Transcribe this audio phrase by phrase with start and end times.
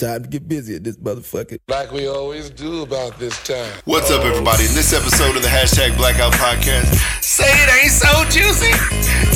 [0.00, 1.58] Time to get busy at this motherfucker.
[1.68, 3.70] Like we always do about this time.
[3.84, 4.64] What's up, everybody?
[4.64, 8.72] In this episode of the hashtag Blackout Podcast, say it ain't so juicy.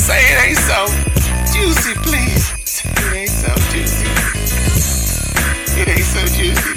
[0.00, 0.86] Say it ain't so
[1.52, 2.46] juicy, please.
[2.66, 4.06] Say it ain't so juicy.
[5.82, 6.73] It ain't so juicy.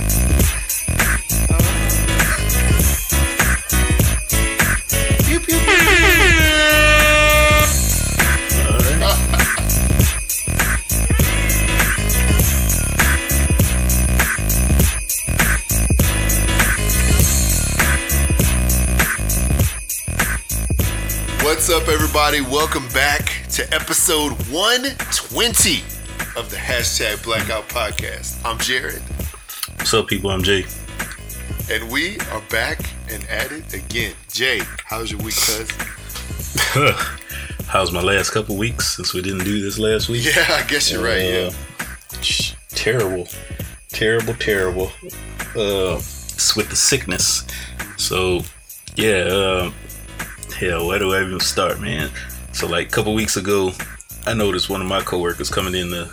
[21.67, 22.39] What's up, everybody?
[22.39, 25.81] Welcome back to episode 120
[26.39, 28.39] of the hashtag Blackout Podcast.
[28.45, 29.01] I'm Jared,
[29.75, 30.29] What's up, people?
[30.29, 30.63] I'm Jay.
[31.69, 32.79] and we are back
[33.11, 34.13] and at it again.
[34.31, 35.69] Jay, how's your week, cuz?
[37.67, 40.23] How's my last couple weeks since we didn't do this last week?
[40.23, 41.21] Yeah, I guess you're right.
[41.21, 41.51] Yeah.
[41.81, 43.27] Uh, sh- terrible,
[43.89, 44.89] terrible, terrible.
[45.53, 47.45] Uh, it's with the sickness.
[47.97, 48.43] So,
[48.95, 49.25] yeah.
[49.25, 49.71] Uh,
[50.59, 52.09] hell, where do I even start, man?
[52.53, 53.71] So, like a couple weeks ago,
[54.25, 56.09] I noticed one of my coworkers coming in the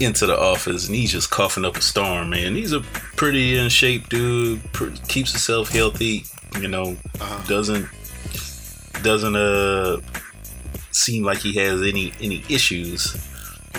[0.00, 2.54] into the office, and he's just coughing up a storm, man.
[2.54, 2.80] He's a
[3.16, 4.60] pretty in shape dude.
[5.08, 6.24] Keeps himself healthy.
[6.60, 7.46] You know, Uh-huh.
[7.48, 7.88] doesn't
[9.02, 10.00] doesn't uh
[10.90, 13.16] seem like he has any any issues,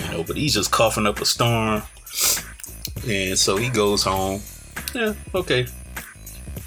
[0.02, 0.24] you know.
[0.24, 1.82] But he's just coughing up a storm,
[3.08, 4.40] and so he goes home.
[4.94, 5.66] Yeah, okay.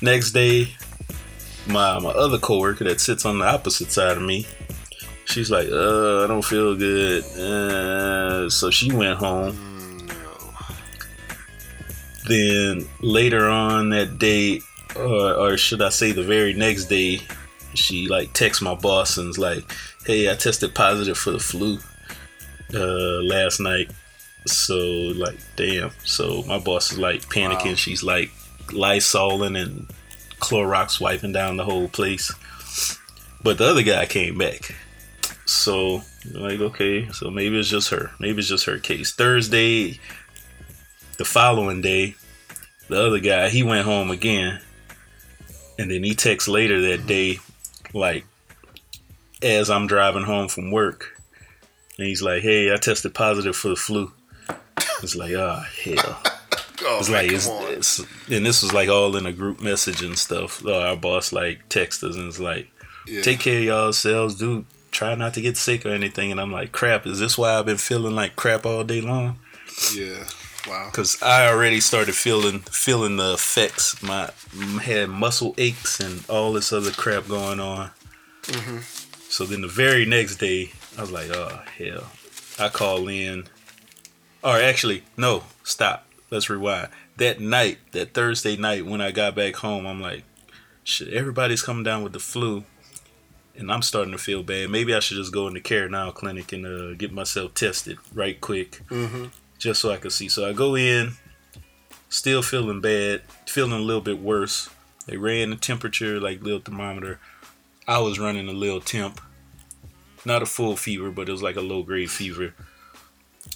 [0.01, 0.73] Next day,
[1.67, 4.45] my my other coworker that sits on the opposite side of me,
[5.25, 9.55] she's like, "Uh, I don't feel good." Uh, so she went home.
[12.27, 14.61] Then later on that day,
[14.95, 17.21] or, or should I say the very next day,
[17.73, 19.71] she like texts my boss and's like,
[20.05, 21.77] "Hey, I tested positive for the flu
[22.73, 23.91] uh, last night."
[24.45, 25.91] So like, damn.
[26.03, 27.69] So my boss is like panicking.
[27.69, 27.75] Wow.
[27.75, 28.31] She's like
[28.67, 29.87] Lysoling and
[30.39, 32.33] Clorox wiping down the whole place.
[33.43, 34.75] But the other guy came back.
[35.45, 36.01] So
[36.33, 38.11] like, okay, so maybe it's just her.
[38.19, 39.13] Maybe it's just her case.
[39.13, 39.99] Thursday,
[41.17, 42.15] the following day,
[42.89, 44.59] the other guy he went home again,
[45.79, 47.39] and then he texts later that day,
[47.93, 48.25] like
[49.41, 51.17] as I'm driving home from work,
[51.97, 54.11] and he's like, "Hey, I tested positive for the flu."
[55.03, 56.21] It's like, ah, hell.
[56.83, 57.99] Oh, It's man, like, it's, it's,
[58.29, 60.63] and this was like all in a group message and stuff.
[60.65, 62.69] Uh, our boss like text us and it's like,
[63.07, 63.21] Yeah.
[63.21, 64.65] take care of yourselves, dude.
[64.91, 66.31] Try not to get sick or anything.
[66.31, 69.39] And I'm like, crap, is this why I've been feeling like crap all day long?
[69.93, 70.23] Yeah.
[70.67, 70.89] Wow.
[70.91, 74.01] Cause I already started feeling feeling the effects.
[74.03, 74.31] My
[74.81, 77.91] had muscle aches and all this other crap going on.
[78.43, 78.79] Mm-hmm.
[79.29, 82.09] So then the very next day, I was like, oh hell.
[82.59, 83.45] I call in,
[84.43, 86.06] or actually, no, stop.
[86.29, 86.89] Let's rewind.
[87.17, 90.23] That night, that Thursday night, when I got back home, I'm like,
[90.83, 92.63] shit, everybody's coming down with the flu,
[93.55, 94.69] and I'm starting to feel bad.
[94.69, 97.97] Maybe I should just go in the Care Now clinic and uh, get myself tested
[98.13, 99.25] right quick Mm-hmm.
[99.57, 100.27] just so I can see.
[100.27, 101.13] So I go in,
[102.09, 104.69] still feeling bad, feeling a little bit worse.
[105.05, 107.19] They ran the temperature, like little thermometer.
[107.87, 109.21] I was running a little temp,
[110.25, 112.53] not a full fever, but it was like a low grade fever.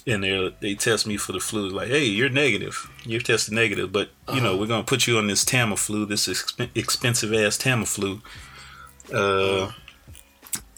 [0.06, 1.68] And they they test me for the flu.
[1.68, 2.90] Like, hey, you're negative.
[3.04, 6.70] You're tested negative, but you know we're gonna put you on this Tamiflu, this exp-
[6.74, 8.20] expensive ass Tamiflu.
[9.12, 9.70] Uh,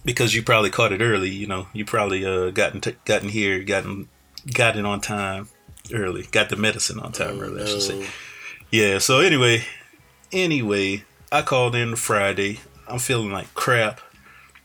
[0.04, 1.30] because you probably caught it early.
[1.30, 4.08] You know, you probably uh gotten t- gotten here, gotten
[4.52, 5.48] got it on time
[5.92, 7.62] early, got the medicine on time early.
[7.62, 8.06] I should say.
[8.70, 8.98] Yeah.
[8.98, 9.64] So anyway,
[10.32, 12.60] anyway, I called in Friday.
[12.86, 14.00] I'm feeling like crap.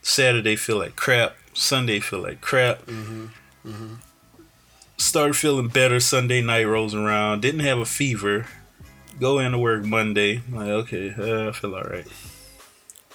[0.02, 1.36] Saturday feel like crap.
[1.54, 2.82] Sunday feel like crap.
[5.00, 5.98] Started feeling better.
[5.98, 7.40] Sunday night rolls around.
[7.40, 8.46] Didn't have a fever.
[9.18, 10.42] Go into work Monday.
[10.46, 12.06] I'm like okay, uh, I feel all right.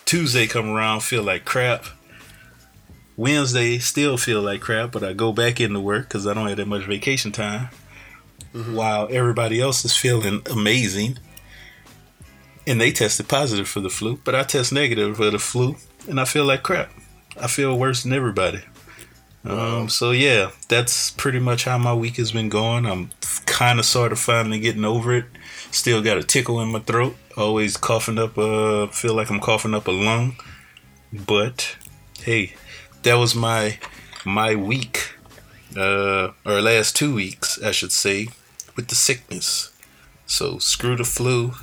[0.03, 1.85] Tuesday come around, feel like crap.
[3.15, 6.57] Wednesday still feel like crap, but I go back into work because I don't have
[6.57, 7.69] that much vacation time.
[8.51, 11.19] While everybody else is feeling amazing,
[12.65, 15.75] and they tested positive for the flu, but I test negative for the flu,
[16.09, 16.91] and I feel like crap.
[17.39, 18.63] I feel worse than everybody.
[19.45, 22.85] Um, so yeah, that's pretty much how my week has been going.
[22.85, 23.11] I'm
[23.45, 25.25] kind of sort of finally getting over it.
[25.71, 27.15] Still got a tickle in my throat.
[27.37, 28.37] Always coughing up.
[28.37, 30.35] Uh, feel like I'm coughing up a lung.
[31.13, 31.77] But
[32.23, 32.53] hey,
[33.03, 33.77] that was my
[34.25, 35.13] my week,
[35.77, 38.29] uh, or last two weeks, I should say,
[38.75, 39.71] with the sickness.
[40.25, 41.53] So screw the flu,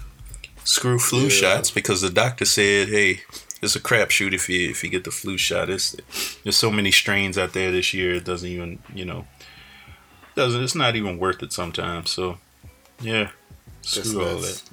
[0.65, 1.29] screw flu Yeah.
[1.31, 3.23] shots because the doctor said, hey,
[3.63, 5.71] it's a crapshoot if you if you get the flu shot.
[5.71, 5.97] It's
[6.43, 8.15] there's so many strains out there this year.
[8.15, 9.27] It doesn't even you know
[10.35, 12.11] doesn't it's not even worth it sometimes.
[12.11, 12.39] So
[13.01, 13.31] Yeah.
[13.83, 14.61] That's Screw all nuts.
[14.61, 14.71] that.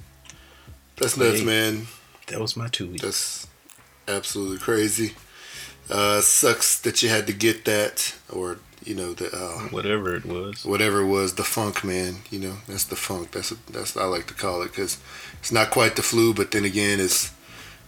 [0.96, 1.86] That's nuts, man.
[2.28, 3.02] That was my two weeks.
[3.02, 3.46] That's
[4.06, 5.14] absolutely crazy.
[5.90, 10.24] Uh, sucks that you had to get that, or you know, the uh, Whatever it
[10.24, 10.64] was.
[10.64, 12.18] whatever it was, the funk, man.
[12.30, 13.32] You know, that's the funk.
[13.32, 14.98] That's that's I like to call it because
[15.40, 17.32] it's not quite the flu, but then again, it's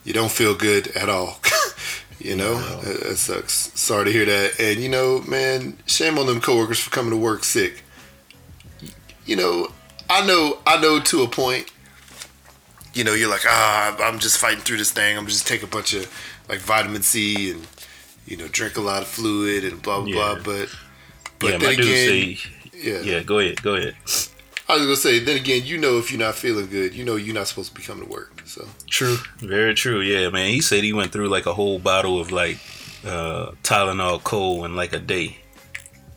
[0.04, 1.38] you don't feel good at all.
[2.18, 2.80] you know, No.
[2.82, 3.70] that, that sucks.
[3.78, 4.60] Sorry to hear that.
[4.60, 7.82] And you know, man, shame on them coworkers for coming to work sick.
[9.26, 9.68] You know,
[10.10, 11.70] I know, I know to a point.
[12.94, 15.16] You know, you're like, ah, I'm just fighting through this thing.
[15.16, 16.12] I'm just take a bunch of
[16.48, 17.66] like vitamin C and
[18.26, 20.34] you know drink a lot of fluid and blah blah Yeah.
[20.34, 20.42] blah.
[20.44, 20.68] But
[21.38, 22.38] but yeah, then again, say,
[22.74, 23.00] yeah.
[23.00, 23.94] yeah, go ahead, go ahead.
[24.72, 27.16] I was gonna say, then again, you know, if you're not feeling good, you know,
[27.16, 28.42] you're not supposed to be coming to work.
[28.46, 29.16] So True.
[29.38, 30.00] Very true.
[30.00, 30.50] Yeah, man.
[30.50, 32.58] He said he went through like a whole bottle of like
[33.04, 35.38] uh Tylenol cold in like a day.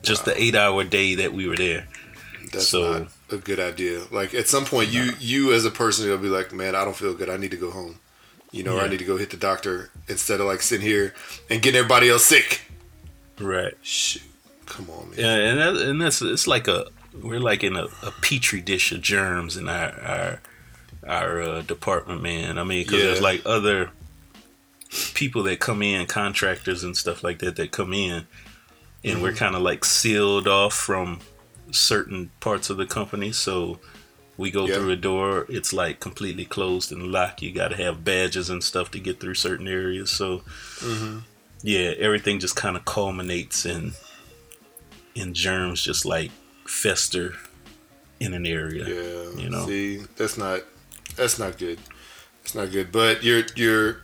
[0.02, 1.86] Just the eight hour day that we were there.
[2.52, 4.02] that's So- not a good idea.
[4.12, 6.96] Like at some point, you you as a person will be like, man, I don't
[6.96, 7.28] feel good.
[7.28, 7.98] I need to go home.
[8.52, 11.12] You know, or I need to go hit the doctor instead of like sitting here
[11.50, 12.62] and getting everybody else sick.
[13.38, 13.74] Right.
[13.82, 14.22] Shoot,
[14.64, 15.18] come on, man.
[15.18, 16.86] Yeah, and that, and that's it's like a
[17.22, 20.40] we're like in a, a petri dish of germs in our our
[21.06, 22.58] our uh, department, man.
[22.58, 23.06] I mean, because Yeah.
[23.06, 23.90] there's like other
[25.14, 28.26] people that come in, contractors and stuff like that that come in,
[29.04, 31.20] and we're kind of like sealed off from
[31.70, 33.32] certain parts of the company.
[33.32, 33.78] So
[34.36, 34.74] we go Yeah.
[34.76, 37.42] through a door, it's like completely closed and locked.
[37.42, 40.10] You got to have badges and stuff to get through certain areas.
[40.10, 40.42] So
[41.62, 43.92] yeah, everything just kind of culminates in
[45.14, 46.30] in germs just like
[46.68, 47.34] fester
[48.20, 48.86] in an area.
[48.86, 49.66] Yeah, You know.
[49.66, 50.62] See, that's not
[51.16, 51.78] that's not good.
[52.42, 52.92] That's not good.
[52.92, 53.98] But you're you're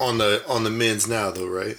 [0.00, 1.76] on the on the men's now though, right?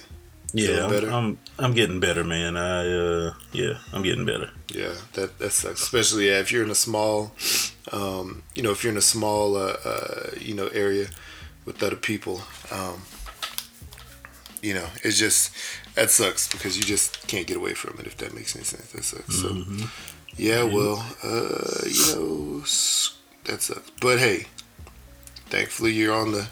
[0.52, 1.10] Yeah, I'm, better?
[1.10, 2.56] I'm I'm getting better, man.
[2.56, 4.50] I uh yeah, I'm getting better.
[4.72, 5.82] Yeah, that that sucks.
[5.82, 7.32] Especially yeah, if you're in a small,
[7.92, 11.08] um, you know, if you're in a small, uh, uh, you know, area
[11.64, 12.40] with other people,
[12.70, 13.02] um,
[14.62, 15.52] you know, it's just
[15.98, 18.06] that sucks because you just can't get away from it.
[18.06, 19.40] If that makes any sense, that sucks.
[19.40, 19.64] So
[20.36, 22.60] yeah, well, uh, you know,
[23.44, 23.90] that sucks.
[24.00, 24.46] But hey,
[25.46, 26.48] thankfully you're on the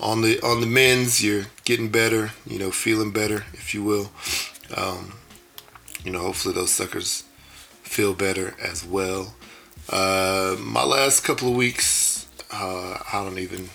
[0.00, 1.22] on the on the men's.
[1.22, 2.32] You're getting better.
[2.46, 4.10] You know, feeling better, if you will.
[4.74, 5.14] Um,
[6.02, 7.24] you know, hopefully those suckers
[7.82, 9.34] feel better as well.
[9.90, 13.68] Uh, my last couple of weeks, uh, I don't even,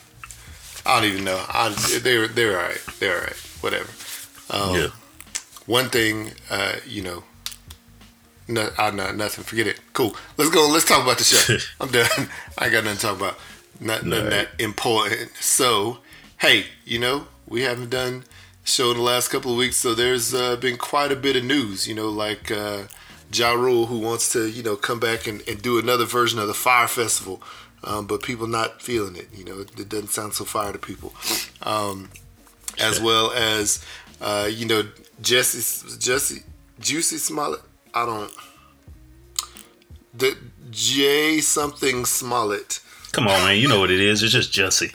[0.85, 1.45] I don't even know.
[1.47, 1.69] I,
[2.01, 2.81] they're they're all right.
[2.99, 3.37] They're all right.
[3.61, 3.89] Whatever.
[4.49, 4.87] Um, yeah.
[5.71, 7.23] One thing, uh, you know,
[8.45, 9.45] no, I know nothing.
[9.45, 9.79] Forget it.
[9.93, 10.13] Cool.
[10.35, 10.67] Let's go.
[10.67, 11.55] Let's talk about the show.
[11.79, 12.09] I'm done.
[12.57, 13.39] I ain't got nothing to talk about.
[13.79, 15.33] Not, nothing that important.
[15.37, 15.99] So,
[16.39, 18.25] hey, you know, we haven't done
[18.65, 21.45] show in the last couple of weeks, so there's uh, been quite a bit of
[21.45, 21.87] news.
[21.87, 22.87] You know, like uh,
[23.31, 26.49] Ja Rule, who wants to, you know, come back and, and do another version of
[26.49, 27.41] the Fyre Festival,
[27.85, 29.29] um, but people not feeling it.
[29.33, 31.13] You know, it, it doesn't sound so fire to people.
[31.63, 32.09] Um,
[32.77, 33.85] as well as,
[34.19, 34.83] uh, you know,
[35.21, 36.43] Jesse, Jesse,
[36.79, 37.61] Juicy Smollett.
[37.93, 38.31] I don't.
[40.13, 40.35] The
[40.69, 42.79] J something Smollett.
[43.11, 43.57] Come on, man.
[43.57, 44.23] You know what it is.
[44.23, 44.91] It's just Jesse.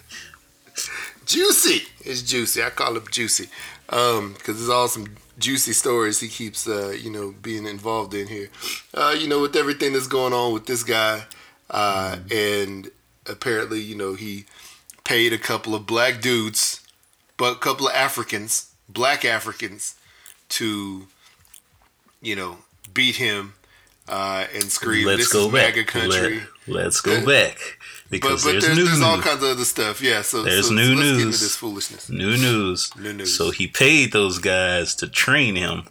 [1.27, 1.87] Juicy.
[2.05, 2.63] It's juicy.
[2.63, 3.49] I call him juicy.
[3.89, 8.29] Um, because there's all some juicy stories he keeps uh, you know, being involved in
[8.29, 8.49] here.
[8.95, 11.25] Uh, you know, with everything that's going on with this guy.
[11.69, 12.91] Uh and
[13.27, 14.45] apparently, you know, he
[15.05, 16.81] paid a couple of black dudes,
[17.37, 19.95] but a couple of Africans, black Africans,
[20.51, 21.07] to,
[22.23, 22.59] you know,
[22.95, 23.55] beat him
[24.09, 25.77] uh, and scream, Let's "This go is back.
[25.77, 27.79] MAGA country." Let, us go back
[28.11, 30.03] because but there's, there's, new there's all kinds of other stuff.
[30.03, 31.41] Yeah, so There's so, new so let's get into news.
[31.41, 32.11] this foolishness.
[32.11, 32.91] New news.
[32.97, 33.37] New news.
[33.37, 35.85] So he paid those guys to train him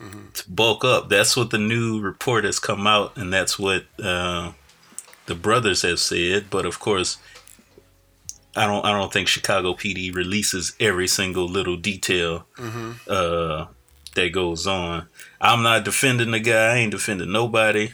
[0.00, 0.30] Mm-hmm.
[0.34, 1.08] to bulk up.
[1.08, 4.50] That's what the new report has come out, and that's what uh,
[5.26, 6.46] the brothers have said.
[6.50, 7.18] But of course,
[8.54, 8.84] I don't.
[8.84, 12.92] I don't think Chicago PD releases every single little detail Mm-hmm.
[13.08, 13.66] uh,
[14.14, 15.08] that goes on.
[15.40, 16.74] I'm not defending the guy.
[16.74, 17.92] I ain't defending nobody.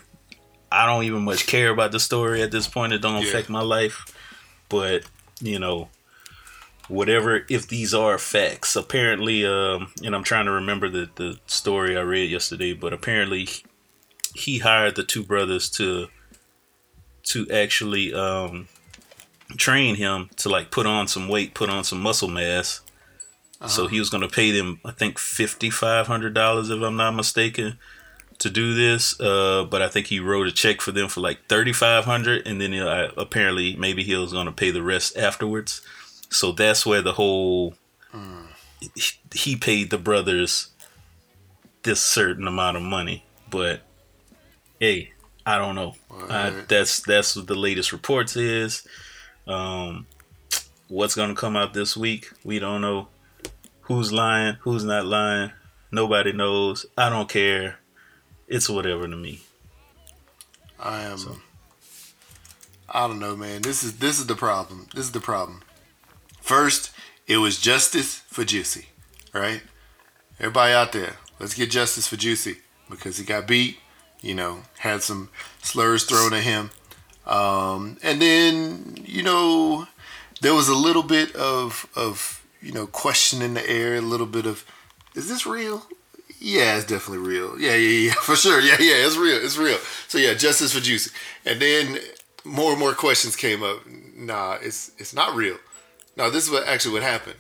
[0.73, 2.93] I don't even much care about the story at this point.
[2.93, 3.29] It don't Yeah.
[3.29, 4.05] affect my life.
[4.69, 5.05] But
[5.41, 5.89] you know,
[6.89, 11.99] whatever if these are facts apparently um and i'm trying to remember the the story
[11.99, 13.47] i read yesterday but apparently
[14.35, 16.09] he hired the two brothers to
[17.25, 18.69] to actually um
[19.57, 22.81] train him to like put on some weight put on some muscle mass
[23.67, 27.79] so he was going to pay them i think $5500 if i'm not mistaken
[28.39, 31.39] to do this uh but i think he wrote a check for them for like
[31.49, 35.81] 3500 and then uh, apparently maybe he was going to pay the rest afterwards
[36.31, 37.75] so that's where the whole
[38.95, 40.69] he- he paid the brothers
[41.85, 43.25] this certain amount of money.
[43.51, 43.81] But
[44.79, 45.13] hey,
[45.47, 45.95] I don't know.
[46.29, 48.87] I, that's that's what the latest reports is.
[49.49, 50.07] Um,
[50.89, 52.31] what's gonna come out this week?
[52.45, 53.09] We don't know.
[53.83, 54.59] Who's lying?
[54.61, 55.53] Who's not lying?
[55.91, 56.85] Nobody knows.
[56.97, 57.79] I don't care.
[58.47, 59.41] It's whatever to me.
[60.79, 61.43] I am.
[62.91, 63.63] I don't know, man.
[63.63, 64.89] This is this is the problem.
[64.95, 65.63] This is the problem.
[66.41, 66.91] First,
[67.27, 68.89] it was justice for Juicy,
[69.33, 69.63] right?
[70.39, 73.79] Everybody out there, let's get justice for Juicy because he got beat.
[74.21, 75.31] You know, had some
[75.63, 76.71] slurs thrown at him,
[77.29, 79.87] um, and then you know
[80.41, 84.27] there was a little bit of of you know question in the air, a little
[84.27, 84.65] bit of
[85.15, 85.87] is this real?
[86.41, 87.59] Yeah, it's definitely real.
[87.59, 88.61] Yeah, yeah, yeah, for sure.
[88.61, 89.39] Yeah, yeah, it's real.
[89.45, 89.79] It's real.
[90.07, 91.11] So yeah, justice for Juicy.
[91.45, 91.99] And then
[92.45, 93.81] more and more questions came up.
[94.17, 95.57] Nah, it's it's not real.
[96.17, 97.37] Now this is what actually what happened.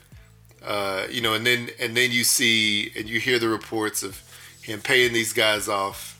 [0.64, 4.22] Uh, you know, and then and then you see and you hear the reports of
[4.62, 6.17] him paying these guys off,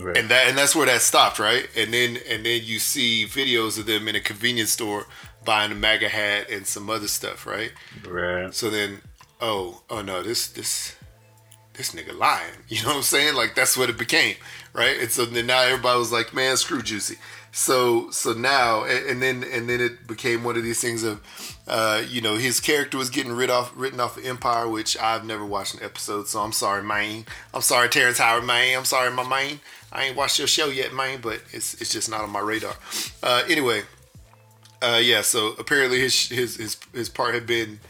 [0.00, 0.16] Right.
[0.16, 1.68] and that and that's where that stopped, right?
[1.76, 5.06] And then and then you see videos of them in a convenience store
[5.44, 7.72] buying a MAGA hat and some other stuff, right?
[8.08, 8.54] right.
[8.54, 9.02] So then,
[9.40, 10.96] oh, oh no, this this
[11.74, 12.52] this nigga lying.
[12.68, 13.34] You know what I'm saying?
[13.34, 14.36] Like that's what it became,
[14.72, 14.98] right?
[14.98, 17.16] And so then now everybody was like, man, screw Juicy.
[17.52, 21.20] So so now and, and then and then it became one of these things of,
[21.68, 25.24] uh, you know, his character was getting rid off written off of Empire, which I've
[25.24, 26.26] never watched an episode.
[26.26, 27.26] So I'm sorry, man.
[27.52, 28.76] I'm sorry, Terrence Howard, man.
[28.76, 29.60] I'm sorry, my man.
[29.94, 32.74] I ain't watched your show yet, man, but it's it's just not on my radar.
[33.22, 33.82] Uh, anyway,
[34.82, 35.22] uh, yeah.
[35.22, 37.80] So apparently his his his his part had been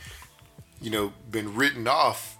[0.84, 2.36] you know, been written off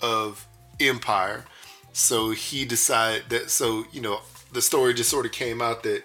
[0.00, 0.46] of
[0.78, 1.44] Empire.
[1.92, 4.20] So he decided that, so, you know,
[4.52, 6.04] the story just sort of came out that,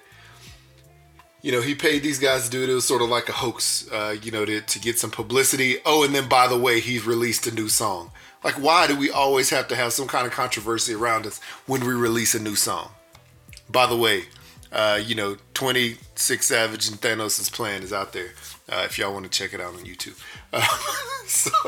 [1.44, 2.70] you know, he paid these guys to do it.
[2.70, 5.78] It was sort of like a hoax, uh, you know, to, to get some publicity.
[5.86, 8.12] Oh, and then by the way, he's released a new song.
[8.44, 11.82] Like, why do we always have to have some kind of controversy around us when
[11.82, 12.92] we release a new song?
[13.70, 14.24] By the way,
[14.72, 18.30] uh, you know, 26 Savage and Thanos' plan is out there.
[18.70, 20.20] Uh, if y'all want to check it out on YouTube.
[20.52, 20.66] Uh,
[21.28, 21.52] so,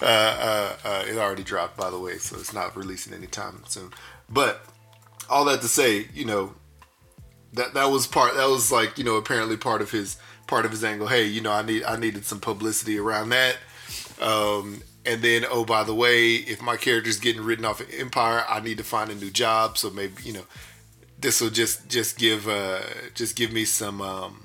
[0.00, 3.90] uh, uh, uh, it already dropped, by the way, so it's not releasing anytime soon.
[4.30, 4.64] But
[5.28, 6.54] all that to say, you know,
[7.52, 8.36] that that was part.
[8.36, 11.08] That was like, you know, apparently part of his part of his angle.
[11.08, 13.58] Hey, you know, I need I needed some publicity around that.
[14.18, 18.44] Um, and then, oh, by the way, if my character's getting written off of Empire,
[18.48, 19.78] I need to find a new job.
[19.78, 20.46] So maybe you know,
[21.18, 22.80] this will just just give uh,
[23.14, 24.42] just give me some um,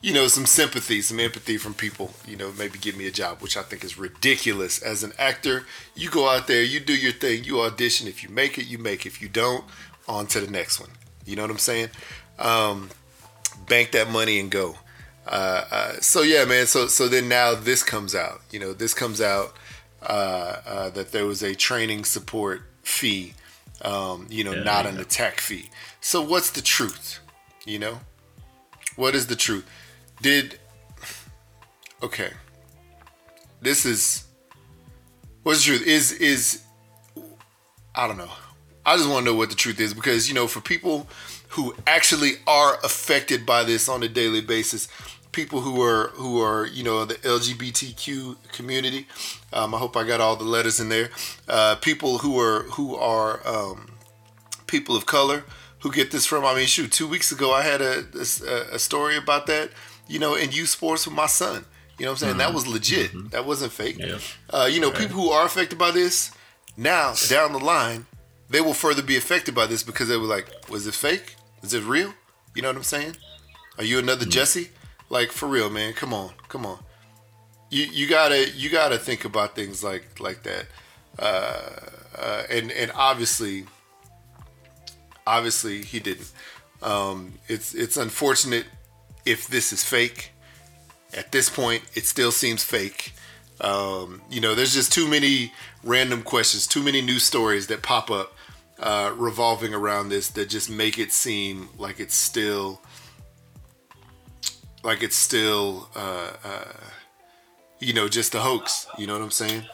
[0.00, 2.12] you know some sympathy, some empathy from people.
[2.26, 4.80] You know, maybe give me a job, which I think is ridiculous.
[4.80, 8.08] As an actor, you go out there, you do your thing, you audition.
[8.08, 9.04] If you make it, you make.
[9.04, 9.10] it.
[9.10, 9.64] If you don't,
[10.08, 10.90] on to the next one.
[11.26, 11.90] You know what I'm saying?
[12.38, 12.90] Um,
[13.66, 14.76] bank that money and go.
[15.26, 16.66] Uh, uh, so yeah, man.
[16.66, 18.40] So so then now this comes out.
[18.50, 19.54] You know, this comes out
[20.02, 23.34] uh, uh, that there was a training support fee.
[23.82, 25.70] Um, you know, Yeah, not an attack fee.
[26.00, 27.20] So what's the truth?
[27.64, 28.00] You know,
[28.96, 29.68] what is the truth?
[30.20, 30.58] Did
[32.02, 32.30] okay?
[33.60, 34.24] This is
[35.42, 35.86] what's the truth?
[35.86, 36.62] Is is
[37.94, 38.30] I don't know.
[38.84, 41.06] I just want to know what the truth is because you know, for people
[41.50, 44.88] who actually are affected by this on a daily basis,
[45.32, 49.06] people who are who are you know the LGBTQ community.
[49.52, 51.10] Um, I hope I got all the letters in there.
[51.48, 53.92] Uh, people who are who are um,
[54.66, 55.44] people of color
[55.80, 56.44] who get this from.
[56.44, 58.04] I mean, shoot, two weeks ago I had a
[58.46, 59.70] a, a story about that.
[60.08, 61.64] You know, in youth sports with my son.
[61.98, 62.38] You know what I'm saying?
[62.38, 63.30] That was legit.
[63.30, 63.98] That wasn't fake.
[63.98, 64.18] Yeah.
[64.48, 66.32] Uh, you know, people who are affected by this
[66.76, 68.06] now down the line,
[68.48, 71.36] they will further be affected by this because they were like, "Was it fake?
[71.62, 72.14] Is it real?"
[72.54, 73.16] You know what I'm saying?
[73.78, 74.70] Are you another Jesse?
[75.08, 75.92] Like for real, man.
[75.92, 76.78] Come on, come on.
[77.70, 80.66] You you gotta you gotta think about things like like that.
[81.18, 81.70] Uh,
[82.18, 83.66] uh, and and obviously,
[85.26, 86.32] obviously he didn't.
[86.82, 88.66] Um, it's it's unfortunate
[89.24, 90.32] if this is fake.
[91.12, 93.14] At this point, it still seems fake.
[93.60, 95.52] Um, you know, there's just too many
[95.84, 98.34] random questions, too many news stories that pop up
[98.80, 102.80] uh, revolving around this that just make it seem like it's still,
[104.82, 106.72] like it's still, uh, uh,
[107.78, 108.86] you know, just a hoax.
[108.98, 109.64] You know what I'm saying?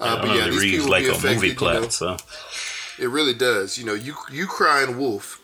[0.00, 1.82] Uh, I know it reads like a movie plot.
[1.82, 1.88] know.
[1.88, 2.16] So
[2.98, 3.78] It really does.
[3.78, 5.40] You know, you you crying wolf.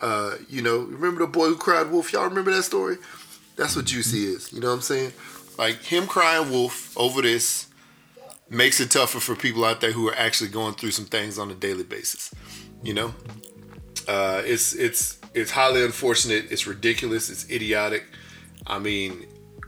[0.00, 2.12] Uh, you know, remember the boy who cried wolf?
[2.12, 2.96] Y'all remember that story?
[3.56, 4.52] That's what Juicy is.
[4.52, 5.12] You know what I'm saying?
[5.58, 7.68] Like him crying wolf over this
[8.48, 11.50] makes it tougher for people out there who are actually going through some things on
[11.50, 12.32] a daily basis.
[12.82, 13.14] You know,
[14.08, 16.50] uh, it's it's it's highly unfortunate.
[16.50, 17.30] It's ridiculous.
[17.30, 18.04] It's idiotic.
[18.66, 19.26] I mean,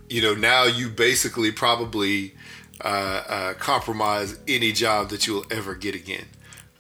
[0.09, 2.35] you know, now you basically probably
[2.85, 6.27] uh, uh, compromise any job that you'll ever get again.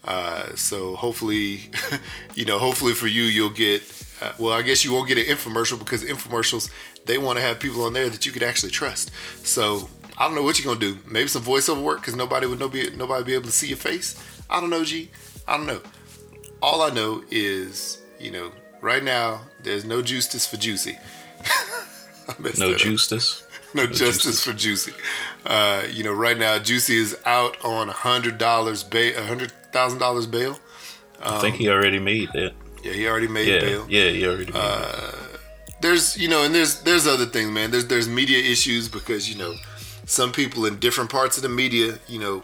[0.05, 1.71] Uh, so hopefully,
[2.35, 3.83] you know, hopefully for you, you'll get.
[4.21, 6.71] Uh, well, I guess you won't get an infomercial because infomercials
[7.07, 9.11] they want to have people on there that you could actually trust.
[9.45, 10.99] So I don't know what you're gonna do.
[11.07, 13.77] Maybe some voiceover work because nobody would know be nobody be able to see your
[13.77, 14.21] face.
[14.51, 15.11] I don't know, G.
[15.47, 15.81] I don't know.
[16.63, 20.99] All I know is, you know, right now there's no justice for Juicy.
[22.59, 23.43] No justice.
[23.75, 24.93] No justice for Juicy.
[25.47, 29.51] Uh, you know, right now Juicy is out on a hundred dollars bail, a hundred
[29.73, 30.59] thousand dollars bail.
[31.23, 32.53] I think he already made that.
[32.83, 33.87] Yeah, he already made Yeah, bail.
[33.89, 35.13] yeah, he already made Uh,
[35.81, 37.71] There's, you know, and there's there's other things, man.
[37.71, 39.55] There's there's media issues because you know,
[40.05, 42.43] some people in different parts of the media, you know,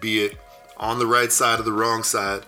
[0.00, 0.38] be it
[0.76, 2.42] on the right side or the wrong side,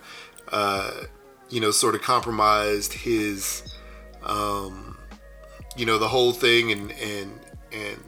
[1.49, 3.75] you know, sort of compromised his,
[4.23, 4.97] um,
[5.75, 7.39] you know, the whole thing and and
[7.71, 7.99] and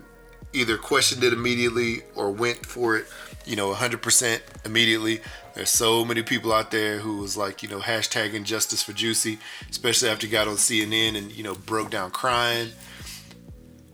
[0.54, 3.06] either questioned it immediately or went for it,
[3.46, 5.20] you know, 100% immediately.
[5.54, 9.40] There's so many people out there who was like, you know, hashtagging justice for Juicy,
[9.70, 12.70] especially after he got on CNN and you know broke down crying.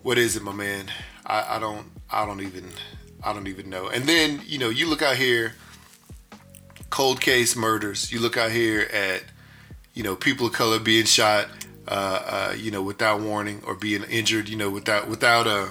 [0.03, 0.86] What is it, my man?
[1.25, 2.65] I, I don't, I don't even,
[3.24, 3.89] I don't even know.
[3.89, 5.53] And then you know, you look out here,
[7.00, 8.12] cold case murders.
[8.12, 9.24] You look out here at,
[9.94, 11.48] you know, people of color being shot,
[11.88, 11.91] uh,
[12.25, 15.70] uh, you know, without warning or being injured, you know, without without a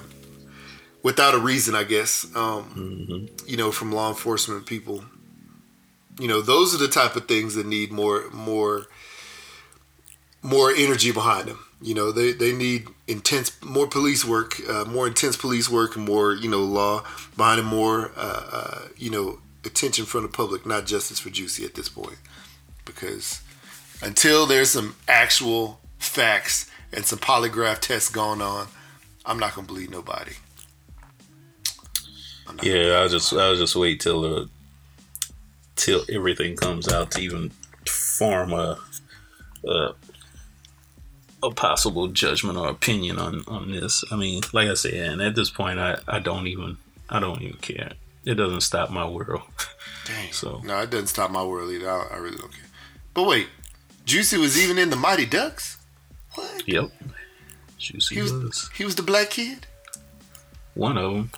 [1.03, 2.27] without a reason, I guess.
[2.35, 5.05] Um, You know, from law enforcement people.
[6.19, 8.87] You know, those are the type of things that need more more
[10.41, 11.59] more energy behind them.
[11.83, 16.07] You know, they, they need intense, more police work, uh, more intense police work, and
[16.07, 17.05] more you know law
[17.37, 21.65] behind them, more uh, uh, you know attention from the public, not justice for Juicy
[21.65, 22.19] at this point,
[22.85, 23.41] because
[24.03, 28.69] until there's some actual facts and some polygraph tests going on,
[29.25, 30.33] I'm not gonna believe nobody.
[32.63, 34.49] Yeah, I'll just I'll just wait till the
[35.77, 37.51] till everything comes out to even
[37.87, 38.79] form a
[39.67, 39.91] a,
[41.43, 44.03] a possible judgment or opinion on on this.
[44.11, 46.79] I mean, like I said, and at this point, I I don't even
[47.09, 47.93] I don't even care.
[48.29, 49.43] It doesn't stop my world.
[50.05, 50.33] Dang.
[50.33, 51.91] So- no, it doesn't stop my world either.
[51.91, 52.67] I, I really don't care.
[53.15, 53.49] But wait,
[54.05, 55.79] Juicy was even in the Mighty Ducks.
[56.35, 56.63] What?
[56.69, 56.91] yep,
[57.79, 59.67] Juicy He was was he was the black kid.
[60.75, 61.31] one of them.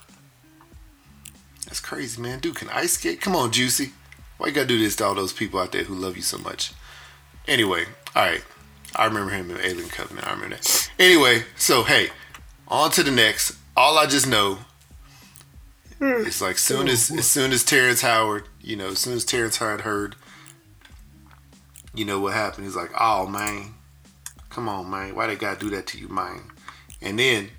[1.67, 2.41] That's crazy, man.
[2.41, 3.21] Dude can ice skate.
[3.21, 3.93] Come on, Juicy.
[4.39, 6.39] Why you gotta do this to all those people out there who love you so
[6.39, 6.73] much?
[7.47, 7.85] Anyway,
[8.17, 8.43] all right.
[8.97, 10.27] I remember him in Alien Covenant.
[10.27, 10.91] I remember that.
[10.99, 12.09] Anyway, so hey,
[12.69, 13.57] on to the next.
[13.77, 14.59] All I just know
[16.27, 19.25] is like soon oh, as as soon as Terrence Howard, you know, as soon as
[19.25, 20.17] Terrence Howard heard,
[21.95, 22.65] you know what happened.
[22.65, 23.75] He's like, oh man,
[24.49, 26.43] come on, man, why they gotta do that to you, man?
[27.03, 27.51] And then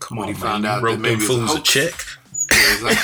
[0.00, 1.46] Come When on, he man, found you out that wrote them maybe it was a
[1.46, 1.92] fools a check.
[2.50, 2.98] He's like,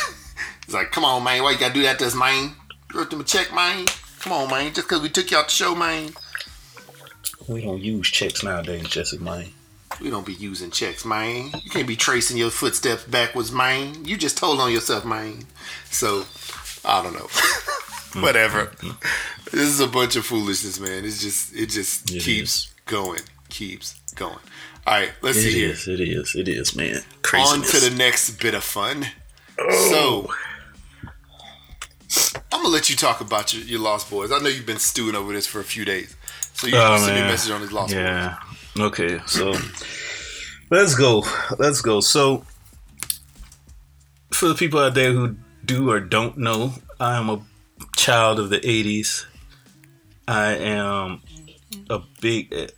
[0.65, 2.53] he's like, come on, man, why you gotta do that to us, man?
[2.93, 3.87] Wrote them a check, man.
[4.21, 6.11] Come on, man, just because we took you out the show, man.
[7.47, 9.47] We don't use checks nowadays, Jesse, man.
[10.01, 11.51] We don't be using checks, man.
[11.65, 14.05] You can't be tracing your footsteps backwards, man.
[14.05, 15.47] You just told on yourself, man.
[15.91, 16.25] So,
[16.85, 17.29] I don't know.
[18.23, 18.73] Whatever.
[19.53, 21.05] This is a bunch of foolishness, man.
[21.05, 24.39] It's just, it just It keeps going, keeps going.
[24.87, 25.71] All right, let's It see here.
[25.71, 27.01] is, it is, it is, man.
[27.35, 29.07] On to the next bit of fun.
[29.59, 30.29] Oh.
[32.09, 34.31] So, I'm gonna let you talk about your, your Lost Boys.
[34.31, 36.15] I know you've been stewing over this for a few days,
[36.55, 38.03] so you Oh, send me a message on these Lost Boys.
[38.79, 39.21] Okay.
[39.27, 39.55] So
[40.71, 41.25] let's go.
[41.59, 42.01] Let's go.
[42.01, 42.45] So
[44.31, 47.43] for the people out there who do or don't know, I am a
[47.97, 49.25] child of the '80s.
[50.29, 51.23] I am
[51.89, 52.69] a big eh,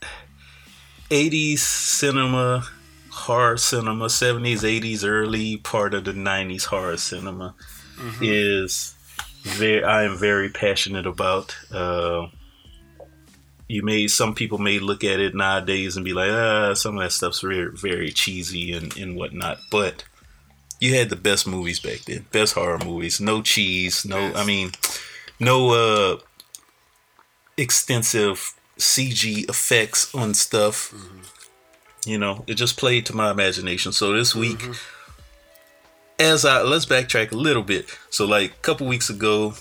[1.10, 2.64] '80s cinema,
[3.10, 7.54] horror cinema, '70s, '80s, early part of the '90s horror cinema
[8.20, 8.94] is
[9.42, 9.82] very.
[9.82, 11.56] I am very passionate about.
[11.72, 12.28] Uh,
[13.68, 17.02] you may some people may look at it nowadays and be like, ah, some of
[17.02, 19.58] that stuff's very very cheesy and, and whatnot.
[19.70, 20.04] But
[20.80, 23.20] you had the best movies back then, best horror movies.
[23.20, 24.36] No cheese, no Yes.
[24.36, 24.72] I mean,
[25.38, 26.18] no uh
[27.56, 30.94] extensive CG effects on stuff.
[32.06, 33.92] You know, it just played to my imagination.
[33.92, 34.62] So this week
[36.18, 37.86] as I let's backtrack a little bit.
[38.10, 39.54] So like a couple weeks ago,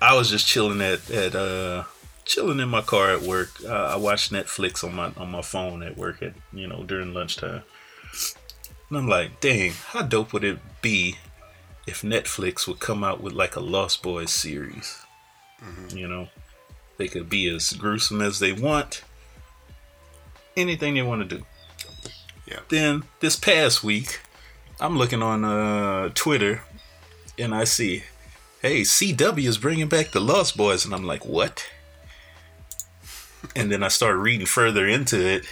[0.00, 1.84] I was just chilling at at uh
[2.26, 3.50] chilling in my car at work.
[3.64, 7.14] Uh, I watch Netflix on my on my phone at work at you know during
[7.14, 7.62] lunchtime,
[8.90, 11.16] and I'm like, dang, how dope would it be
[11.86, 15.02] if Netflix would come out with like a Lost Boys series?
[15.94, 16.28] You know,
[16.98, 19.02] they could be as gruesome as they want,
[20.56, 21.44] anything they want to do.
[22.46, 22.60] Yeah.
[22.68, 24.20] Then this past week,
[24.78, 26.62] I'm looking on uh, Twitter,
[27.38, 28.04] and I see
[28.66, 30.84] hey, CW is bringing back the Lost Boys.
[30.84, 31.68] And I'm like, what?
[33.54, 35.46] And then I start reading further into it.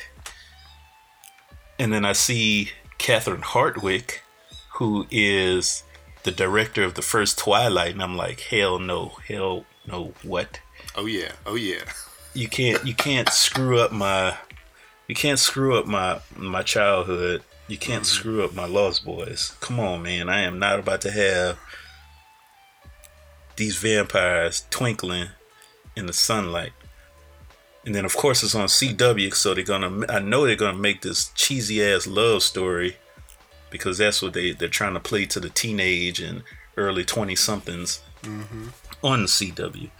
[1.79, 4.19] And then I see Catherine Hardwicke,
[4.75, 5.85] who is
[6.23, 7.93] the director of the first Twilight.
[7.93, 10.61] And I'm like, hell no, hell no, what?
[10.97, 11.83] Oh yeah, oh yeah.
[12.35, 14.37] You can't you can't screw up my
[15.09, 17.43] you can't screw up my my childhood.
[17.69, 18.19] You can't mm-hmm.
[18.19, 19.57] screw up my Lost Boys.
[19.61, 20.29] Come on, man.
[20.29, 21.59] I am not about to have
[23.57, 25.29] these vampires twinkling
[25.97, 26.73] in the sunlight.
[27.87, 31.03] And then of course it's on CW, so they're gonna I know they're gonna make
[31.03, 32.97] this cheesy ass love story
[33.71, 36.43] because that's what they, they're trying to play to the teenage and
[36.77, 38.03] early twenty somethings
[39.03, 39.91] on the CW.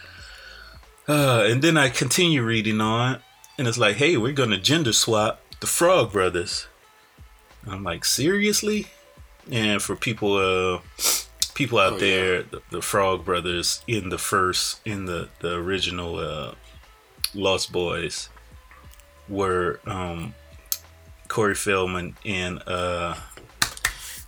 [1.07, 3.21] Uh, and then I continue reading on,
[3.59, 6.67] and it's like, hey, we're gonna gender swap the Frog Brothers.
[7.67, 8.87] I'm like, seriously?
[9.51, 10.81] And for people, uh,
[11.55, 16.17] people out Oh, there, the, the Frog Brothers in the first, in the the original
[16.19, 16.55] uh,
[17.35, 18.29] Lost Boys,
[19.29, 20.35] were um,
[21.29, 23.15] Corey Feldman and uh,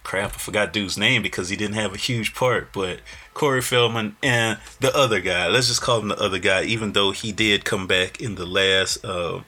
[0.03, 3.01] crap, I forgot dude's name because he didn't have a huge part, but
[3.35, 7.11] Corey Feldman and the other guy, let's just call him the other guy, even though
[7.11, 9.43] he did come back in the last uh,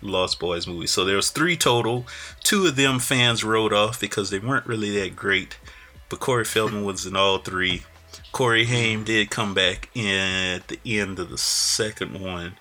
[0.00, 0.86] Lost Boys movie.
[0.86, 2.06] So there was three total.
[2.42, 5.58] Two of them fans wrote off because they weren't really that great,
[6.08, 7.82] but Corey Feldman was in all three.
[8.32, 12.54] Corey Haim did come back in at the end of the second one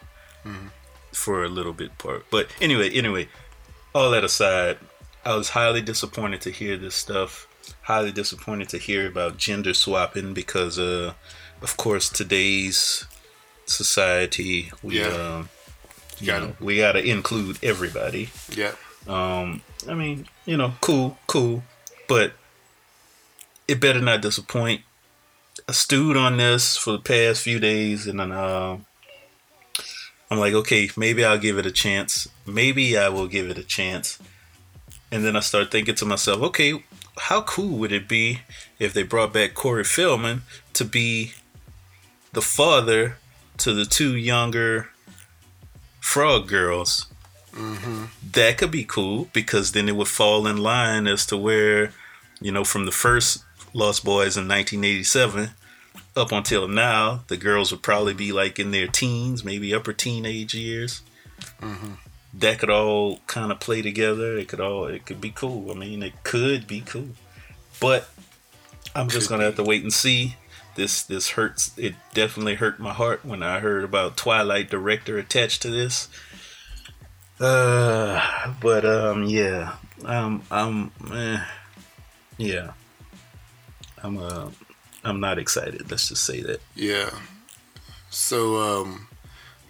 [1.11, 2.25] for a little bit part.
[2.31, 3.27] But anyway, anyway,
[3.93, 4.77] all that aside,
[5.25, 7.47] I was highly disappointed to hear this stuff.
[7.83, 11.13] Highly disappointed to hear about gender swapping because, uh,
[11.61, 13.05] of course, today's
[13.65, 15.07] society, we, Yeah.
[15.07, 15.49] um,
[16.19, 18.29] you Got know, we gotta include everybody.
[18.49, 18.73] Yeah.
[19.07, 21.63] Um, I mean, you know, cool, cool,
[22.07, 22.33] but
[23.67, 24.81] it better not disappoint.
[25.67, 28.77] I stewed on this for the past few days, and then uh,
[30.31, 32.29] I'm like, okay, maybe I'll give it a chance.
[32.47, 34.17] Maybe I will give it a chance.
[35.11, 36.85] And then I start thinking to myself, okay,
[37.17, 38.39] how cool would it be
[38.79, 41.33] if they brought back Corey Feldman to be
[42.31, 43.17] the father
[43.57, 44.89] to the two younger
[45.99, 47.07] frog girls?
[47.51, 48.05] Mm-hmm.
[48.31, 51.91] that could be cool because then it would fall in line as to where,
[52.39, 55.49] you know, from the first Lost Boys in 1987
[56.15, 60.53] up until now, the girls would probably be like in their teens, maybe upper teenage
[60.53, 61.01] years.
[62.33, 64.37] That could all kind of play together.
[64.37, 65.71] It could all, it could be cool.
[65.71, 67.09] I mean, it could be cool,
[67.79, 68.09] but
[68.95, 70.35] I'm just gonna have to wait and see.
[70.75, 71.77] This this hurts.
[71.77, 76.07] It definitely hurt my heart when I heard about Twilight director attached to this.
[77.39, 81.43] Uh, but um, yeah, um, I'm, eh,
[82.37, 82.71] yeah,
[84.03, 84.49] I'm uh,
[85.03, 85.89] I'm not excited.
[85.89, 86.61] Let's just say that.
[86.75, 87.09] Yeah.
[88.09, 89.07] So um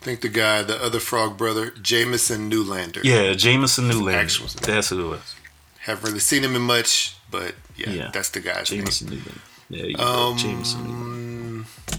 [0.01, 3.03] I think the guy, the other frog brother, Jamison Newlander.
[3.03, 4.53] Yeah, Jamison Newlander.
[4.61, 5.35] That's who it was.
[5.81, 8.11] Haven't really seen him in much, but yeah, Yeah.
[8.11, 9.37] that's the guy's Jamison Newlander.
[9.69, 10.07] Yeah, you name.
[10.07, 11.65] um, Jamison Newland.
[11.91, 11.97] Um,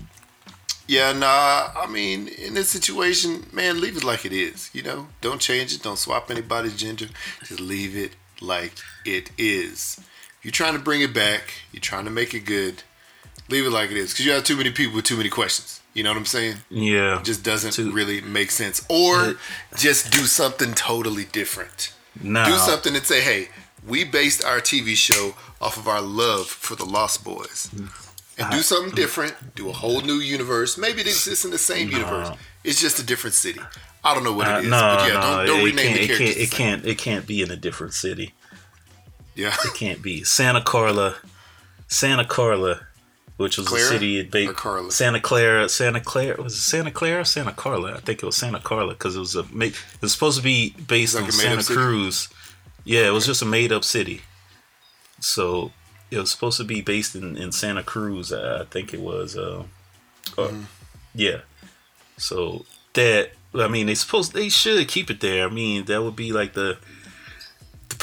[0.88, 1.70] yeah, nah.
[1.76, 4.68] I mean, in this situation, man, leave it like it is.
[4.74, 5.82] You know, don't change it.
[5.82, 7.06] Don't swap anybody's gender.
[7.44, 8.72] Just leave it like
[9.04, 9.98] it is.
[10.42, 11.54] You're trying to bring it back.
[11.72, 12.82] You're trying to make it good.
[13.52, 15.80] Leave it like it is, because you have too many people with too many questions.
[15.94, 16.56] You know what I'm saying?
[16.70, 18.82] Yeah, It just doesn't Too- really make sense.
[18.88, 19.34] Or
[19.76, 21.92] just do something totally different.
[22.20, 23.48] now, Do something and say, hey,
[23.86, 27.68] we based our TV show off of our love for the Lost Boys.
[28.38, 29.34] And do something different.
[29.54, 30.78] Do a whole new universe.
[30.78, 32.30] Maybe it exists in the same universe.
[32.64, 33.60] It's just a different city.
[34.02, 34.70] I don't know what Uh, it is.
[34.70, 36.18] no, but yeah, no, don't, rename it characters.
[36.18, 38.32] can't, it can't, it can't be in a different city.
[39.34, 39.54] Yeah.
[39.64, 41.16] It can't be Santa Carla,
[41.88, 42.86] Santa Carla,
[43.36, 44.90] which was Clara a city ba- Carla?
[44.92, 47.94] Santa Clara, Santa Clara was it Santa Clara, Santa Carla?
[47.94, 50.74] I think it was Santa Carla because it was a it was supposed to be
[50.86, 51.62] based like on Santa?
[51.64, 52.28] Cruz.
[52.84, 54.22] Yeah, it was just a made up city.
[55.20, 55.72] So
[56.10, 58.32] it was supposed to be based in, in Santa Cruz.
[58.32, 59.36] I, think it was.
[59.36, 59.64] Uh,
[60.36, 60.62] or- Mm-hmm.
[61.14, 61.40] Yeah.
[62.16, 62.64] So
[62.94, 65.46] that I mean, they supposed they should keep it there.
[65.46, 66.78] I mean, that would be like the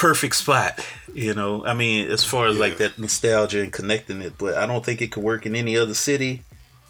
[0.00, 0.80] perfect spot.
[1.12, 4.66] You know, I mean, as far as like that nostalgia and connecting it, but I
[4.66, 6.42] don't think it could work in any other city.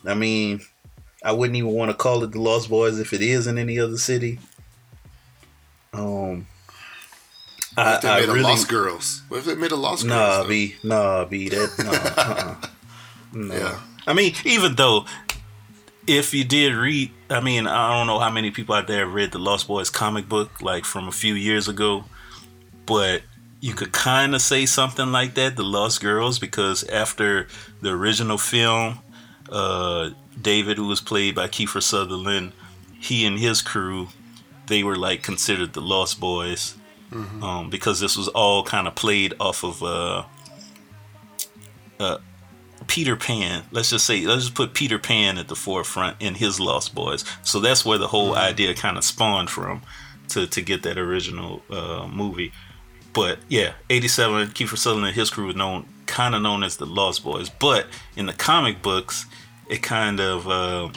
[0.06, 0.60] I mean,
[1.24, 3.80] I wouldn't even want to call it the Lost Boys if it is in any
[3.80, 4.38] other city.
[5.92, 6.46] Um,
[7.74, 9.22] What I, if they I made a really Lost Girls?
[9.28, 10.44] What if they made a Lost nah Girls?
[10.44, 10.48] though?
[10.48, 12.68] be nah be that nah, uh-uh.
[13.32, 13.54] no.
[13.54, 13.80] Yeah.
[14.06, 15.06] I mean, even though
[16.06, 19.32] if you did read, I mean, I don't know how many people out there read
[19.32, 22.04] the Lost Boys comic book, like from a few years ago,
[22.90, 23.22] but
[23.60, 27.46] you could kind of say something like that, the Lost Girls, because after
[27.80, 28.98] the original film,
[29.48, 30.10] uh,
[30.42, 32.50] David, who was played by Kiefer Sutherland,
[32.98, 34.08] he and his crew,
[34.66, 36.74] they were like considered the Lost Boys,
[37.44, 40.24] um, because this was all kind of played off of uh,
[42.00, 42.18] uh,
[42.88, 43.62] Peter Pan.
[43.70, 47.24] Let's just say, let's just put Peter Pan at the forefront in his Lost Boys.
[47.44, 49.82] So that's where the whole idea kind of spawned from
[50.30, 52.52] to to get that original uh, movie.
[53.12, 56.86] But yeah, '87, Kiefer Sutherland and his crew was known, kind of known as the
[56.86, 57.48] Lost Boys.
[57.50, 59.26] But in the comic books,
[59.68, 60.90] it kind of uh,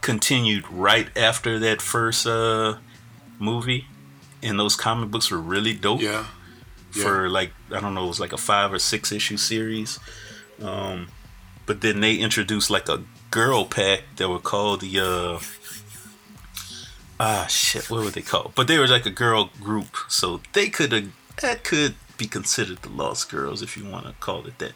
[0.00, 2.76] continued right after that first uh,
[3.38, 3.86] movie,
[4.42, 6.26] and those comic books were really dope Yeah.
[6.90, 9.98] for like I don't know, it was like a five or six issue series.
[10.62, 11.08] Um,
[11.66, 15.38] but then they introduced like a girl pack that were called the uh,
[17.20, 18.52] ah shit, what were they called?
[18.54, 21.08] But they were like a girl group, so they could have
[21.40, 24.72] that could be considered the Lost Girls if you want to call it that.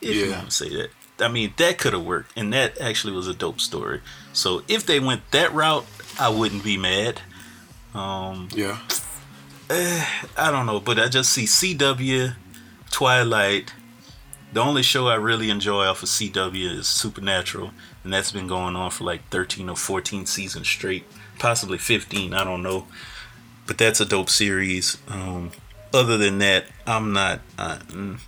[0.00, 0.90] If you want to say that.
[1.20, 4.00] I mean, that could have worked, and that actually was a dope story.
[4.32, 5.84] So if they went that route,
[6.18, 7.20] I wouldn't be mad.
[7.94, 8.78] Um, Yeah.
[9.72, 12.34] I don't know, but I just see CW,
[12.90, 13.72] Twilight.
[14.52, 17.70] The only show I really enjoy off of CW is Supernatural,
[18.02, 21.04] and that's been going on for like 13 or 14 seasons straight,
[21.38, 22.34] possibly 15.
[22.34, 22.88] I don't know,
[23.66, 24.96] but that's a dope series.
[25.06, 25.52] Um,
[25.92, 27.40] other than that, I'm not.
[27.58, 27.78] Uh,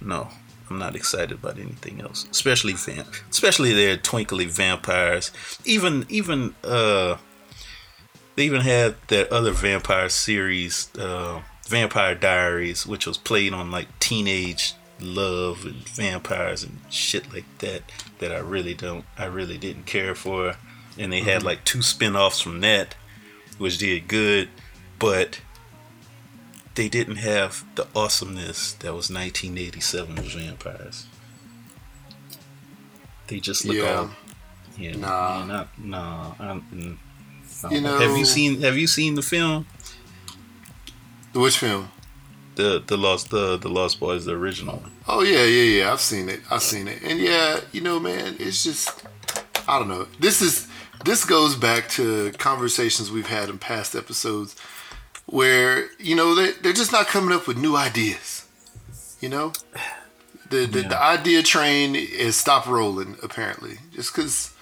[0.01, 0.29] no,
[0.71, 5.31] I'm not excited about anything else, especially vamp, especially their twinkly vampires.
[5.65, 7.19] Even even uh
[8.35, 13.99] they even had that other vampire series, uh, Vampire Diaries, which was played on like
[13.99, 17.83] teenage love and vampires and shit like that.
[18.19, 20.57] That I really don't, I really didn't care for.
[20.99, 22.95] And they had like two spin-offs from that,
[23.59, 24.49] which did good,
[24.99, 25.41] but
[26.75, 31.07] they didn't have the awesomeness that was 1987 with vampires.
[33.29, 33.95] They just look Yeah.
[33.97, 34.11] all,
[34.77, 35.39] yeah, Nah.
[35.41, 36.35] yeah, not, nah.
[36.39, 39.67] I'm, mm, You know- have you seen Have you seen the film?
[41.33, 41.91] Which film?
[42.57, 44.93] The the Lost the the Lost Boys, the original one.
[45.09, 45.93] Oh yeah, yeah, yeah.
[45.93, 46.41] I've seen it.
[46.51, 47.03] I've seen it.
[47.03, 48.91] And yeah, you know, man, it's just
[49.67, 50.07] I don't know.
[50.19, 50.67] This is
[51.05, 54.55] this goes back to conversations we've had in past episodes
[55.27, 58.47] where, you know, they they're just not coming up with new ideas.
[59.21, 59.53] You know?
[60.51, 63.79] The the, the idea train is stopped rolling apparently.
[63.93, 64.53] Just cuz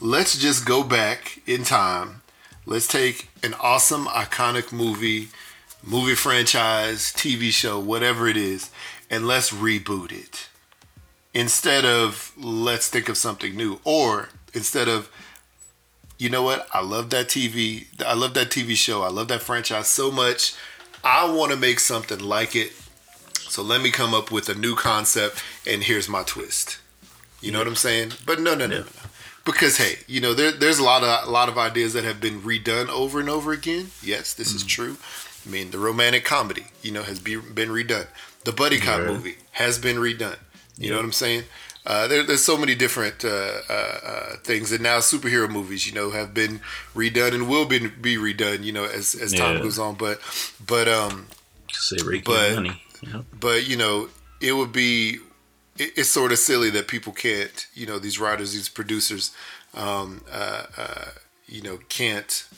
[0.00, 2.22] let's just go back in time.
[2.66, 5.30] Let's take an awesome iconic movie
[5.82, 8.70] movie franchise, TV show, whatever it is,
[9.10, 10.48] and let's reboot it.
[11.34, 13.80] Instead of let's think of something new.
[13.84, 15.10] Or instead of,
[16.18, 19.42] you know what, I love that TV, I love that TV show, I love that
[19.42, 20.54] franchise so much.
[21.04, 22.72] I want to make something like it.
[23.48, 26.78] So let me come up with a new concept and here's my twist.
[27.40, 28.12] You know what I'm saying?
[28.26, 28.80] But no, no, no, Yeah.
[28.80, 29.10] no, no.
[29.44, 32.20] Because hey, you know there, there's a lot of a lot of ideas that have
[32.20, 33.90] been redone over and over again.
[34.02, 34.68] Yes, this is mm.
[34.68, 34.96] true.
[35.46, 38.08] I mean, the romantic comedy, you know, has be, been redone.
[38.44, 39.06] The buddy cop Yeah.
[39.06, 40.36] movie has been redone.
[40.76, 41.44] You know what I'm saying?
[41.86, 43.28] Uh, there, there's so many different uh,
[43.70, 43.72] uh,
[44.04, 46.60] uh, things, and now superhero movies, you know, have been
[46.94, 49.62] redone and will be be redone, you know, as as time Yeah.
[49.62, 49.94] goes on.
[49.94, 50.20] But
[50.64, 51.28] but um,
[52.24, 52.82] But- Money.
[53.00, 53.24] Yep.
[53.38, 54.08] but you know
[54.40, 55.18] it would be
[55.78, 59.30] it, it's sort of silly that people can't you know these writers these producers
[59.74, 61.04] um uh, uh
[61.46, 62.48] you know can't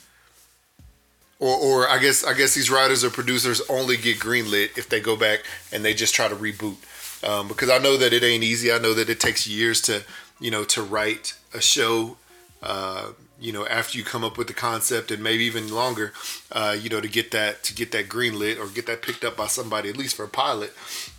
[1.37, 4.99] or or i guess i guess these writers or producers only get greenlit if they
[4.99, 6.77] go back and they just try to reboot
[7.23, 8.71] um, because i know that it ain't easy.
[8.71, 10.03] I know that it takes years to
[10.39, 12.17] you know to write a show
[12.63, 16.13] uh, you know after you come up with the concept and maybe even longer
[16.51, 19.23] uh, you know to get that to get that green lit or get that picked
[19.23, 20.73] up by somebody at least for a pilot.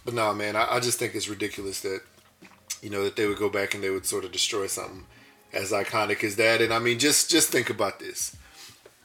[0.05, 2.03] But nah man I, I just think it's ridiculous that
[2.83, 5.07] you know that they would go back and they would sort of destroy something
[5.53, 6.61] as iconic as that.
[6.61, 8.37] And i mean just just think about this.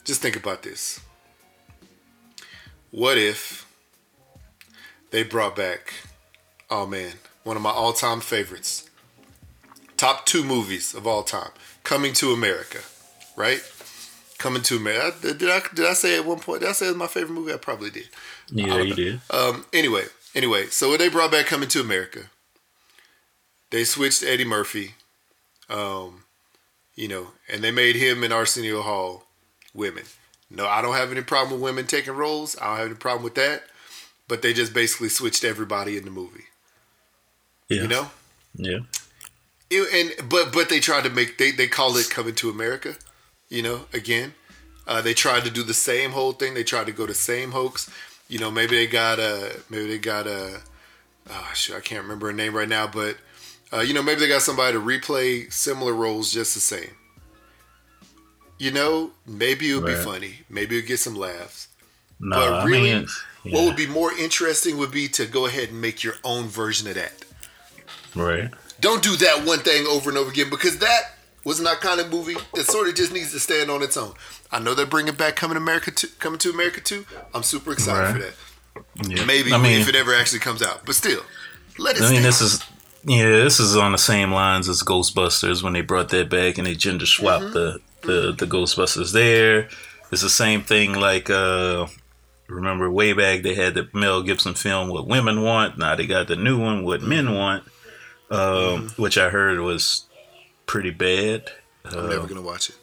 [0.03, 1.01] Just think about this.
[2.91, 3.67] What if
[5.12, 5.93] they brought back
[6.69, 8.89] oh man one of my all-time favorites
[9.95, 11.51] top two movies of all time
[11.84, 12.80] coming to america
[13.36, 13.62] right
[14.38, 16.89] coming to america did I, did I say at one point did i say it
[16.89, 18.10] was my favorite movie i probably did
[18.51, 19.21] Yeah, you did.
[19.32, 22.30] um, anyway, anyway, so when they brought back Coming to America,
[23.71, 24.95] they switched Eddie Murphy,
[25.69, 26.23] um,
[26.95, 29.25] you know, and they made him and Arsenio Hall
[29.73, 30.03] women.
[30.49, 32.56] No, I don't have any problem with women taking roles.
[32.62, 33.63] I don't have any problem with that.
[34.30, 36.45] But they just basically switched everybody in the movie.
[37.69, 37.82] Yeah.
[37.84, 38.12] You know?
[38.56, 38.80] Yeah.
[39.69, 42.95] It- and but but they tried to make they they call it coming to America,
[43.49, 43.86] you know.
[43.93, 44.34] Again,
[44.88, 46.53] uh, they tried to do the same whole thing.
[46.53, 47.89] They tried to go the same hoax.
[48.30, 50.62] You know, maybe they got a maybe they got a
[51.30, 53.17] oh shit, I can't remember her name right now, but
[53.73, 56.91] Uh, you know, maybe they got somebody to replay similar roles just the same.
[58.58, 60.39] You know, maybe it would be funny.
[60.49, 61.67] Maybe it would get some laughs.
[62.17, 65.45] No, But I really, mean, it's- What would be more interesting would be to go
[65.47, 67.23] ahead and make your own version of that.
[68.19, 68.49] Right?
[68.80, 71.01] Don't do that one thing over and over again because that
[71.43, 74.13] was an iconic movie that sort of just needs to stand on its own.
[74.51, 77.06] I know they're bringing back Coming to America too, Coming to America too.
[77.34, 78.34] I'm super excited Right.
[78.75, 79.10] for that.
[79.17, 79.25] Yeah.
[79.25, 81.21] Maybe I mean, if it ever actually comes out, but still,
[81.80, 82.01] let it.
[82.03, 82.25] I mean, stand.
[82.25, 82.63] this is
[83.06, 86.67] yeah, this is on the same lines as Ghostbusters when they brought that back and
[86.67, 87.53] they gender swapped Mm-hmm.
[87.53, 89.13] the, the the Ghostbusters.
[89.13, 89.69] There,
[90.12, 90.93] it's the same thing.
[90.93, 91.88] Like uh,
[92.47, 96.27] remember way back they had the Mel Gibson film "What Women Want." Now they got
[96.27, 97.63] the new one "What Men Want,"
[98.31, 99.01] um, Mm-hmm.
[99.01, 100.05] which I heard was
[100.65, 101.49] pretty bad.
[101.85, 102.75] I'm never gonna watch it.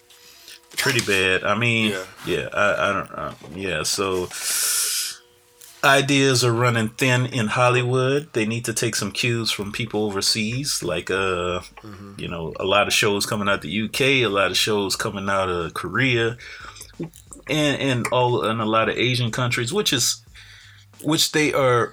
[0.77, 1.45] pretty bad.
[1.45, 2.05] I mean, Yeah.
[2.27, 3.83] yeah, I, I don't, uh, yeah.
[3.83, 4.29] So
[5.83, 8.33] ideas are running thin in Hollywood.
[8.33, 11.61] They need to take some cues from people overseas, like uh,
[12.17, 15.29] you know, a lot of shows coming out the UK, a lot of shows coming
[15.29, 16.39] out of Korea,
[17.49, 20.23] and and all and a lot of Asian countries, which is
[21.03, 21.93] which they are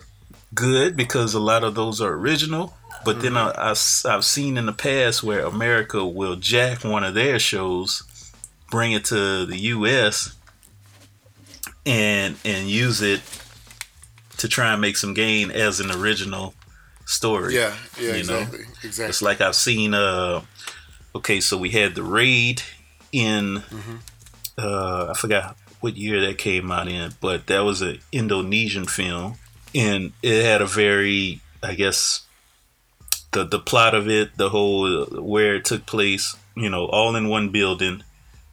[0.56, 2.74] good because a lot of those are original.
[3.04, 3.76] But then I, I,
[4.10, 8.04] have seen in the past where America will jack one of their shows,
[8.70, 10.36] bring it to the U.S.
[11.86, 13.22] and and use it
[14.38, 16.54] to try and make some gain as an original
[17.06, 17.56] story.
[17.56, 18.40] Yeah, yeah, You know?
[18.40, 19.10] exactly, exactly.
[19.10, 19.94] It's like I've seen.
[19.94, 20.42] Uh,
[21.16, 22.62] okay, so we had the raid
[23.12, 23.64] in.
[24.58, 29.36] Uh, I forgot what year that came out in, but that was an Indonesian film,
[29.74, 32.22] and it had a very, I guess,
[33.32, 37.16] the the plot of it, the whole uh, where it took place, you know, all
[37.16, 38.04] in one building,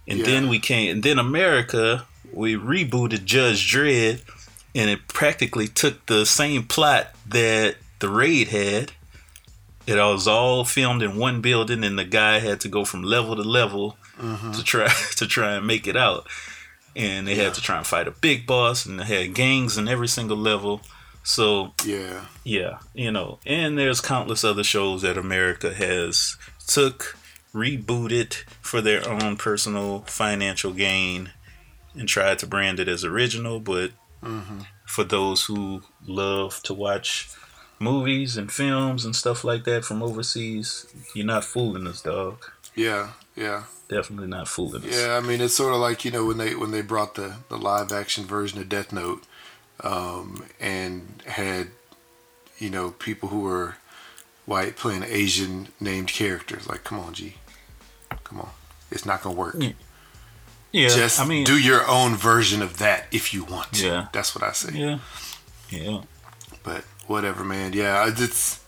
[0.06, 0.26] and Yeah.
[0.26, 4.20] then we came, and then America, we rebooted Judge Dredd,
[4.74, 8.92] and it practically took the same plot that the raid had.
[9.86, 13.34] It was all filmed in one building, and the guy had to go from level
[13.36, 14.52] to level mm-hmm.
[14.52, 16.26] to try to try and make it out.
[16.94, 19.88] And they had to try and fight a big boss, and they had gangs in
[19.88, 20.82] every single level.
[21.28, 27.18] So yeah, yeah, you know, and there's countless other shows that America has took,
[27.52, 31.32] rebooted for their own personal financial gain,
[31.92, 33.60] and tried to brand it as original.
[33.60, 33.90] But
[34.22, 34.60] mm-hmm.
[34.86, 37.28] for those who love to watch
[37.78, 42.42] movies and films and stuff like that from overseas, you're not fooling us, dog.
[42.74, 44.98] yeah, yeah, Definitely not fooling us.
[44.98, 45.18] yeah.
[45.18, 47.58] I mean, it's sort of like you know when they when they brought the the
[47.58, 49.24] live action version of Death Note,
[49.84, 51.68] um, and had
[52.58, 53.76] you know people who were
[54.46, 56.68] white playing Asian named characters.
[56.68, 57.34] Like, come on, G,
[58.24, 58.50] come on,
[58.90, 59.56] it's not gonna work.
[59.58, 59.72] Yeah.
[60.70, 63.72] Yeah, Just I mean, do your own version of that if you want.
[63.74, 63.86] to.
[63.86, 64.08] Yeah.
[64.12, 64.78] that's what I say.
[64.78, 64.98] yeah,
[65.70, 66.02] yeah.
[66.62, 67.72] But whatever, man.
[67.72, 68.60] Yeah, I just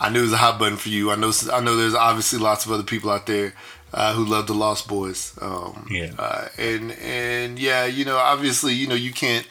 [0.00, 1.12] I knew it was a hot button for you.
[1.12, 3.54] I know I know there's obviously lots of other people out there
[3.92, 5.38] uh, who love the Lost Boys.
[5.40, 6.10] Um, Yeah.
[6.18, 9.46] Uh, and and yeah, you know, obviously, you know, you can't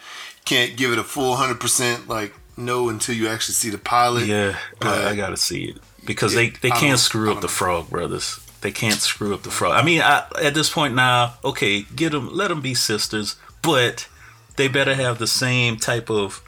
[0.45, 4.27] can't give it a full hundred percent like no until you actually see the pilot.
[4.27, 7.47] Yeah, but- I, I gotta see it because Yeah, they, they can't screw up the
[7.47, 8.39] Frog Brothers.
[8.61, 9.73] They can't screw up the Frog.
[9.73, 14.07] I mean, I, at this point now, okay, get them, let them be sisters, but
[14.55, 16.41] they better have the same type of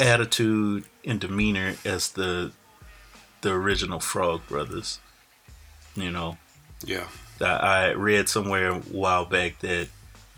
[0.00, 2.52] attitude and demeanor as the
[3.42, 5.00] the original Frog Brothers.
[5.94, 6.38] You know,
[6.84, 7.06] Yeah.
[7.40, 9.88] I, I read somewhere a while back that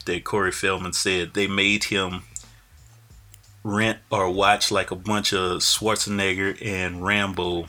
[0.07, 2.23] that Corey Feldman said they made him
[3.65, 7.67] rent or watch like a bunch of Schwarzenegger and Rambo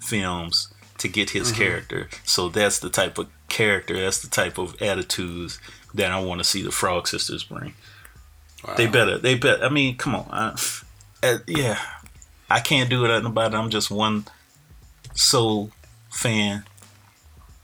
[0.00, 2.08] films to get his character.
[2.24, 5.60] So that's the type of character, that's the type of attitudes
[5.94, 7.74] that I want to see the Frog Sisters bring.
[8.76, 9.62] They better, they bet.
[9.62, 10.56] I mean, come on, I,
[11.22, 11.78] uh, yeah,
[12.50, 13.56] I can't do it about it.
[13.56, 14.24] I'm just one
[15.14, 15.70] soul
[16.10, 16.64] fan.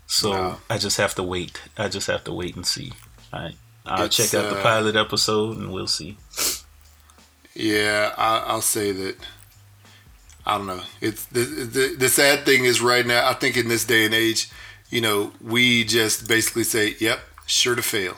[0.06, 0.58] So.
[0.68, 1.60] I just have to wait.
[1.78, 2.92] I just have to wait and see.
[3.32, 3.54] All right.
[3.86, 6.18] I'll It's, check out the uh, pilot episode and we'll see.
[7.54, 9.16] Yeah, I, I'll say that.
[10.44, 10.80] I don't know.
[11.00, 13.28] It's the, the the sad thing is right now.
[13.28, 14.50] I think in this day and age,
[14.90, 18.16] you know, we just basically say, "Yep, sure to fail."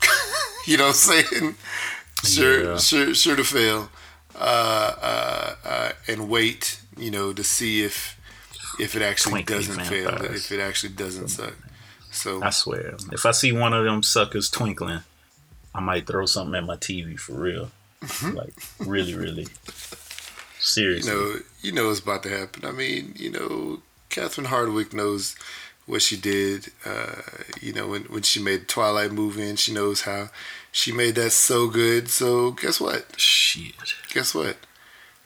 [0.66, 1.54] you know what I'm saying?
[2.24, 2.78] Sure, Yeah.
[2.78, 3.90] sure, sure to fail,
[4.34, 4.38] uh,
[5.00, 6.80] uh, uh, and wait.
[6.96, 8.18] You know, to see if
[8.80, 11.54] if it actually Twinkly doesn't fail, if it actually doesn't suck.
[12.10, 12.96] So I swear.
[13.12, 15.00] If I see one of them suckers twinkling,
[15.74, 17.70] I might throw something at my TV for real.
[18.34, 19.42] Like really, really.
[19.42, 19.48] you
[20.60, 21.12] Seriously.
[21.12, 22.64] know, you know what's about to happen.
[22.64, 25.36] I mean, you know, Catherine Hardwicke knows
[25.86, 26.68] what she did.
[26.84, 27.20] Uh,
[27.60, 30.30] you know, when when she made Twilight movie, and she knows how
[30.72, 32.08] she made that so good.
[32.08, 33.18] So guess what?
[33.20, 33.74] Shit.
[34.12, 34.56] Guess what?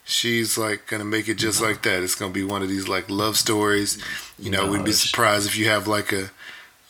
[0.03, 2.03] She's like gonna make it just like that.
[2.03, 3.97] It's gonna be one of these like love stories.
[4.37, 6.31] You know, we'd be surprised if you have like a,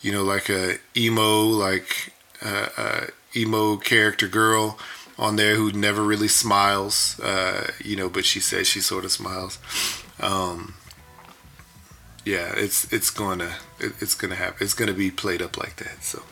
[0.02, 4.80] you know, like a emo like uh, uh, emo character girl
[5.20, 7.20] on there who never really smiles.
[7.20, 9.60] Uh, you know, but she says she sort of smiles.
[10.20, 10.74] Um,
[12.26, 14.58] yeah, it's it's gonna it, it's gonna happen.
[14.62, 16.04] It's gonna be played up like that.
[16.04, 16.24] So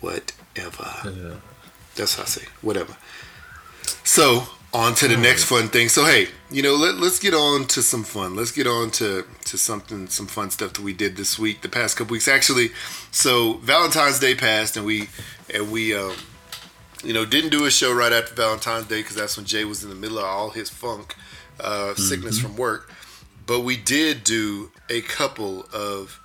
[0.00, 0.90] whatever.
[1.04, 1.36] Yeah.
[1.96, 2.96] That's how I say whatever.
[4.04, 5.88] So on to the next fun thing.
[5.88, 8.34] So hey, you know, let, let's get on to some fun.
[8.34, 11.68] Let's get on to to something, some fun stuff that we did this week, the
[11.68, 12.28] past couple weeks.
[12.28, 12.70] Actually,
[13.10, 15.08] so Valentine's Day passed, and we
[15.52, 16.14] and we um,
[17.04, 19.82] you know didn't do a show right after Valentine's Day because that's when Jay was
[19.82, 21.14] in the middle of all his funk,
[21.60, 22.90] uh, sickness from work.
[23.46, 26.20] But we did do a couple of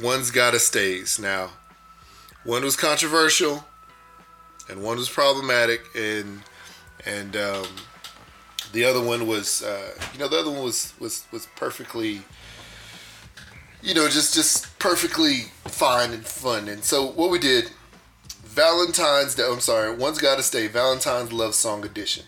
[0.00, 1.18] one's gotta stays.
[1.18, 1.50] Now,
[2.44, 3.64] one was controversial,
[4.68, 6.42] and one was problematic, and
[7.04, 7.66] and um,
[8.72, 12.22] the other one was uh, you know the other one was was was perfectly
[13.82, 17.70] you know just just perfectly fine and fun and so what we did
[18.48, 22.24] valentine's day i'm sorry one's gotta stay valentine's love song edition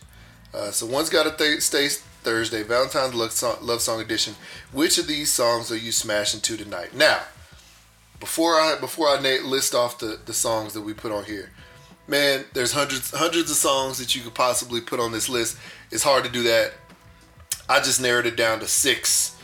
[0.55, 4.35] uh, so one's gotta th- stay thursday valentine's love song, love song edition
[4.73, 7.21] which of these songs are you smashing to tonight now
[8.19, 11.51] before i before i list off the the songs that we put on here
[12.11, 15.57] man, there's hundreds hundreds of songs that you could possibly put on this list.
[15.91, 16.73] It's hard to do that.
[17.69, 19.37] I just narrowed it down to six.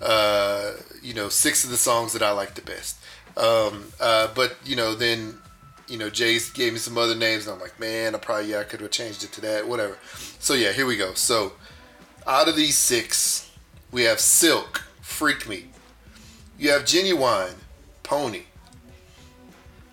[0.00, 0.72] Uh,
[1.02, 2.96] you know, six of the songs that I like the best.
[3.36, 5.38] Um, uh, but you know, then
[5.88, 8.60] you know, Jay gave me some other names, and I'm like, man, I probably yeah,
[8.60, 9.98] I could have changed it to that, whatever.
[10.38, 11.14] So yeah, here we go.
[11.14, 11.52] So
[12.26, 13.50] out of these six,
[13.90, 15.66] we have Silk, Freak Me.
[16.58, 17.54] You have Ginuwine,
[18.02, 18.42] Pony.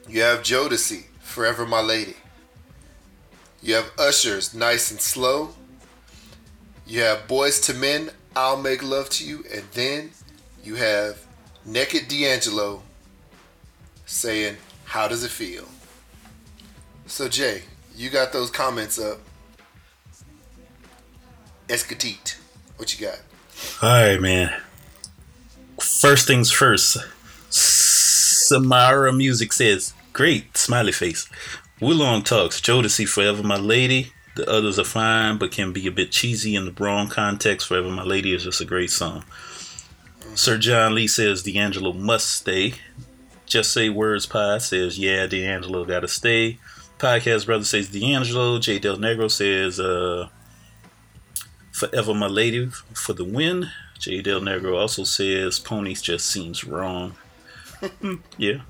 [0.07, 2.15] You have Jodeci, Forever My Lady.
[3.61, 5.49] You have Usher's Nice and Slow.
[6.87, 9.43] You have Boyz II Men, I'll Make Love to You.
[9.53, 10.11] And then
[10.63, 11.25] you have
[11.65, 12.83] Naked D'Angelo
[14.05, 15.67] saying, How does it feel?
[17.09, 17.63] So, Jay,
[17.95, 19.17] you got those comments up.
[21.67, 22.37] Escatite.
[22.77, 23.19] What you got?
[23.81, 24.53] All right, man.
[25.81, 26.97] First things first.
[27.49, 31.27] Samara Music says, "Great smiley face."
[31.81, 32.61] Woolong talks.
[32.61, 36.65] Jodeci, "Forever My Lady." The others are fine, but can be a bit cheesy in
[36.65, 37.67] the wrong context.
[37.67, 39.25] "Forever My Lady" is just a great song.
[40.35, 42.75] Sir John Lee says D'Angelo must stay.
[43.47, 46.59] Just say words pie says yeah, D'Angelo gotta stay.
[46.99, 48.59] Podcast Brother says D'Angelo.
[48.59, 48.77] J.
[48.77, 50.27] Del Negro says uh,
[51.71, 53.69] Forever My Lady for the win.
[53.97, 54.21] J.
[54.21, 57.15] Del Negro also says Ponies just seems wrong.
[58.37, 58.61] yeah.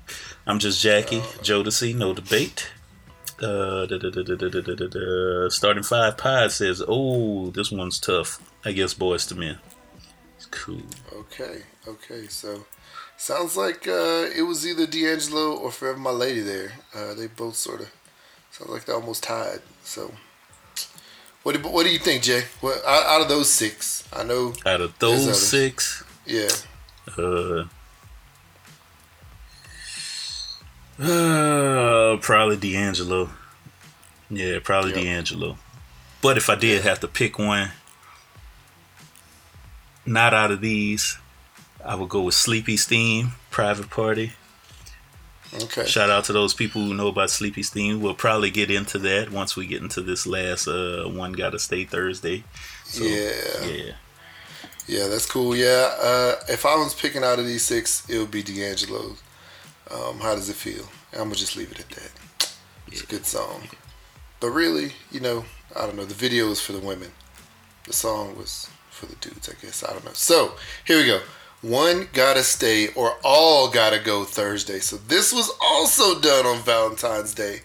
[0.46, 1.22] I'm just Jackie.
[1.22, 2.70] Uh, Jodeci, no debate.
[3.42, 3.88] Uh,
[5.50, 8.40] starting five pod says, "Oh, this one's tough.
[8.64, 9.58] I guess Boyz II Men."
[10.36, 10.82] It's cool.
[11.14, 12.28] Okay, okay.
[12.28, 12.66] So,
[13.18, 16.42] sounds like uh, it was either D'Angelo or Forever My Lady.
[16.42, 17.92] There, uh, they both sort of
[18.60, 19.62] sounds like they're almost tied.
[19.84, 20.12] So
[21.44, 22.44] what do, what do you think, Jay?
[22.62, 24.08] What out, out of those six?
[24.14, 24.54] I know.
[24.66, 26.50] Out of those six, Yeah.
[27.18, 27.64] uh,
[31.02, 33.30] uh, probably D'Angelo.
[34.30, 35.02] Yeah, probably Yep.
[35.04, 35.58] D'Angelo.
[36.22, 37.72] But if I did have to pick one,
[40.06, 41.18] not out of these,
[41.84, 44.34] I would go with Sleepy's Theme, Private Party.
[45.54, 45.86] Okay.
[45.86, 48.02] Shout out to those people who know about Sleepy's Theme.
[48.02, 51.86] We'll probably get into that once we get into this last uh one gotta stay
[51.86, 52.44] Thursday.
[52.86, 53.66] So, yeah.
[53.66, 53.92] yeah.
[54.88, 55.56] Yeah, that's cool.
[55.56, 55.94] Yeah.
[56.02, 59.16] Uh, if I was picking out of these six, it would be D'Angelo.
[59.92, 60.86] Um, how does it feel?
[61.14, 62.52] I'm gonna just leave it at that.
[62.88, 63.68] It's a good song.
[64.40, 65.46] But really, you know,
[65.76, 66.06] I don't know.
[66.06, 67.12] The video was for the women.
[67.86, 69.84] The song was for the dudes, I guess.
[69.84, 70.14] I don't know.
[70.14, 70.54] So
[70.86, 71.22] here we go.
[71.62, 74.80] One gotta stay or all gotta go Thursday.
[74.80, 77.62] So this was also done on Valentine's Day.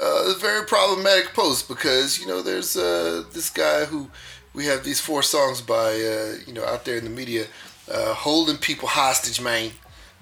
[0.00, 4.08] Uh, a very problematic post because you know there's uh, this guy who
[4.54, 7.46] we have these four songs by uh, you know out there in the media
[7.90, 9.72] uh, holding people hostage, man.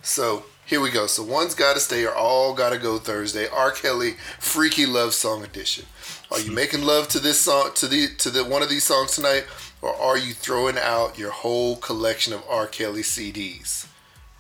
[0.03, 1.07] So here we go.
[1.07, 3.49] So one's got to stay or all got to go Thursday.
[3.49, 3.71] R.
[3.71, 5.85] Kelly Freaky Love Song Edition.
[6.33, 9.17] Are you making love to this song to the to the one of these songs
[9.17, 9.47] tonight,
[9.83, 12.67] or are you throwing out your whole collection of R.
[12.67, 13.89] Kelly CDs?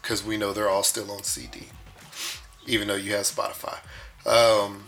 [0.01, 1.69] Because we know they're all still on CD,
[2.67, 3.79] even though you have Spotify.
[4.25, 4.85] Um,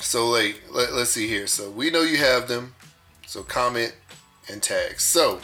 [0.00, 1.46] so like, let, let's see here.
[1.46, 2.74] So we know you have them.
[3.26, 3.94] So comment
[4.48, 5.00] and tag.
[5.00, 5.40] So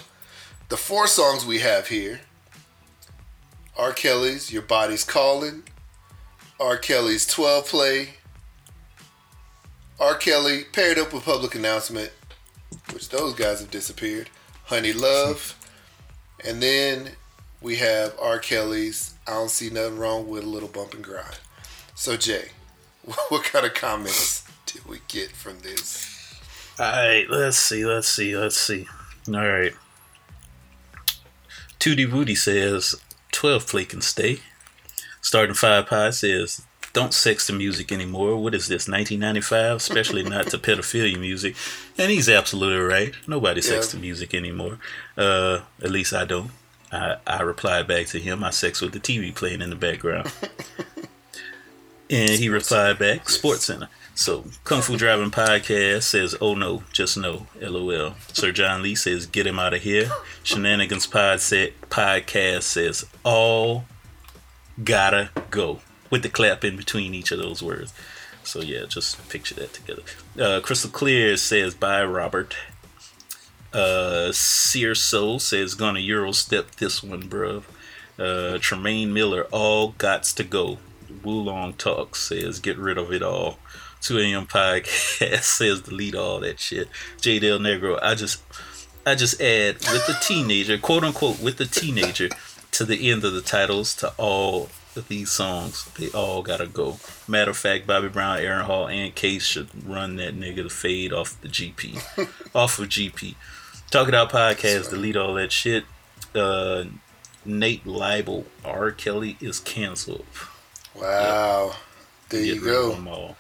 [0.68, 2.22] the four songs we have here
[3.76, 3.92] R.
[3.92, 5.62] Kelly's Your Body's Calling,
[6.60, 6.76] R.
[6.76, 8.08] Kelly's 12 Play,
[10.03, 10.16] R.
[10.16, 12.11] Kelly paired up with Public Announcement,
[12.92, 14.30] which those guys have disappeared.
[14.64, 15.57] Honey Love,
[16.44, 17.11] and then
[17.61, 18.40] we have R.
[18.40, 21.38] Kelly's "I don't see nothing wrong with a little bump and grind."
[21.94, 22.48] So Jay,
[23.28, 26.34] what kind of comments did we get from this?
[26.80, 28.88] All right, let's see, let's see, let's see.
[29.28, 29.72] All right.
[31.78, 32.96] Tootie Booty says
[33.30, 34.40] 12 play can stay.
[35.20, 36.62] Starting Five Pie says,
[36.93, 38.36] don't sex the music anymore.
[38.36, 39.76] What is this, 1995?
[39.76, 41.57] Especially not to pedophilia music.
[41.97, 43.14] And he's absolutely right.
[43.26, 43.99] Nobody sex Yeah.
[43.99, 44.78] the music anymore.
[45.16, 46.51] Uh, at least I don't.
[46.90, 50.30] I, I replied back to him, I sex with the TV playing in the background.
[52.11, 53.88] and he replied back, Sports Center.
[54.14, 58.14] So, Kung Fu Driving Podcast says, oh no, just no, lol.
[58.34, 60.11] Sir John Lee says, get him out of here.
[60.43, 63.84] Shenanigans Pod set, Podcast says, all
[64.84, 65.80] gotta go.
[66.12, 67.92] With the clap in between each of those words.
[68.44, 70.02] So, yeah, just picture that together.
[70.38, 72.54] Uh, Crystal Clear says, bye, Robert.
[73.72, 77.64] Uh, Soul says, gonna Euro step this one, bruv.
[78.18, 80.78] Uh, Tremaine Miller, all gots to go.
[81.24, 83.58] Wulong Talk says, get rid of it all.
[84.02, 84.46] 2 a.m.
[84.46, 86.88] podcast says, delete all that shit.
[87.20, 88.42] J Del Negro, I just,
[89.06, 92.28] I just add with the teenager, quote unquote, with the teenager
[92.72, 95.84] to the end of the titles to all these songs.
[95.99, 96.99] They all gotta go.
[97.26, 101.12] Matter of fact, Bobby Brown, Aaron Hall, and Case should run that nigga to fade
[101.12, 101.97] off the GP,
[102.55, 103.34] off of GP.
[103.90, 105.84] Talk It Out podcast, delete all that shit.
[106.34, 106.84] Uh,
[107.45, 108.90] Nate Libel, R.
[108.90, 110.24] Kelly is canceled.
[110.95, 111.74] Wow,
[112.28, 113.36] there you Get of go.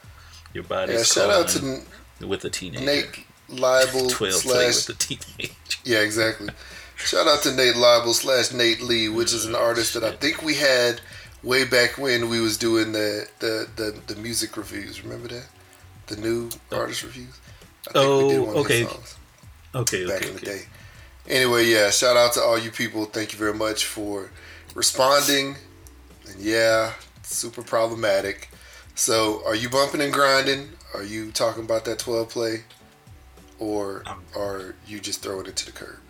[0.54, 2.84] Your body's Yeah, shout out to with the teenager.
[2.84, 5.54] Nate Libel 12 slash with the teenager.
[5.84, 6.48] Yeah, exactly.
[6.96, 10.42] Shout out to Nate Libel slash Nate Lee, which is an artist that I think
[10.42, 11.00] we had
[11.42, 15.02] way back when we was doing the the, the, the music reviews.
[15.04, 15.46] Remember that?
[16.06, 17.40] The new artist reviews?
[17.88, 18.84] I Oh, of okay.
[18.84, 19.18] songs
[19.74, 20.46] Okay, back okay, in the okay.
[20.46, 20.62] day.
[21.28, 23.06] Anyway, yeah, shout out to all you people.
[23.06, 24.32] Thank you very much for
[24.74, 25.56] responding.
[26.28, 28.50] And yeah, super problematic.
[28.94, 30.70] So, are you bumping and grinding?
[30.94, 32.64] Are you talking about that 12 play?
[33.58, 36.00] Or Um, are you just throwing it to the curb?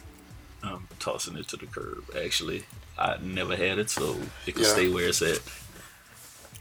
[0.63, 2.05] I'm tossing it to the curb.
[2.17, 2.67] Actually,
[3.03, 4.69] I never had it, so it can Yeah.
[4.73, 5.41] stay where it's at.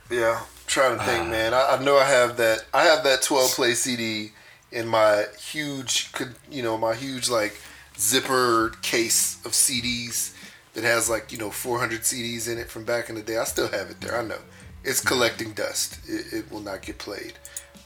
[0.09, 1.29] Yeah, I'm trying to think, Ah.
[1.29, 1.53] man.
[1.53, 2.65] I, I know I have that.
[2.73, 4.33] I have that 12 play CD
[4.71, 6.09] in my huge,
[6.49, 7.59] you know, my huge like
[7.97, 10.31] zipper case of CDs
[10.73, 13.37] that has like you know 400 CDs in it from back in the day.
[13.37, 14.17] I still have it there.
[14.17, 14.39] I know
[14.83, 15.99] it's collecting dust.
[16.07, 17.33] It, it will not get played.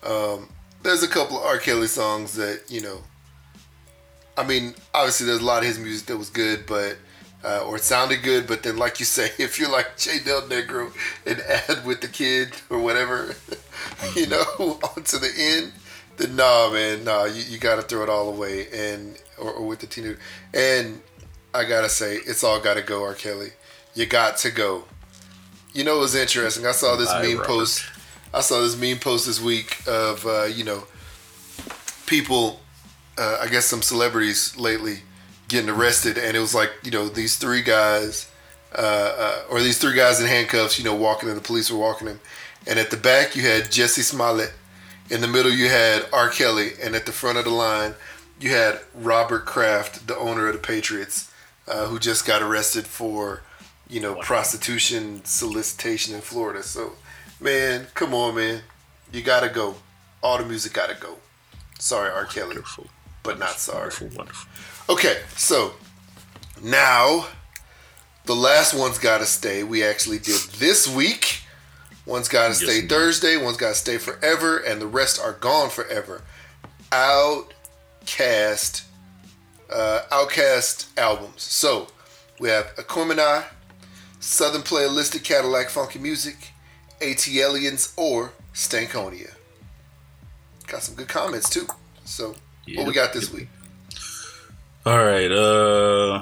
[0.04, 0.50] Um,
[0.84, 1.58] there's a couple of R.
[1.58, 3.04] Kelly songs that you know.
[4.38, 6.98] I mean, obviously, there's a lot of his music that was good, but
[7.44, 8.48] uh, or it sounded good.
[8.48, 10.92] But then, like you say, if you're like J Del Negro
[11.26, 13.36] and add with the kid or whatever,
[14.16, 14.44] you know,
[14.96, 15.74] onto the end,
[16.18, 19.68] then nah, man, nah, you, you got to throw it all away and or, or
[19.68, 20.20] with the teenager.
[20.54, 21.02] And
[21.54, 23.14] I gotta say, it's all got to go, R.
[23.14, 23.50] Kelly.
[23.94, 24.86] You got to go.
[25.74, 26.66] You know, it was interesting.
[26.66, 27.48] I saw this Bye, meme Robert.
[27.48, 27.86] post.
[28.34, 30.86] I saw this meme post this week of uh, you know
[32.06, 32.60] people
[33.18, 35.00] uh, I guess some celebrities lately
[35.48, 38.30] getting arrested, and it was like you know these three guys,
[38.74, 38.82] uh,
[39.18, 42.08] uh, or these three guys in handcuffs, you know, walking, and the police were walking
[42.08, 42.20] them,
[42.68, 44.54] and at the back you had Jesse Smollett,
[45.10, 46.30] in the middle you had R.
[46.30, 47.96] Kelly, and at the front of the line
[48.40, 51.32] you had Robert Kraft, the owner of the Patriots,
[51.68, 53.42] uh, who just got arrested for
[53.90, 56.64] you know prostitution solicitation in Florida.
[56.64, 56.94] So,
[57.40, 58.62] man, come on, man,
[59.12, 59.76] you gotta go.
[60.22, 61.18] All the music gotta go.
[61.80, 62.26] Sorry, R.
[62.26, 62.58] Kelly,
[63.24, 63.80] but not sorry.
[63.82, 64.50] wonderful, wonderful.
[64.90, 65.74] Okay, so
[66.62, 67.28] now
[68.26, 69.64] the last one's got to stay.
[69.64, 71.42] We actually did this week.
[72.06, 72.90] One's got to Yes, stay indeed.
[72.90, 73.38] Thursday.
[73.38, 76.22] One's got to stay forever, and the rest are gone forever.
[76.92, 78.84] Outkast,
[79.74, 81.42] uh, Outkast albums.
[81.42, 81.88] So
[82.40, 83.44] we have Aquemini,
[84.20, 86.52] Southern Playalistic Cadillac Funky Music,
[87.02, 89.34] ATLiens, or Stankonia.
[90.68, 91.66] Got some good comments too.
[92.04, 92.36] So
[92.76, 93.48] what we got this week?
[94.86, 96.22] All right, uh,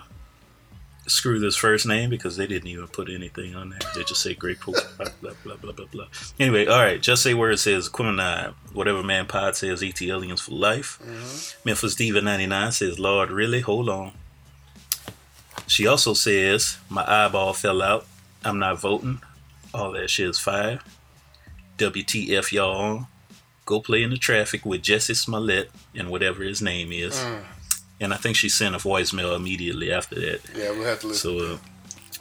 [1.07, 3.79] screw this first name because they didn't even put anything on there.
[3.93, 6.05] They just say grateful, blah, blah, blah, blah, blah, blah.
[6.39, 10.51] Anyway, all right, just say where it says Quimini, whatever man pod says ATLiens for
[10.51, 10.97] life.
[11.65, 13.59] Memphis Diva 99 says, Lord, really?
[13.59, 14.13] Hold on.
[15.67, 18.05] She also says, my eyeball fell out.
[18.45, 19.21] I'm not voting.
[19.73, 20.79] All that shit is fire.
[21.77, 23.07] WTF y'all.
[23.65, 27.25] Go play in the traffic with Jesse Smollett and whatever his name is.
[28.03, 30.41] And I think she sent a voicemail immediately after that.
[30.55, 31.39] Yeah, we'll have to listen.
[31.39, 31.57] So, uh,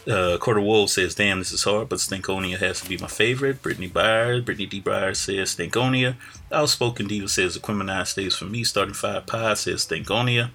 [0.05, 3.62] Uh, Quarter Wolf says, "Damn, this is hard, but Stankonia has to be my favorite."
[3.62, 4.80] Brittany Byers, Brittany D.
[4.80, 6.16] Byers says, "Stankonia."
[6.51, 10.51] Outspoken Diva says, "Aquemini stays for me." Starting Five Pie says, "Stankonia."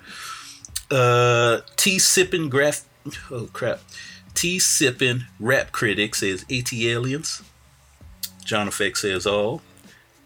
[0.91, 2.84] Uh, T sipping graph.
[3.32, 3.80] Oh crap.
[4.34, 7.41] T sipping rap critic says, "ATLiens."
[8.43, 9.61] John Effect says, "All."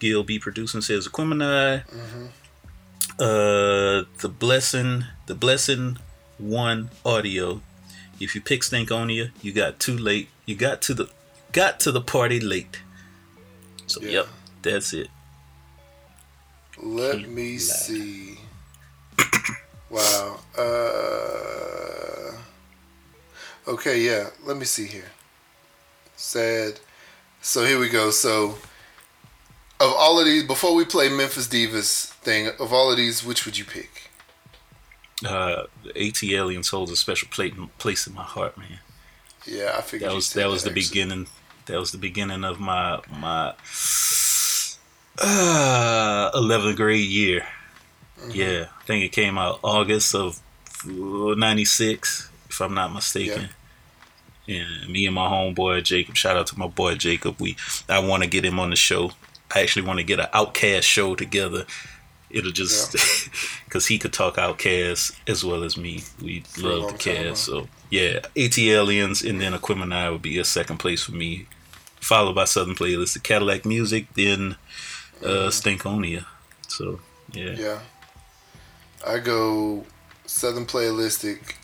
[0.00, 1.84] Gil B producing says, "Aquemini."
[3.18, 5.98] Uh, the blessing, the blessing
[6.38, 7.60] one audio.
[8.20, 10.28] If you pick Stankonia, you got too late.
[10.46, 11.08] You got to the
[11.52, 12.80] got to the party late.
[13.86, 14.10] So Yeah.
[14.10, 14.28] yep,
[14.62, 15.08] that's it.
[16.82, 17.60] Let Keep me loud.
[17.60, 18.38] see.
[19.90, 20.40] wow.
[20.56, 22.32] Uh,
[23.68, 24.30] okay, yeah.
[24.44, 25.10] Let me see here.
[26.16, 26.80] Sad.
[27.40, 28.10] So here we go.
[28.10, 28.56] So,
[29.82, 33.44] of all of these, before we play Memphis Divas thing, of all of these, which
[33.44, 34.10] would you pick?
[35.26, 35.64] Uh,
[35.94, 38.80] ATLiens holds a special plate, place in my heart, man.
[39.46, 40.82] Yeah, I figured That was that was the actually.
[40.82, 41.26] beginning.
[41.66, 43.54] That was the beginning of my my
[45.18, 47.46] uh, 11th grade year.
[48.20, 48.30] Mm-hmm.
[48.32, 50.40] Yeah, I think it came out August of
[50.86, 53.48] '96, if I'm not mistaken.
[54.48, 57.40] And me and my homeboy Jacob, shout out to my boy Jacob.
[57.40, 57.56] We
[57.88, 59.12] I want to get him on the show.
[59.54, 61.66] I actually want to get an Outkast show together.
[62.30, 62.96] It'll just
[63.64, 66.02] because he could talk Outkast as well as me.
[66.20, 67.44] We a love the cast.
[67.44, 71.46] So yeah, ATLiens and then Aquemini would be a second place for me,
[72.00, 74.56] followed by Southern Playlist, the Cadillac Music, then
[75.22, 76.24] uh, Stankonia.
[76.68, 77.00] So
[77.32, 77.52] yeah.
[77.52, 77.78] Yeah.
[79.06, 79.84] I go
[80.26, 81.56] Southern Playalistic,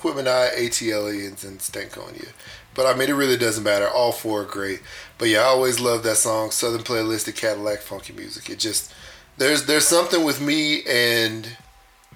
[0.00, 2.32] Equipment Eye, ATLiens, and Stankonia.
[2.74, 3.86] But I mean, it really doesn't matter.
[3.86, 4.80] All four are great.
[5.18, 8.48] But yeah, I always love that song, Southern Playlist of Cadillac Funky Music.
[8.48, 8.94] It just
[9.36, 11.46] there's there's something with me and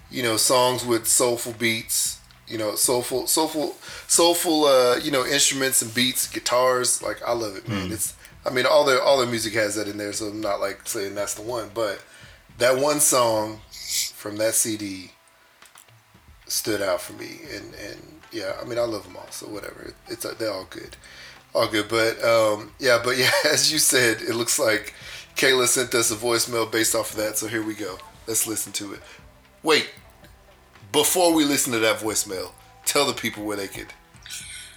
[0.09, 2.19] you know songs with soulful beats.
[2.47, 3.75] You know, soulful, soulful,
[4.07, 4.65] soulful.
[4.65, 7.03] Uh, you know, instruments and beats, guitars.
[7.03, 7.91] Like I love it, man.
[7.91, 8.15] It's.
[8.47, 10.87] I mean, all their all their music has that in there, so I'm not like
[10.87, 12.03] saying that's the one, but
[12.57, 13.59] that one song
[14.15, 15.11] from that CD
[16.47, 19.93] stood out for me, and and yeah, I mean I love them all, so whatever,
[20.07, 20.95] it's they're all good,
[21.53, 21.87] all good.
[21.87, 24.93] But um, yeah, but yeah, as you said, it looks like
[25.35, 27.97] Kayla sent us a voicemail based off of that, so here we go.
[28.27, 29.01] Let's listen to it.
[29.61, 29.89] Wait,
[30.91, 32.51] before we listen to that voicemail,
[32.85, 33.93] tell the people where they could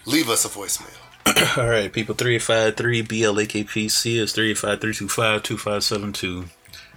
[0.04, 0.96] leave us a voicemail.
[1.58, 2.14] All right, people.
[2.14, 6.12] Three eight five three BLAKPC is three eight five three two five two five seven
[6.12, 6.46] two.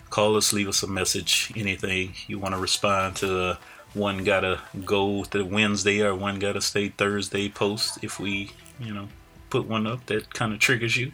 [0.10, 3.58] Call us, leave us a message, anything you want to respond to.
[3.94, 8.00] One gotta go to Wednesday or one gotta stay Thursday post.
[8.02, 9.10] If we, you know,
[9.50, 11.12] put one up that kind of triggers you,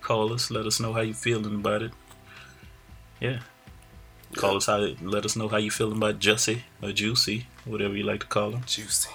[0.00, 0.50] call us.
[0.50, 1.90] Let us know how you feeling about it.
[3.20, 3.40] Yeah.
[4.36, 4.66] Call us.
[4.66, 8.26] How let us know how you feeling about Jussie or Juicy, whatever you like to
[8.26, 8.62] call them.
[8.66, 9.10] Juicy.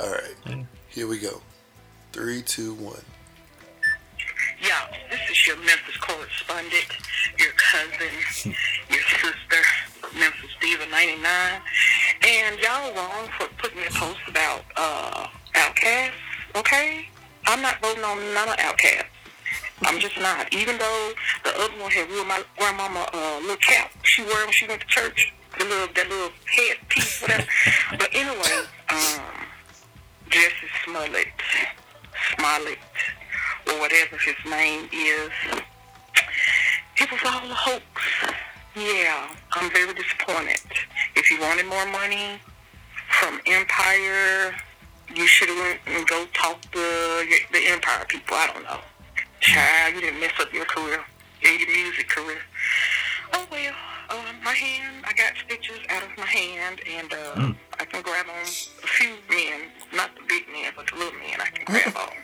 [0.00, 0.62] All right, Yeah.
[0.88, 1.42] here we go.
[2.12, 3.02] Three, two, one.
[4.62, 6.86] Yeah, this is your Memphis correspondent,
[7.38, 8.54] your cousin,
[8.90, 9.62] your sister,
[10.18, 11.60] Memphis Diva 99.
[12.22, 16.12] And y'all wrong for putting a post about uh, Outkast,
[16.56, 17.08] okay?
[17.46, 19.06] I'm not voting on none of Outkast.
[19.82, 20.52] I'm just not.
[20.52, 21.12] Even though
[21.44, 24.80] the other one had ruined my grandmama uh, little cap she wore when she went
[24.80, 27.44] to church, the little that little head piece, whatever.
[27.98, 29.22] but anyway, um,
[30.30, 31.28] Jesse Smollett,
[32.34, 32.78] Smollett,
[33.68, 35.30] or whatever his name is.
[37.00, 37.84] It was all a hoax.
[38.78, 40.60] Yeah, I'm very disappointed.
[41.16, 42.40] If you wanted more money
[43.08, 44.54] from Empire,
[45.12, 46.78] you should have went and go talk to
[47.52, 48.36] the Empire people.
[48.36, 48.78] I don't know.
[49.40, 51.00] Child, you didn't mess up your career,
[51.42, 52.38] your music career.
[53.32, 53.74] Oh well,
[54.10, 58.26] uh, my hand, I got stitches out of my hand, and uh, I can grab
[58.28, 59.62] on a few men,
[59.92, 62.14] not the big men, but the little men I can grab on.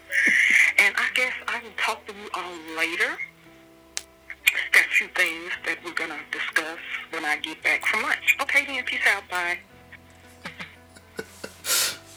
[7.95, 8.37] I get back from lunch.
[8.43, 9.59] Okay then, peace out, bye.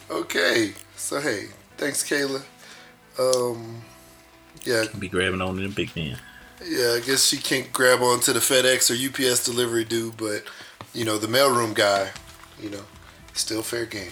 [0.10, 1.48] Okay, so hey,
[1.78, 2.42] thanks, Kayla.
[3.20, 3.82] Um,
[4.64, 6.18] yeah, Be grabbing on to the big man.
[6.66, 8.96] yeah, I guess she can't grab onto the FedEx or
[9.30, 10.44] UPS delivery dude, but
[10.94, 12.10] you know the mailroom guy,
[12.62, 12.84] you know,
[13.34, 14.12] still fair game.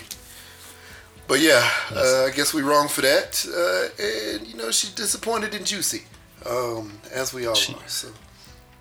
[1.27, 4.03] But yeah, uh, I guess we wrong for that, uh,
[4.37, 6.03] and you know she's disappointed in Juicy,
[6.45, 7.87] um, as we all She- are.
[7.87, 8.09] So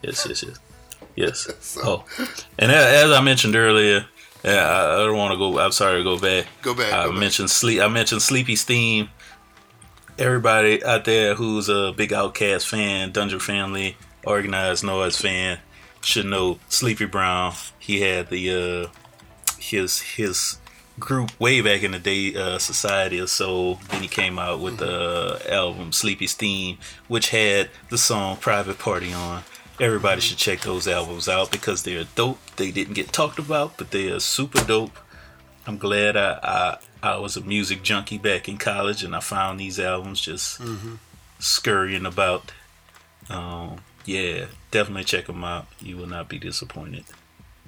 [0.02, 0.58] Yes, yes, yes.
[1.16, 1.48] Yes.
[1.60, 2.04] So- Oh,
[2.58, 2.74] and a-
[3.04, 4.06] as I mentioned earlier,
[4.44, 5.58] yeah, I, I don't want to go.
[5.58, 6.46] I'm sorry to go back.
[6.62, 6.92] go back.
[6.92, 7.20] I go back.
[7.20, 7.80] mentioned sleep.
[7.80, 9.08] I mentioned Sleepy's Theme.
[10.18, 15.58] Everybody out there who's a big Outkast fan, Dungeon Family, Organized Noise fan,
[16.02, 17.52] should know Sleepy Brown.
[17.80, 20.58] He had the uh, his his
[21.00, 23.80] group way back in the day, uh, Society of Soul.
[23.90, 26.78] Then he came out with the album Sleepy Steam,
[27.08, 29.42] which had the song Private Party on.
[29.80, 32.38] Everybody should check those albums out because they're dope.
[32.56, 34.96] They didn't get talked about, but they are super dope.
[35.66, 39.58] I'm glad I, I I was a music junkie back in college and I found
[39.58, 40.60] these albums just
[41.38, 42.52] scurrying about.
[43.28, 45.66] Um, yeah, definitely check them out.
[45.80, 47.04] You will not be disappointed.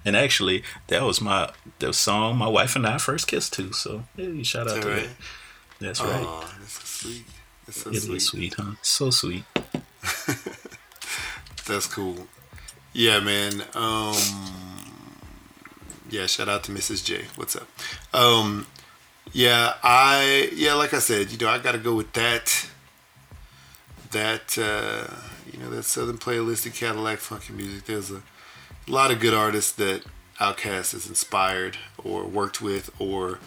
[0.05, 1.51] And actually, that was my
[1.81, 3.73] the song my wife and I first kissed to.
[3.73, 4.97] So hey, shout out to that that.
[5.01, 5.09] right?
[5.81, 6.25] That's right.
[6.25, 7.25] Oh, that's so sweet.
[7.67, 8.23] That's so It sweet.
[8.23, 8.73] sweet, huh?
[8.83, 9.43] So sweet.
[11.67, 12.29] That's cool.
[12.93, 13.63] Yeah, man.
[13.75, 14.15] Um,
[16.09, 17.05] yeah, shout out to Mrs.
[17.05, 17.25] J.
[17.35, 17.67] What's up?
[18.15, 18.67] Um,
[19.33, 22.69] yeah, I yeah, like I said, you know, I got to go with that.
[24.13, 25.13] That uh,
[25.53, 27.87] you know, that Southern playlist of Cadillac funky music.
[27.87, 28.23] There's a
[28.87, 30.05] lot of good artists that
[30.39, 33.41] Outkast has inspired or worked with, or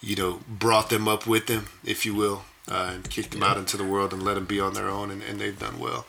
[0.00, 3.56] you know, brought them up with them, if you will, uh, and kicked them out
[3.56, 6.06] into the world and let them be on their own, and, and they've done well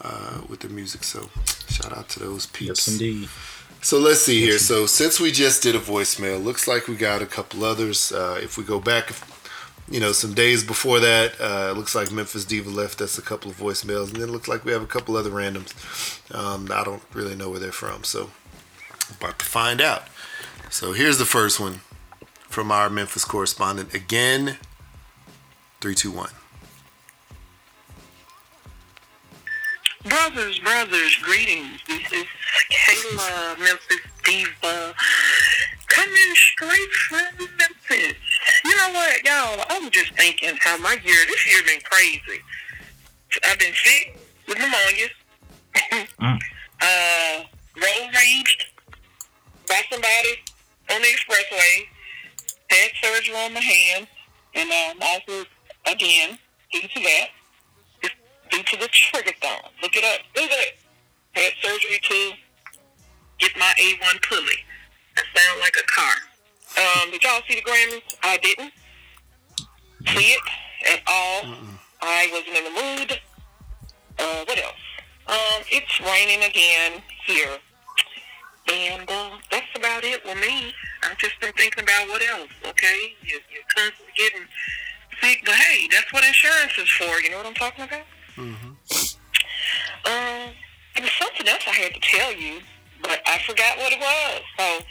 [0.00, 1.04] uh, with the music.
[1.04, 1.28] So,
[1.68, 2.86] shout out to those peeps.
[2.86, 3.28] Yes, indeed.
[3.82, 4.58] So let's see here.
[4.58, 8.10] So since we just did a voicemail, looks like we got a couple others.
[8.10, 9.12] Uh, if we go back,
[9.88, 13.22] you know, some days before that, uh, it looks like Memphis Diva left us a
[13.22, 15.72] couple of voicemails, and then it looks like we have a couple other randoms.
[16.34, 18.30] Um, I don't really know where they're from, so
[19.20, 20.08] about to find out.
[20.68, 21.80] So here's the first one
[22.48, 24.58] from our Memphis correspondent again.
[25.80, 26.30] Three, two, one.
[30.08, 31.80] Brothers, brothers, greetings.
[31.88, 32.24] This is
[32.70, 34.94] Kayla, Memphis Diva,
[35.88, 38.14] coming straight from Memphis.
[38.64, 39.64] You know what, y'all?
[39.68, 42.40] I'm just thinking how my year, this year been crazy.
[43.48, 45.08] I've been sick with pneumonia,
[46.20, 46.38] Mm.
[46.80, 47.42] uh,
[47.76, 48.64] road raged
[49.68, 50.38] by somebody
[50.90, 51.86] on the expressway,
[52.70, 54.06] had surgery on my hand,
[54.54, 55.44] and um, also,
[55.86, 56.38] again,
[56.72, 57.28] due to that,
[58.50, 59.70] due to the trigger thumb.
[59.82, 60.20] Look it up.
[60.34, 60.78] Look it.
[61.32, 62.32] Had surgery to
[63.38, 64.58] get my A1 pulley.
[65.16, 66.14] That sound like a car.
[66.78, 68.02] Um, did y'all see the Grammys?
[68.22, 68.72] I didn't
[70.08, 70.40] see it
[70.92, 71.54] at all.
[72.02, 73.20] I wasn't in the mood.
[74.18, 74.74] Uh, what else?
[75.26, 77.58] Um, it's raining again here.
[78.72, 80.72] And uh, that's about it with me.
[81.02, 83.14] I've just been thinking about what else, okay?
[83.22, 84.46] You're, you're constantly getting
[85.20, 87.20] sick, but hey, that's what insurance is for.
[87.20, 88.02] You know what I'm talking about?
[88.38, 88.76] Um,
[90.04, 92.60] there was something else I had to tell you,
[93.02, 94.40] but I forgot what it was.
[94.58, 94.84] So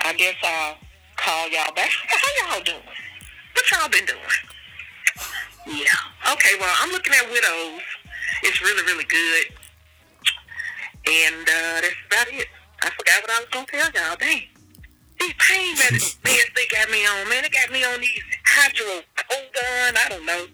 [0.00, 0.76] I guess I'll
[1.16, 1.90] call y'all back.
[2.08, 2.78] How y'all doing?
[3.54, 4.20] What y'all been doing?
[5.66, 6.32] Yeah.
[6.32, 7.80] Okay, well, I'm looking at Widows.
[8.42, 9.46] It's really, really good.
[11.06, 12.46] And uh, that's about it.
[12.82, 14.16] I forgot what I was going to tell y'all.
[14.16, 14.42] Dang.
[15.20, 17.42] These pain meds they got me on, man.
[17.42, 20.46] They got me on these hydrocodone, I don't know.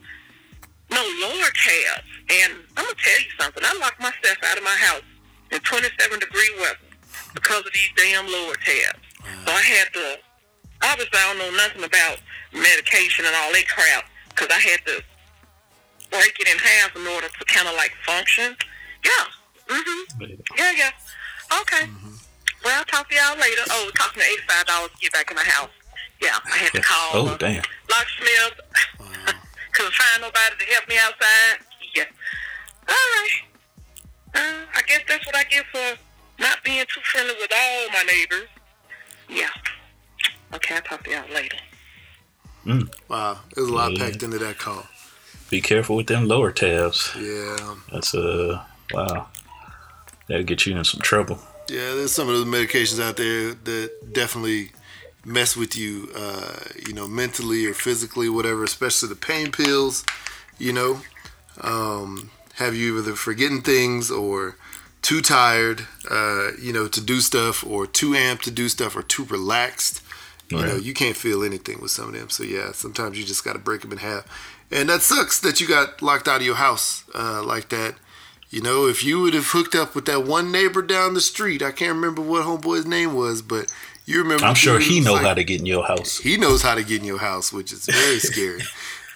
[0.90, 2.09] No, Lord tabs.
[2.30, 3.62] And I'm going to tell you something.
[3.66, 5.02] I locked myself out of my house
[5.50, 6.78] in 27 degree weather
[7.34, 9.02] because of these damn lower tabs.
[9.46, 10.16] So I had to,
[10.82, 12.18] obviously I don't know nothing about
[12.52, 15.02] medication and all that crap because I had to
[16.10, 18.54] break it in half in order to kind of like function.
[19.04, 19.24] Yeah.
[19.68, 20.24] hmm
[20.56, 20.90] Yeah, yeah.
[21.60, 21.86] Okay.
[21.86, 22.14] Mhm.
[22.64, 23.62] Well, I'll talk to y'all later.
[23.70, 25.70] Oh, it cost me eighty-five dollars to get back in my house.
[26.20, 27.10] Yeah, I had to call.
[27.14, 27.62] Oh uh, damn.
[27.90, 28.60] locksmith.
[29.72, 31.58] Couldn't find nobody to help me outside.
[31.94, 32.04] Yeah.
[32.88, 33.30] All right.
[34.34, 35.98] Uh, I guess that's what I get for
[36.40, 38.48] not being too friendly with all my neighbors.
[39.28, 39.48] Yeah.
[40.54, 41.56] Okay, I'll talk to y'all later.
[43.08, 44.04] Wow, there's a lot Yeah.
[44.06, 44.86] packed into that call.
[45.48, 47.14] Be careful with them Lortabs.
[47.16, 47.74] Yeah.
[47.92, 48.62] That's uh
[48.92, 49.28] wow.
[50.28, 51.40] That'll get you in some trouble.
[51.68, 54.70] Yeah, there's some of those medications out there that definitely
[55.24, 58.62] mess with you, uh, you know, mentally or physically, whatever.
[58.64, 60.04] Especially the pain pills,
[60.58, 61.00] you know,
[61.62, 64.56] um, have you either forgetting things or
[65.02, 69.02] too tired, uh, you know, to do stuff, or too amped to do stuff, or
[69.02, 70.02] too relaxed.
[70.50, 72.28] You know, you can't feel anything with some of them.
[72.28, 74.26] So yeah, sometimes you just got to break them in half,
[74.70, 77.94] and that sucks that you got locked out of your house uh, like that.
[78.50, 81.62] You know, if you would have hooked up with that one neighbor down the street,
[81.62, 83.72] I can't remember what homeboy's name was, but
[84.06, 84.44] you remember.
[84.44, 86.18] I'm sure he know like- how to get in your house.
[86.18, 88.60] He knows how to get in your house, which is very scary.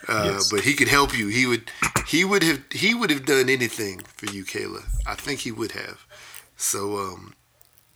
[0.09, 0.51] Uh, Yes.
[0.51, 1.29] But he could help you.
[1.29, 1.71] He would.
[2.07, 2.61] He would have.
[2.71, 4.83] He would have done anything for you, Kayla.
[5.07, 6.05] I think he would have.
[6.57, 7.35] So, um,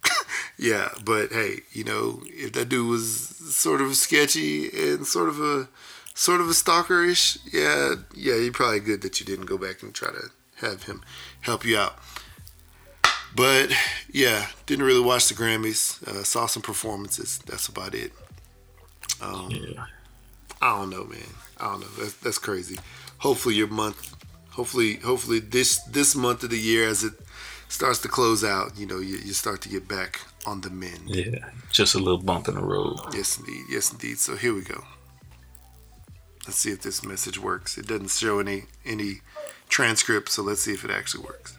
[0.58, 0.88] yeah.
[1.04, 3.18] But hey, you know, if that dude was
[3.54, 5.68] sort of sketchy and sort of a
[6.14, 9.94] sort of a stalkerish, yeah, yeah, you're probably good that you didn't go back and
[9.94, 11.02] try to have him
[11.42, 11.98] help you out.
[13.34, 13.70] But
[14.10, 16.02] yeah, didn't really watch the Grammys.
[16.02, 17.38] Uh, saw some performances.
[17.46, 18.12] That's about it.
[19.20, 19.84] Um, Yeah.
[20.60, 21.20] I don't know, man.
[21.60, 21.86] I don't know.
[21.98, 22.78] That's that's crazy.
[23.18, 24.14] Hopefully your month,
[24.50, 27.14] hopefully hopefully this this month of the year as it
[27.68, 31.02] starts to close out, you know, you, you start to get back on the mend.
[31.08, 31.50] Yeah.
[31.70, 32.96] Just a little bump in the road.
[33.12, 33.64] Yes, indeed.
[33.70, 34.18] Yes, indeed.
[34.18, 34.84] So here we go.
[36.46, 37.76] Let's see if this message works.
[37.76, 39.20] It doesn't show any any
[39.68, 41.56] transcript, so let's see if it actually works.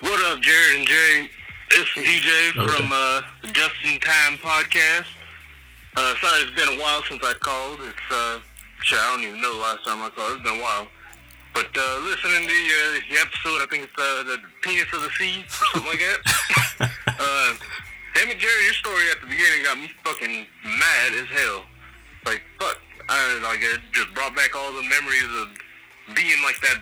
[0.00, 1.30] What up, Jared and Jay?
[1.72, 2.76] It's DJ Okay.
[2.76, 5.06] from uh, the Just in Time podcast.
[6.00, 7.76] Uh, sorry, it's been a while since I called.
[7.84, 8.40] It's uh,
[8.80, 10.40] shit, I don't even know the last time I called.
[10.40, 10.88] It's been a while.
[11.52, 15.04] But uh, listening to the, uh, the episode, I think it's uh, the penis of
[15.04, 16.20] the sea, or something like that.
[17.20, 17.52] uh,
[18.16, 21.68] damn it, Jerry, your story at the beginning got me fucking mad as hell.
[22.24, 22.80] Like, fuck.
[23.12, 25.52] I, like, it just brought back all the memories of
[26.16, 26.80] being like that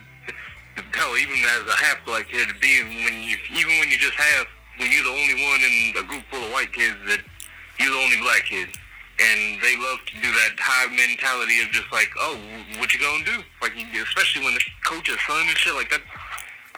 [0.94, 4.46] hell, even as a half black kid, being when you, even when you just have,
[4.78, 7.18] when you're the only one in a group full of white kids that
[7.82, 8.70] you're the only black kid,
[9.18, 12.38] and they love to do that high mentality of just like, oh,
[12.78, 13.42] what you gonna do?
[13.60, 16.02] Like, especially when the coach's son and shit like that.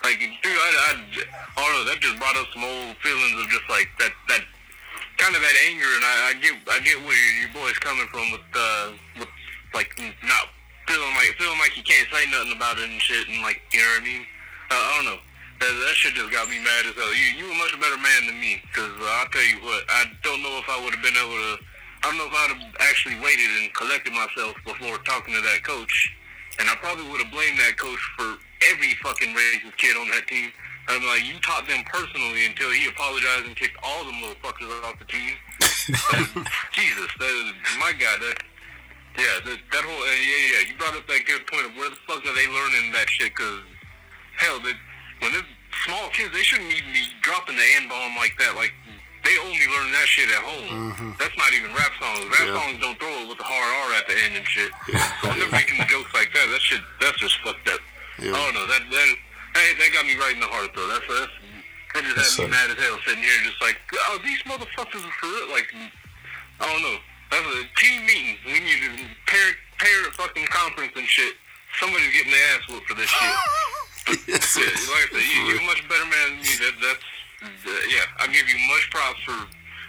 [0.01, 3.45] Like, dude, I, I, I don't know, that just brought up some old feelings of
[3.53, 4.41] just like that, that
[5.21, 8.09] kind of that anger, and I, I get, I get where your, your boy's coming
[8.09, 9.29] from with, uh, with
[9.77, 9.93] like
[10.25, 10.49] not
[10.89, 13.79] feeling like feeling like you can't say nothing about it and shit, and like you
[13.79, 14.23] know what I mean.
[14.71, 15.21] Uh, I don't know.
[15.61, 17.13] That, that shit just got me mad as hell.
[17.13, 20.09] You you a much better man than me, cause uh, I'll tell you what, I
[20.25, 21.70] don't know if I would have been able to.
[22.03, 25.63] I don't know if I'd have actually waited and collected myself before talking to that
[25.63, 25.93] coach,
[26.59, 28.37] and I probably would have blamed that coach for
[28.73, 30.51] every fucking racist kid on that team.
[30.87, 34.67] I'm like, you taught them personally until he apologized and kicked all them little fuckers
[34.83, 35.37] off the team.
[35.61, 36.25] Uh,
[36.73, 38.43] Jesus, that is, my God, that
[39.17, 40.61] yeah, that, that whole uh, yeah, yeah.
[40.71, 43.35] You brought up that good point of where the fuck are they learning that shit?
[43.35, 43.59] Cause
[44.37, 44.75] hell, that
[45.19, 45.51] when they're
[45.85, 48.55] small kids, they shouldn't even be dropping the n bomb like that.
[48.55, 48.71] Like
[49.23, 50.91] they only learn that shit at home.
[50.91, 51.11] Mm-hmm.
[51.21, 52.25] That's not even rap songs.
[52.31, 52.57] Rap Yeah.
[52.57, 54.71] songs don't throw it with the hard R at the end and shit.
[54.89, 54.97] Yeah.
[55.21, 57.79] So when they're making jokes like that, that shit, that's just fucked up.
[58.17, 58.33] Yeah.
[58.33, 58.65] I don't know.
[58.67, 59.07] That that
[59.53, 60.87] that, that got me right in the heart though.
[60.89, 61.33] That's that's.
[61.93, 63.75] That just had me mad as hell sitting here, just like,
[64.07, 65.51] oh, these motherfuckers are for real.
[65.51, 65.67] Like,
[66.63, 66.97] I don't know.
[67.35, 68.39] That's a team meeting.
[68.47, 68.91] We need to
[69.27, 71.35] parent, parent fucking conference and shit.
[71.83, 73.35] Somebody's getting their ass whooped for this shit.
[74.27, 76.53] yes, Yeah, like I said, you, you're a much better man than me.
[76.63, 77.03] That, that's,
[77.43, 79.37] uh, yeah, I give you much props for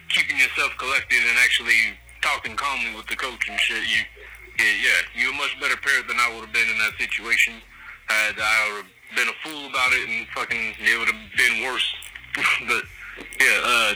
[0.08, 3.82] keeping yourself collected and actually talking calmly with the coach and shit.
[3.88, 4.00] You,
[4.58, 7.54] yeah, yeah, you're a much better parent than I would have been in that situation.
[8.06, 11.64] Had I would have been a fool about it and fucking, it would have been
[11.64, 11.88] worse.
[12.68, 12.84] but,
[13.40, 13.92] yeah, uh,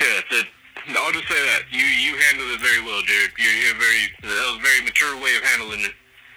[0.00, 0.46] yeah, that,
[0.94, 1.66] I'll just say that.
[1.72, 3.32] You you handled it very well, Jared.
[3.36, 5.96] You're, you're very, that was a very mature way of handling it.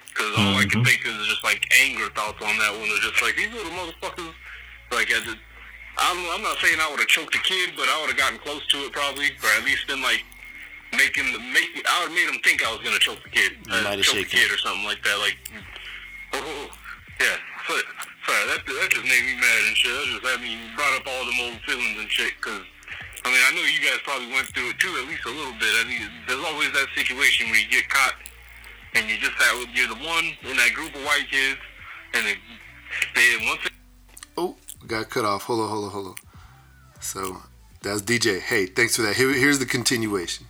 [0.10, 2.90] Because all I can think is just like anger thoughts on that one.
[2.92, 4.34] It's just like these little motherfuckers.
[4.92, 5.38] Like I just,
[6.00, 8.40] I'm, I'm not saying I would have choked a kid, but I would have gotten
[8.40, 10.24] close to it probably, or at least been like
[10.96, 11.70] making the make.
[11.84, 14.24] I would have made him think I was gonna choke the kid, have uh, choke
[14.24, 15.18] the kid or something like that.
[15.20, 15.38] Like,
[16.34, 16.68] oh, oh, oh.
[17.20, 17.38] yeah.
[17.68, 17.74] So,
[18.26, 19.92] sorry, that that just made me mad and shit.
[19.92, 22.34] That just had me brought up all them old feelings and shit.
[22.42, 22.64] Cause
[23.26, 25.56] I mean, I know you guys probably went through it too, at least a little
[25.60, 25.74] bit.
[25.78, 28.16] I mean, there's always that situation where you get caught
[28.96, 31.60] and you just have you're the one in that group of white kids,
[32.14, 32.36] and they,
[33.16, 33.70] they once they
[34.38, 34.56] Oh,
[34.88, 35.44] got cut off.
[35.44, 36.16] Hold on, hold on, hold on.
[37.02, 37.38] So
[37.82, 38.40] that's DJ.
[38.40, 39.16] Hey, thanks for that.
[39.16, 40.48] Here, here's the continuation.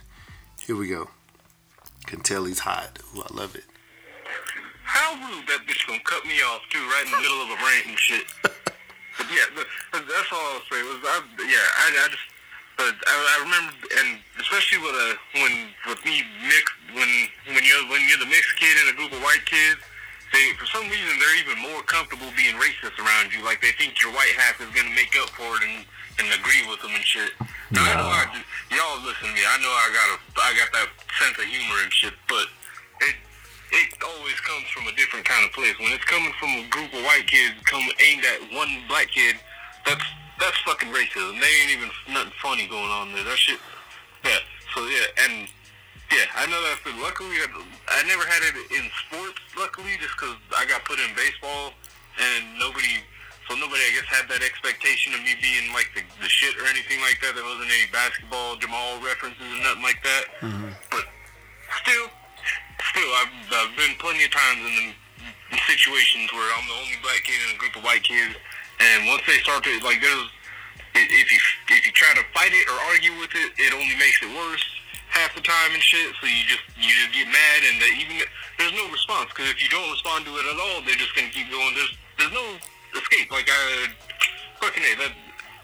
[0.60, 1.10] Here we go.
[2.06, 3.00] Can tell he's hot.
[3.16, 3.66] Ooh, I love it.
[4.84, 7.58] How rude that bitch gonna cut me off too, right in the middle of a
[7.62, 8.26] rant and shit.
[9.20, 9.52] But yeah,
[9.92, 10.80] that's all I'll say.
[10.80, 12.24] Was I, yeah, I, I just,
[12.80, 17.84] but I, I remember, and especially with a when with me mixed when when you're
[17.92, 19.84] when you're the mixed kid in a group of white kids,
[20.32, 23.44] they for some reason they're even more comfortable being racist around you.
[23.44, 25.86] Like they think your white half is gonna make up for it and
[26.20, 27.32] and agree with them and shit.
[27.72, 28.24] Now, I know I,
[28.76, 29.42] y'all listen to me.
[29.42, 32.46] I know I got a I got that sense of humor and shit, but
[33.02, 33.16] it
[33.72, 35.74] it always comes from a different kind of place.
[35.80, 39.38] When it's coming from a group of white kids come aimed at one black kid,
[39.86, 40.04] that's
[40.40, 41.40] that's fucking racism.
[41.40, 43.24] There ain't even nothing funny going on there.
[43.24, 43.60] That shit.
[44.26, 44.40] Yeah.
[44.76, 45.48] So yeah, and
[46.10, 46.98] yeah, I know that's good.
[46.98, 49.38] Luckily, I, never had it in sports.
[49.54, 51.78] Luckily, just because I got put in baseball,
[52.18, 53.06] and nobody,
[53.46, 56.66] so nobody, I guess, had that expectation of me being like the, the shit or
[56.66, 57.38] anything like that.
[57.38, 60.24] There wasn't any basketball Jamal references or nothing like that.
[60.42, 60.74] Mm-hmm.
[60.90, 61.06] But
[61.86, 62.10] still,
[62.90, 64.88] still, I've, I've been plenty of times in the,
[65.54, 68.34] the situations where I'm the only black kid in a group of white kids,
[68.82, 70.26] and once they start to like, there's
[70.98, 71.40] if you
[71.78, 74.66] if you try to fight it or argue with it, it only makes it worse
[75.10, 76.14] half the time and shit.
[76.22, 78.22] So you just you just get mad, and even
[78.58, 81.34] there's no response because if you don't respond to it at all, they're just gonna
[81.34, 81.74] keep going.
[81.76, 82.46] There's there's no
[82.96, 83.32] escape.
[83.32, 83.90] Like I
[84.62, 85.14] fucking a that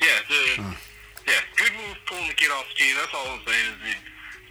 [0.02, 0.42] yeah the
[1.30, 2.94] yeah good move pulling the kid off the team.
[2.98, 3.98] That's all I'm saying is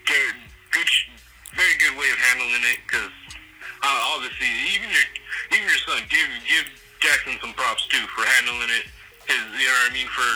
[0.07, 0.39] Jared
[0.75, 0.91] good,
[1.55, 3.15] very good way of handling it because
[3.83, 5.07] uh, obviously even your
[5.55, 6.67] even your son give give
[6.99, 8.87] Jackson some props too for handling it.
[9.25, 10.29] His, you know what I mean for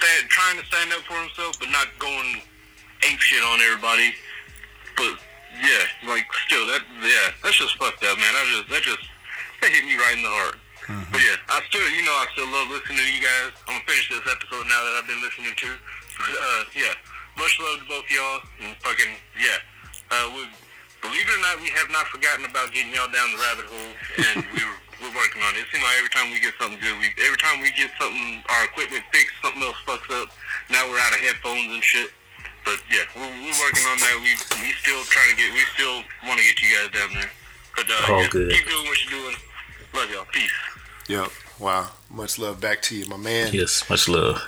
[0.00, 2.40] stand, trying to stand up for himself, but not going
[3.10, 4.14] ape shit on everybody.
[4.96, 5.18] But
[5.60, 8.32] yeah, like still that yeah, that's just fucked up, man.
[8.34, 9.04] I just that just
[9.60, 10.58] that hit me right in the heart.
[10.84, 13.54] But yeah, I still you know I still love listening to you guys.
[13.66, 15.68] I'm gonna finish this episode now that I've been listening to.
[16.20, 16.94] Uh, yeah,
[17.38, 18.40] much love to both y'all.
[18.62, 19.58] And fucking yeah,
[20.12, 20.46] uh, we
[21.00, 23.92] believe it or not, we have not forgotten about getting y'all down the rabbit hole,
[24.28, 25.64] and we're we're working on it.
[25.64, 28.44] It seems like every time we get something good, we every time we get something
[28.52, 30.28] our equipment fixed, something else fucks up.
[30.68, 32.12] Now we're out of headphones and shit.
[32.64, 34.16] But yeah, we're, we're working on that.
[34.22, 35.52] We we still trying to get.
[35.52, 37.30] We still want to get you guys down there.
[37.76, 38.50] But uh, All yeah, good.
[38.52, 39.36] keep doing what you're doing.
[39.94, 40.24] Love y'all.
[40.32, 40.52] Peace.
[41.08, 41.30] Yep.
[41.60, 41.90] Wow.
[42.10, 43.52] Much love back to you, my man.
[43.52, 44.42] Yes, much love.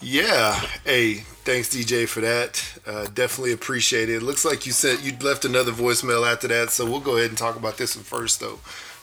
[0.00, 0.54] Yeah.
[0.84, 2.80] Hey, thanks DJ for that.
[2.86, 4.16] Uh, definitely appreciate it.
[4.16, 7.28] It looks like you said you left another voicemail after that, so we'll go ahead
[7.28, 8.58] and talk about this one first, though.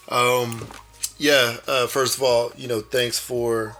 [0.09, 0.67] Um,
[1.17, 1.57] yeah.
[1.67, 3.77] Uh, first of all, you know, thanks for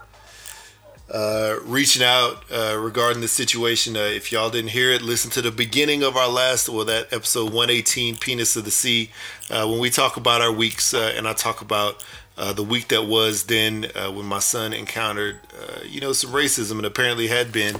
[1.10, 3.96] uh, reaching out uh, regarding the situation.
[3.96, 7.12] Uh, if y'all didn't hear it, listen to the beginning of our last, well, that
[7.12, 9.10] episode 118, Penis of the Sea,
[9.50, 12.04] uh, when we talk about our weeks, uh, and I talk about
[12.38, 15.40] uh, the week that was then when my son encountered,
[15.84, 17.74] you know, some racism and apparently had been,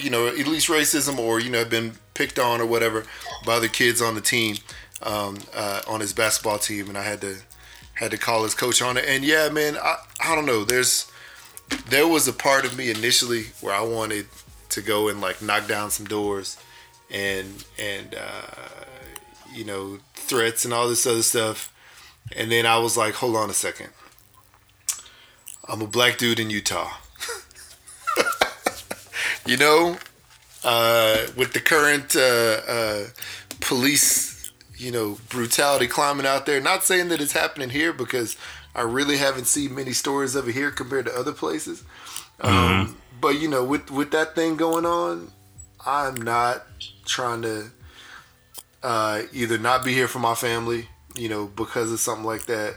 [0.00, 3.04] you know, at least racism or, you know, had been picked on or whatever
[3.44, 4.56] by other kids on the team,
[5.02, 5.38] um,
[5.88, 6.88] on his basketball team.
[6.90, 7.38] And I had to,
[7.94, 9.04] had to call his coach on it.
[9.08, 10.62] And yeah, man, I, I don't know.
[10.64, 11.10] There's,
[11.88, 14.26] there was a part of me initially where I wanted
[14.70, 16.56] to go and like knock down some doors
[17.10, 18.84] and and uh,
[19.52, 21.72] you know threats and all this other stuff.
[22.34, 23.90] And then I was like hold on a second.
[25.68, 26.90] I'm a black dude in Utah.
[29.44, 29.98] You know
[30.64, 33.06] uh, with the current uh, uh,
[33.60, 36.60] police you know brutality climbing out there.
[36.60, 38.36] Not saying that it's happening here because
[38.74, 41.82] I really haven't seen many stories of it here compared to other places.
[42.40, 45.30] Um, but you know, with with that thing going on,
[45.86, 46.64] I'm not
[47.04, 47.66] trying to
[48.82, 52.74] uh, either not be here for my family, you know, because of something like that,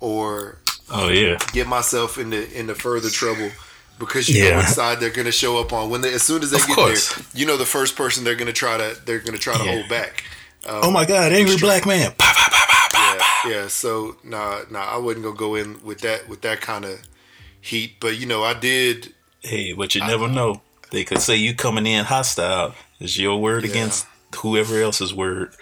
[0.00, 0.58] or
[0.90, 1.38] Oh yeah.
[1.52, 3.50] get myself into into further trouble
[3.98, 4.56] because you know Yeah.
[4.58, 6.74] what side they're gonna show up on when they as soon as they Of get
[6.76, 7.14] course.
[7.14, 7.24] there.
[7.34, 9.72] You know, the first person they're gonna try to they're gonna try to Yeah.
[9.72, 10.24] hold back.
[10.64, 12.12] Oh my God, angry black man.
[13.44, 13.68] Yeah, yeah.
[13.68, 17.00] So nah, nah, I wasn't gonna go in with that with that kind of
[17.60, 17.96] heat.
[18.00, 19.14] But you know, I did.
[19.40, 20.62] Hey, but you never know.
[20.90, 22.74] They could say you coming in hostile.
[23.00, 23.70] Is your word Yeah.
[23.70, 25.54] against whoever else's word?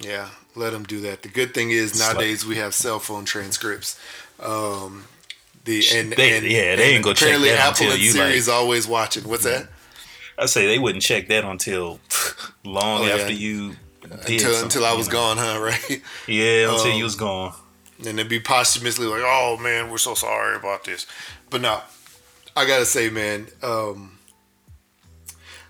[0.00, 1.22] Yeah, let them do that.
[1.22, 3.98] The good thing is like- nowadays we have cell phone transcripts.
[4.40, 5.04] Um,
[5.64, 8.26] the and, They- and yeah, they ain't gonna check that Apple until and you, Siri
[8.26, 9.22] like- is always watching.
[9.28, 9.68] What's that?
[10.36, 12.00] I say they wouldn't check that until
[12.64, 13.14] long Oh, yeah.
[13.14, 13.76] after you
[14.26, 15.12] did Until something, until I you was know?
[15.12, 15.60] gone, huh?
[15.60, 16.02] Right.
[16.26, 17.54] Yeah, until Um, you was gone.
[18.06, 21.06] and then be posthumously like, "Oh man, we're so sorry about this."
[21.50, 21.80] But no,
[22.56, 24.18] I gotta say, man, um,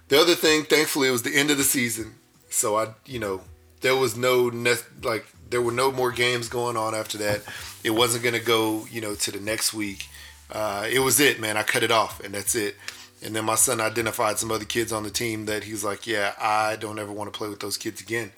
[0.09, 2.15] the other thing, thankfully, it was the end of the season,
[2.51, 3.43] so I, you know,
[3.81, 7.43] there was no ne- like there were no more games going on after that.
[7.85, 10.09] It wasn't gonna go, you know, to the next week.
[10.51, 11.57] Uh, it was it, man.
[11.57, 12.77] I cut it off, and that's it.
[13.25, 16.35] And then my son identified some other kids on the team that he's like, "Yeah,
[16.41, 18.33] I don't ever want to play with those kids again."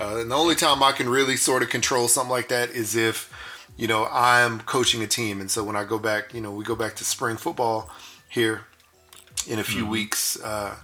[0.00, 2.96] Uh, and the only time I can really sort of control something like that is
[2.96, 3.30] if,
[3.76, 5.40] you know, I'm coaching a team.
[5.40, 7.90] And so when I go back, you know, we go back to spring football
[8.28, 8.62] here
[9.46, 10.76] in a few weeks, uh,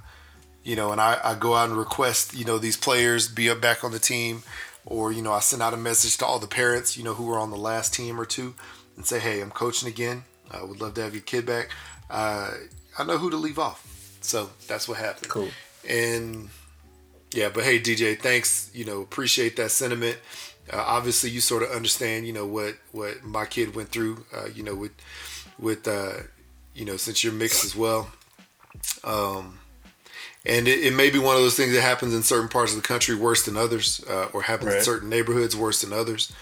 [0.62, 3.61] you know, and I, I go out and request, you know, these players be up
[3.61, 4.42] back on the team.
[4.84, 7.26] Or, you know, I send out a message to all the parents, you know, who
[7.26, 8.55] were on the last team or two
[8.96, 10.24] and say, hey, I'm coaching again.
[10.51, 11.70] I would love to have your kid back.
[12.11, 12.53] Uh,
[12.99, 13.84] I know who to leave off.
[14.20, 15.28] So that's what happened.
[15.28, 15.49] Cool.
[15.88, 16.51] And
[17.32, 18.70] yeah, but hey, DJ, thanks.
[18.74, 20.18] You know, appreciate that sentiment.
[20.70, 24.24] Uh, obviously, you sort of understand, you know, what what my kid went through.
[24.34, 24.92] Uh, you know, with
[25.59, 26.14] with uh,
[26.74, 28.11] you know, since you're mixed as well.
[29.05, 29.59] Um,
[30.46, 32.80] and it, it may be one of those things that happens in certain parts of
[32.80, 36.32] the country worse than others, uh, or happens in certain neighborhoods worse than others.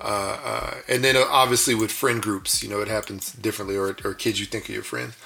[0.00, 3.96] Uh, uh, and then uh, obviously with friend groups, you know, it happens differently, or,
[4.04, 5.16] or kids you think are your friends.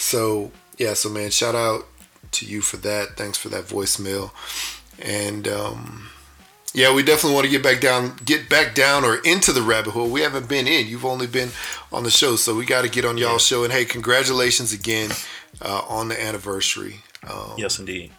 [0.00, 1.86] So yeah, so man, shout out
[2.32, 3.16] to you for that.
[3.16, 4.30] Thanks for that voicemail.
[5.02, 6.08] And um,
[6.72, 9.90] yeah, we definitely want to get back down, get back down or into the rabbit
[9.92, 10.08] hole.
[10.08, 10.86] We haven't been in.
[10.86, 11.50] You've only been
[11.92, 13.64] on the show, so we got to get on y'all's show.
[13.64, 15.10] And hey, congratulations again
[15.60, 17.00] uh, on the anniversary.
[17.28, 18.12] Um, Yes, indeed.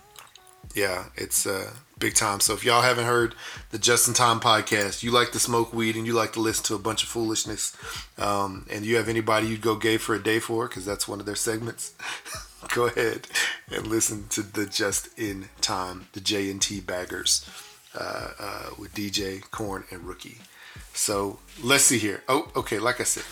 [0.75, 1.71] yeah, it's uh,
[2.01, 2.41] big time.
[2.41, 3.35] So if y'all haven't heard
[3.69, 6.75] the Justin Time podcast, you like to smoke weed and you like to listen to
[6.75, 7.77] a bunch of foolishness,
[8.17, 11.19] um, and you have anybody you'd go gay for a day for, because that's one
[11.21, 11.93] of their segments.
[12.75, 13.27] go ahead
[13.73, 17.47] and listen to the Just in Time, the J and T Baggers,
[17.97, 20.39] uh, uh, with DJ Corn and Rookie.
[20.93, 22.23] So let's see here.
[22.27, 22.79] Oh, okay.
[22.79, 23.23] Like I said,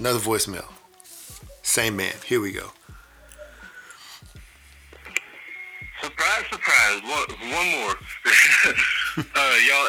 [0.00, 0.64] another voicemail.
[1.62, 2.14] Same man.
[2.26, 2.72] Here we go.
[6.02, 6.98] Surprise, surprise.
[7.06, 7.94] One, one more.
[9.22, 9.86] uh, y'all,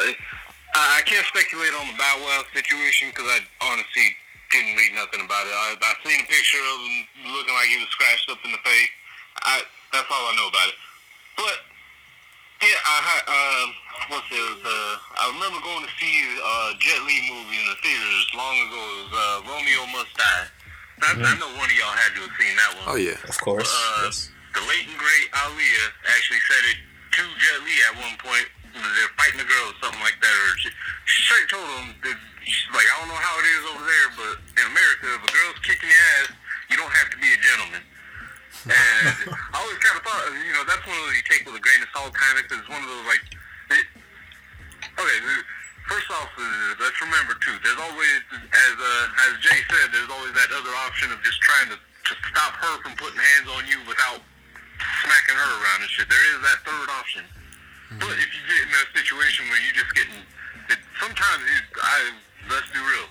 [0.78, 4.14] I, I can't speculate on the Bow Wow situation because I honestly
[4.54, 5.54] didn't read nothing about it.
[5.54, 8.62] I, I seen a picture of him looking like he was scratched up in the
[8.62, 8.94] face.
[9.42, 10.78] I, that's all I know about it.
[11.34, 11.56] But,
[12.62, 13.66] yeah, I had, um,
[14.14, 17.78] what's it, was, uh, I remember going to see a Jet Li movie in the
[17.82, 18.78] theaters long ago.
[18.78, 20.46] It was uh, Romeo Must Die.
[21.02, 22.86] I, I know one of y'all had to have seen that one.
[22.94, 23.18] Oh yeah.
[23.26, 23.66] Of course.
[23.66, 24.30] Uh, yes.
[24.54, 26.78] The late and great Aaliyah actually said it
[27.18, 28.46] to Jet Li at one point.
[28.70, 30.30] They're fighting a girl or something like that.
[30.30, 30.70] Or she,
[31.26, 34.34] straight told him, that, she's like, I don't know how it is over there, but
[34.62, 36.34] in America, if a girl's kicking your ass,
[36.70, 37.82] you don't have to be a gentleman.
[38.66, 41.58] And I always kind of thought, you know, that's one of those you take with
[41.58, 43.22] a grain of salt kind of, because it's one of those, like,
[43.74, 43.86] it,
[44.98, 45.18] okay,
[45.90, 50.34] first off, uh, let's remember, too, there's always, as uh, as Jay said, there's always
[50.38, 53.78] that other option of just trying to, to stop her from putting hands on you
[53.86, 54.22] without
[54.78, 56.08] smacking her around and shit.
[56.08, 57.24] There is that third option.
[57.92, 57.98] Hmm.
[58.02, 60.20] But if you get in a situation where you just getting,
[60.70, 61.96] it, sometimes you, I
[62.50, 63.08] let's be real.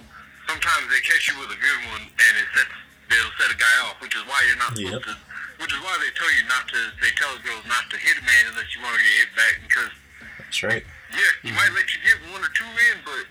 [0.49, 2.73] Sometimes they catch you with a good one and it sets
[3.11, 5.03] they'll set a guy off, which is why you're not Yep.
[5.03, 5.15] supposed to.
[5.61, 6.79] Which is why they tell you not to.
[6.99, 9.53] They tell girls not to hit a man unless you want to get hit back
[9.63, 9.91] because
[10.39, 10.83] That's right.
[11.13, 11.77] yeah, he might mm-hmm.
[11.77, 13.23] let you get one or two in, but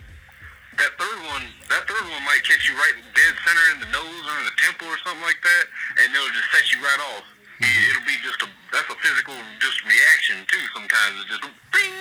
[0.81, 4.25] that third one, that third one might catch you right dead center in the nose
[4.25, 5.65] or in the temple or something like that,
[6.01, 7.27] and it'll just set you right off.
[7.63, 10.63] It'll be just a that's a physical just reaction too.
[10.75, 11.95] Sometimes it's just bing.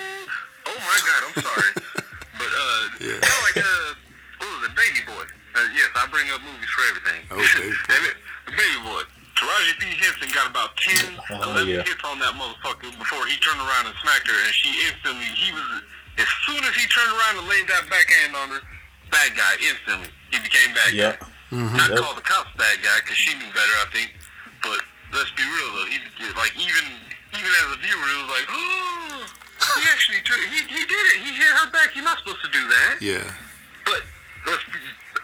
[0.67, 1.71] Oh my god, I'm sorry,
[2.41, 3.19] but uh, Yeah.
[3.21, 3.89] kind of like uh,
[4.41, 5.25] what was it, Baby Boy?
[5.53, 7.21] Uh, yes, I bring up movies for everything.
[7.29, 7.85] Oh, Baby Boy.
[7.91, 8.15] Damn it,
[8.49, 9.03] the Baby Boy.
[9.37, 9.83] Taraji P.
[9.97, 11.81] Henson got about 10, Oh, 11 yeah.
[11.81, 15.49] hits on that motherfucker before he turned around and smacked her, and she instantly, he
[15.49, 15.65] was,
[16.21, 18.61] as soon as he turned around and laid that backhand on her,
[19.09, 21.19] bad guy, instantly, he became bad Yep.
[21.19, 21.27] guy.
[21.73, 21.97] Not Yep.
[21.99, 24.13] call the cops bad guy, because she knew better, I think,
[24.61, 24.77] but
[25.13, 25.97] let's be real, though, he,
[26.35, 26.85] like, even,
[27.35, 29.25] even as a viewer, it was like, oh,
[29.79, 32.51] he actually took, he, he did it, he hit her back, you're not supposed to
[32.51, 33.01] do that.
[33.01, 33.27] Yeah.
[33.85, 34.01] But
[34.45, 34.79] let's be,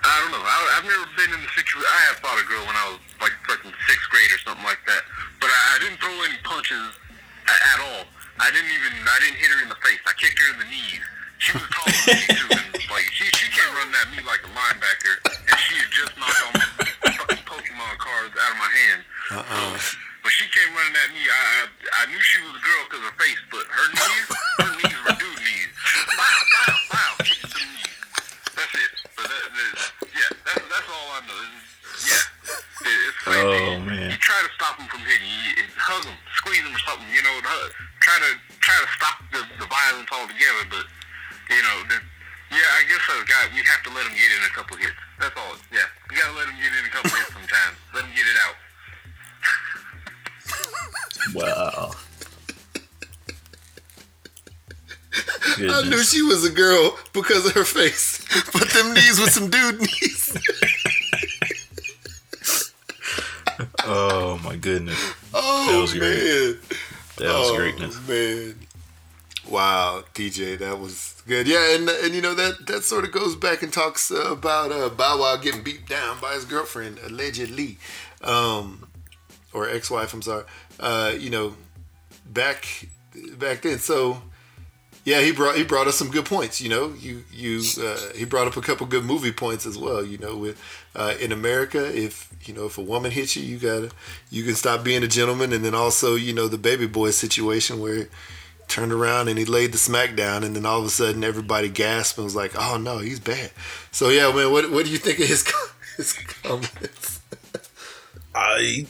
[0.07, 0.43] I don't know.
[0.43, 1.83] I, I've never been in the situation.
[1.83, 4.79] I have fought a girl when I was like fucking sixth grade or something like
[4.87, 5.03] that.
[5.43, 6.95] But I, I didn't throw any punches
[7.49, 8.03] at, at all.
[8.39, 8.93] I didn't even.
[9.03, 9.99] I didn't hit her in the face.
[10.05, 11.03] I kicked her in the knees.
[11.41, 14.41] She was taller than me too, and like she she came running at me like
[14.45, 18.69] a linebacker, and she had just knocked all my fucking Pokemon cards out of my
[18.69, 19.01] hand.
[19.31, 19.75] Uh-uh.
[20.23, 21.23] But she came running at me.
[21.23, 24.27] I I, I knew she was a girl because her face, but her knees,
[24.63, 25.71] her knees were dude knees.
[26.15, 27.95] Wow, wow, wow, kick to the knees.
[28.55, 28.91] That's it.
[29.15, 29.71] But that, that,
[30.11, 31.39] yeah, that's that's all I know.
[31.47, 31.75] It's-
[32.07, 32.23] yeah,
[32.85, 33.79] it, it's same Oh, thing.
[33.89, 34.11] man.
[34.11, 35.27] You try to stop them from hitting.
[35.27, 37.07] You, you hug them, squeeze them, or something.
[37.09, 37.35] You know,
[38.03, 38.29] try to
[38.61, 40.63] try to stop the, the violence altogether.
[40.69, 40.85] But
[41.51, 41.97] you know, the,
[42.53, 44.95] yeah, I guess a guy, we have to let them get in a couple hits.
[45.19, 45.55] That's all.
[45.73, 47.75] Yeah, we gotta let them get in a couple hits sometimes.
[47.95, 48.55] Let them get it out.
[51.33, 51.91] Wow.
[55.59, 59.49] I knew she was a girl because of her face, but them knees were some
[59.49, 60.37] dude knees.
[63.85, 64.99] Oh my goodness.
[65.33, 66.01] Oh That was great.
[66.23, 66.59] man,
[67.17, 68.07] That was oh, greatness.
[68.07, 68.55] man.
[69.49, 71.47] Wow, DJ, that was good.
[71.47, 74.89] Yeah, and and you know that that sort of goes back and talks about uh,
[74.89, 77.77] Bow Wow getting beat down by his girlfriend allegedly,
[78.21, 78.87] um,
[79.57, 80.13] or ex-wife.
[80.13, 80.43] I'm sorry.
[80.79, 81.55] Uh, you know,
[82.25, 82.87] back
[83.37, 83.79] back then.
[83.79, 84.21] So
[85.07, 86.59] yeah, he brought he brought us some good points.
[86.59, 90.03] You know, you you uh, he brought up a couple good movie points as well.
[90.03, 90.61] You know, with
[90.95, 93.89] uh, in America, if you know if a woman hits you, you gotta
[94.29, 97.79] you can stop being a gentleman, and then also you know the baby boy situation
[97.79, 98.05] where he
[98.67, 101.69] turned around and he laid the smack down, and then all of a sudden everybody
[101.69, 103.51] gasped and was like, "Oh no, he's bad."
[103.91, 105.49] So yeah, man, what what do you think of his
[105.95, 107.21] his comments?
[108.35, 108.85] I,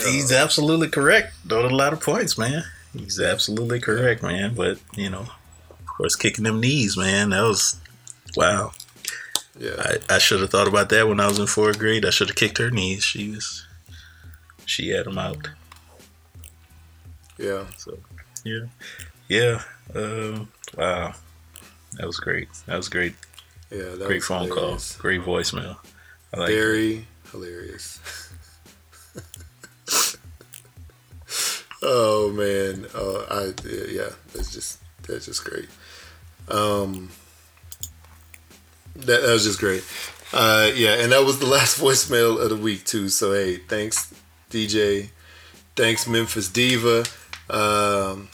[0.00, 1.34] he's absolutely correct.
[1.48, 2.64] Throwed a lot of points, man.
[2.96, 4.54] He's absolutely correct, man.
[4.54, 5.26] But you know,
[5.70, 7.30] of course, kicking them knees, man.
[7.30, 7.80] That was
[8.36, 8.72] wow.
[9.58, 12.04] Yeah, I, I should have thought about that when I was in fourth grade.
[12.04, 13.04] I should have kicked her knees.
[13.04, 13.64] She was,
[14.66, 15.48] she had them out.
[17.38, 17.98] yeah, So
[18.44, 18.64] yeah,
[19.28, 19.62] yeah.
[19.94, 21.14] Um, wow,
[21.98, 22.48] that was great.
[22.66, 23.14] That was great.
[23.70, 23.94] yeah.
[23.96, 24.76] That Great phone call.
[24.98, 25.76] Great voicemail.
[26.32, 26.50] I like.
[26.50, 26.54] it.
[26.56, 28.00] Very hilarious.
[31.86, 33.52] Oh man, uh, I
[33.92, 35.68] yeah, that's just that's just great.
[36.48, 37.10] Um,
[38.96, 39.84] that, that was just great.
[40.32, 43.10] Uh, yeah, and that was the last voicemail of the week too.
[43.10, 44.14] So hey, thanks
[44.48, 45.10] DJ,
[45.76, 47.04] thanks Memphis Diva.
[47.50, 48.30] Um,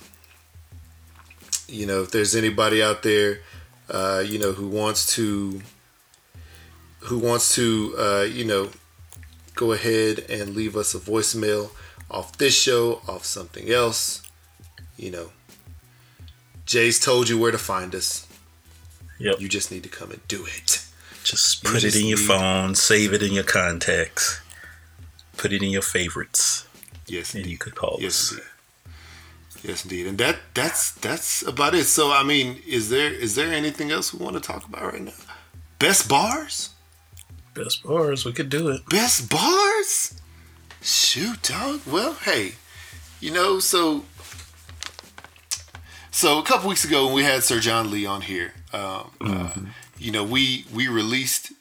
[1.66, 3.40] you know, if there's anybody out there,
[3.90, 5.60] uh, you know, who wants to,
[7.00, 8.70] who wants to, uh, you know,
[9.56, 11.72] go ahead and leave us a voicemail
[12.10, 14.22] off this show, off something else,
[14.96, 15.30] you know,
[16.66, 18.26] Jay's told you where to find us.
[19.18, 19.40] Yep.
[19.40, 20.84] You just need to come and do it.
[21.24, 24.40] Just You put just it in your phone, save it in your contacts,
[25.36, 26.66] put it in your favorites,
[27.06, 27.50] Yes, and indeed.
[27.52, 28.30] you could call Yes, us.
[28.32, 28.46] indeed.
[29.62, 30.06] Yes, indeed.
[30.06, 31.84] And that that's that's about it.
[31.84, 35.02] So I mean, is there is there anything else we want to talk about right
[35.02, 35.12] now?
[35.78, 36.70] Best bars?
[37.52, 38.80] Best bars, we could do it.
[38.88, 40.14] Best bars?
[40.82, 41.82] Shoot, dog.
[41.86, 42.52] Well, hey,
[43.20, 44.04] you know, so
[46.10, 49.50] so a couple weeks ago when we had Sir John Lee on here, um, uh,
[49.98, 51.52] you know, we we released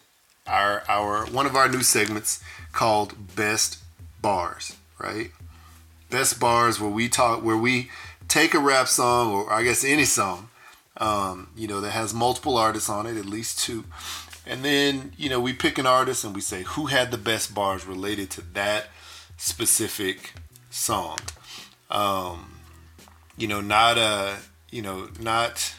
[0.48, 2.42] our our one of our new segments
[2.72, 3.80] called Best
[4.22, 5.32] Bars, right?
[6.10, 7.90] Best Bars where we talk where we
[8.30, 10.50] take a rap song or I guess any song,
[10.96, 13.84] um, you know, that has multiple artists on it, at least two.
[14.48, 17.54] And then, you know, we pick an artist and we say who had the best
[17.54, 18.88] bars related to that
[19.40, 20.34] specific
[20.70, 21.18] song.
[21.90, 22.60] Um,
[23.38, 24.36] you know, not uh,
[24.70, 25.74] you know, not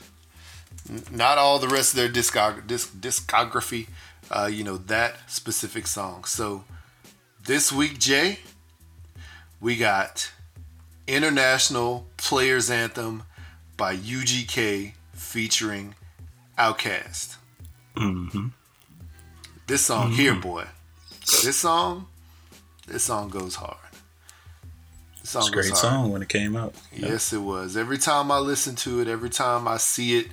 [1.11, 3.89] not all the rest of their discog- disc- discography,
[4.31, 6.25] uh, you know, that specific song.
[6.25, 6.65] So
[7.45, 8.41] this week, Jay,
[9.61, 10.33] we got
[11.07, 13.25] International Players Anthem
[13.77, 15.95] by UGK featuring
[16.59, 17.37] Outkast.
[17.97, 18.49] hmm
[19.67, 20.67] This song here, boy.
[21.43, 22.07] This song,
[22.91, 23.77] this song goes hard.
[25.21, 25.79] This song It's a goes great hard.
[25.95, 26.75] song when it came out.
[26.95, 27.77] Yes, it was.
[27.77, 30.29] Every time I listen to it, every time I see it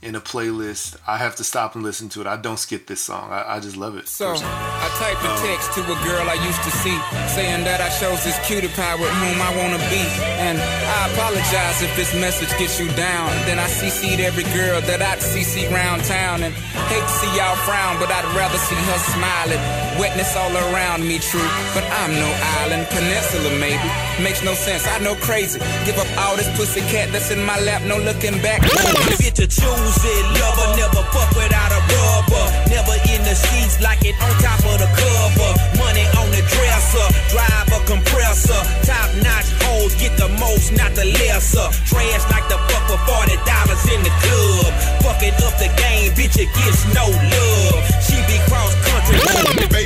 [0.00, 2.26] in a playlist, I have to stop and listen to it.
[2.28, 3.32] I don't skip this song.
[3.32, 4.06] I, I just love it.
[4.06, 6.94] So, I typed a text to a girl I used to see,
[7.34, 9.98] saying that I chose this cutie pie with whom I wanna be.
[10.38, 13.26] And I apologize if this message gets you down.
[13.50, 16.44] Then I CC'd every girl that I'd CC round town.
[16.46, 19.58] And hate to see y'all frown, but I'd rather see her smiling.
[19.98, 21.50] Wetness all around me, true.
[21.74, 22.30] But I'm no
[22.62, 23.82] island, peninsula maybe.
[24.22, 25.58] Makes no sense, I know crazy.
[25.84, 28.62] Give up all this pussy cat that's in my lap, no looking back.
[28.62, 32.46] Bitch to choose it, lover, never fuck without a rubber.
[32.70, 35.50] Never in the sheets like it on top of the cover.
[35.82, 38.62] Money on the dresser, drive a compressor.
[38.86, 41.66] Top notch hoes get the most, not the lesser.
[41.90, 44.70] Trash like the fuck for forty dollars in the club.
[45.02, 47.82] Fucking up the game, bitch, it gets no love.
[47.98, 49.18] She be cross country.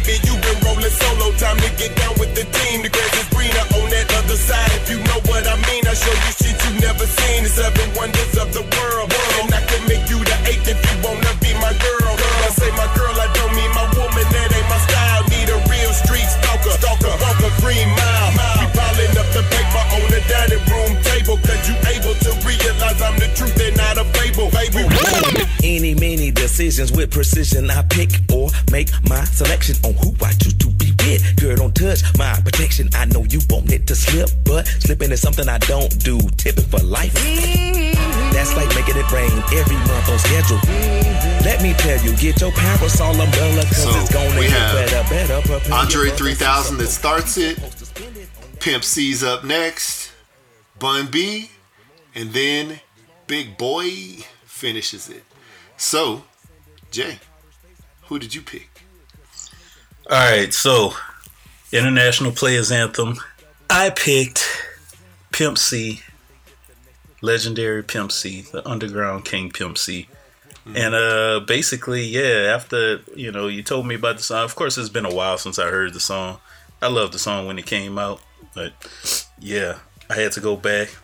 [0.03, 1.31] Baby, you been rolling solo.
[1.39, 2.83] Time to get down with the team.
[2.83, 4.71] The grass is greener on that other side.
[4.83, 7.47] If you know what I mean, I show you shit you never seen.
[7.47, 9.15] The seven wonders of the world.
[9.39, 12.15] And I can make you the eighth if you wanna be my girl.
[12.19, 14.27] I say my girl, I don't mean my woman.
[14.27, 15.23] That ain't my style.
[15.31, 16.75] Need a real street stalker.
[16.83, 18.31] Stalker, a green mile.
[18.59, 21.39] We piling up the paper on the dining room table.
[21.47, 24.51] Cause you able to realize I'm the truth and not a fable.
[24.51, 24.83] Baby,
[26.53, 27.71] decisions with precision.
[27.71, 31.41] I pick or make my selection on who I choose to be with.
[31.41, 32.91] Girl, don't touch my protection.
[32.93, 36.21] I know you want it to slip, but slipping is something I don't do.
[36.37, 37.15] Tipping for life.
[38.35, 40.61] That's like making it rain every month on schedule.
[41.43, 44.91] Let me tell you, get your parasol umbrella, cause So, it's gonna we get have
[44.91, 45.49] better, better.
[45.49, 47.57] Prepare Andre 3000 that starts it.
[48.61, 50.13] Pimp C's up next.
[50.79, 51.51] Bun B.
[52.15, 52.81] And then
[53.27, 53.89] Big Boi
[54.45, 55.25] finishes it.
[55.79, 56.25] So,
[56.93, 57.19] Jay,
[58.03, 58.69] who did you pick?
[60.11, 60.93] All right, so
[61.73, 63.17] International Players Anthem.
[63.71, 64.47] I picked
[65.33, 66.03] Pimp C,
[67.23, 70.07] legendary Pimp C, the underground king Pimp C.
[70.67, 74.45] And uh basically, yeah, after, you know, you told me about the song.
[74.45, 76.41] Of course, it's been a while since I heard the song.
[76.83, 78.21] I loved the song when it came out,
[78.55, 78.73] but
[79.41, 79.79] yeah,
[80.11, 80.95] I had to go back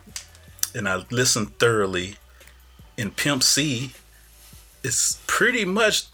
[0.75, 2.17] and I listened thoroughly.
[2.95, 3.93] And Pimp C
[4.83, 6.07] is pretty much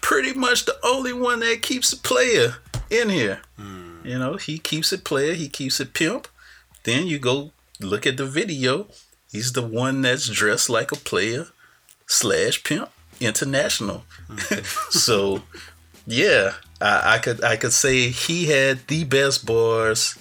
[0.00, 2.56] pretty much the only one that keeps a player
[2.90, 3.40] in here.
[3.56, 4.04] Hmm.
[4.04, 6.28] You know, he keeps a player, he keeps a pimp.
[6.84, 8.88] Then you go look at the video.
[9.30, 11.46] He's the one that's dressed like a player
[12.06, 12.90] slash pimp
[13.20, 14.04] international.
[14.28, 14.64] Hmm.
[14.90, 15.42] so
[16.06, 20.18] yeah, I, I could I could say he had the best bars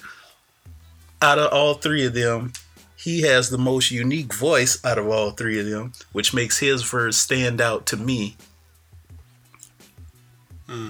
[1.22, 2.54] out of all three of them.
[3.02, 6.84] He has the most unique voice out of all three of them, which makes his
[6.84, 8.36] verse stand out to me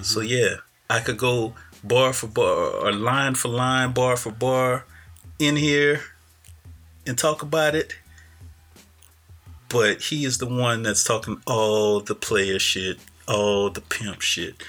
[0.02, 0.28] so mm-hmm.
[0.28, 0.56] yeah,
[0.88, 4.84] I could go bar for bar or line for line, bar for bar
[5.38, 6.02] in here.
[7.04, 7.96] and talk about it.
[9.68, 14.62] But he is the one that's talking all the player shit, all the pimp shit.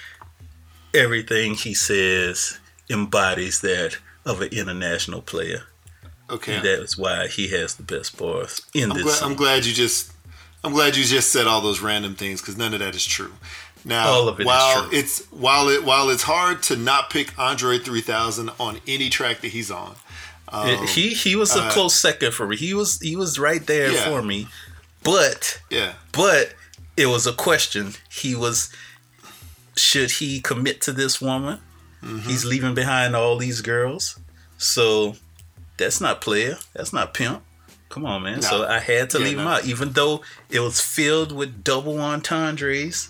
[0.96, 2.60] Everything he says
[2.90, 5.64] embodies that of an international player.
[6.34, 6.56] Okay.
[6.56, 9.20] And that is why he has the best bars in I'm this.
[9.20, 9.30] glad.
[9.30, 10.12] I'm glad you just
[10.64, 13.34] I'm glad you just said all those random things because none of that is true.
[13.86, 14.98] Now, All of it is while true.
[14.98, 19.50] it's while it while it's hard to not pick Andre 3000 on any track that
[19.50, 19.96] he's on,
[20.48, 22.56] um, he he was a uh, close second for me.
[22.56, 24.06] He was he was right there Yeah.
[24.10, 24.48] for me,
[25.04, 26.54] but yeah, but
[26.96, 27.94] it was a question.
[28.10, 28.70] He was
[29.76, 31.60] should he commit to this woman?
[32.02, 32.30] Mm-hmm.
[32.30, 34.18] He's leaving behind all these girls,
[34.58, 35.16] so
[35.78, 36.58] that's not player.
[36.74, 37.44] That's not pimp.
[37.90, 38.36] Come on, man.
[38.36, 38.42] No.
[38.42, 42.00] So I had to Yeah, leave him out, even though it was filled with double
[42.00, 43.10] entendres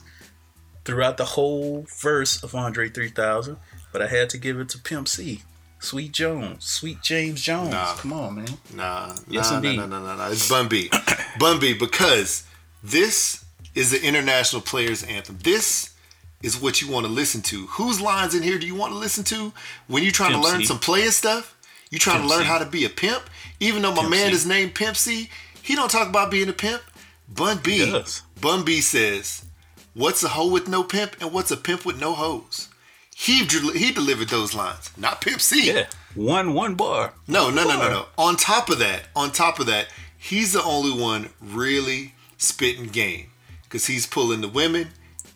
[0.86, 3.58] throughout the whole verse of Andre 3000.
[3.92, 5.44] But I had to give it to Pimp C.
[5.80, 7.72] Sweet Jones, Sweet James Jones.
[7.72, 7.96] Nah.
[7.96, 8.48] Come on, man.
[8.74, 9.76] Nah, Yes, nah, indeed.
[9.78, 10.32] no, no, no, no, no.
[10.32, 10.90] It's Bun B.
[11.40, 12.44] Bun B, because
[12.82, 13.44] this
[13.76, 15.38] is the international players anthem.
[15.44, 15.94] This
[16.42, 17.68] is what you want to listen to.
[17.68, 19.52] Whose lines in here do you want to listen to
[19.88, 20.66] when you're trying Pimp to learn C.
[20.66, 21.53] some player stuff?
[21.94, 22.48] You trying Pimp to learn C.
[22.48, 23.30] how to be a pimp?
[23.60, 24.34] Even though my Pimp man C.
[24.34, 25.30] is named Pimp C,
[25.62, 26.82] he don't talk about being a pimp.
[27.30, 28.04] Bun B,
[28.42, 29.46] Bun B says,
[29.94, 32.68] "What's a hoe with no pimp, and what's a pimp with no hoes?"
[33.16, 35.72] He he delivered those lines, not Pimp C.
[35.72, 37.14] Yeah, one one bar.
[37.28, 38.06] No, no, no, no, no.
[38.18, 39.86] On top of that, on top of that,
[40.18, 43.28] he's the only one really spitting game
[43.66, 44.90] because he's pulling the women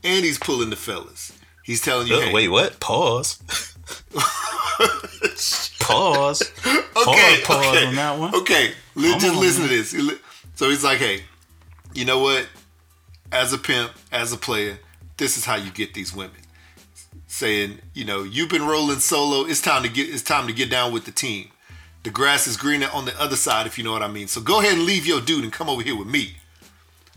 [0.04, 1.34] and he's pulling the fellas.
[1.64, 2.80] He's telling you, Oh, hey, wait, what?
[2.80, 3.76] Pause.
[5.80, 6.42] pause.
[6.42, 8.36] okay, Hard pause okay, on that one.
[8.36, 8.74] okay.
[8.98, 9.96] Just on, listen to this.
[10.56, 11.24] So he's like, hey,
[11.94, 12.48] you know what?
[13.32, 14.80] As a pimp, as a player,
[15.18, 16.36] this is how you get these women.
[17.28, 19.46] Saying, you know, you've been rolling solo.
[19.46, 20.10] It's time to get.
[20.10, 21.50] It's time to get down with the team.
[22.04, 24.28] The grass is greener on the other side, if you know what I mean.
[24.28, 26.38] So go ahead and leave your dude and come over here with me.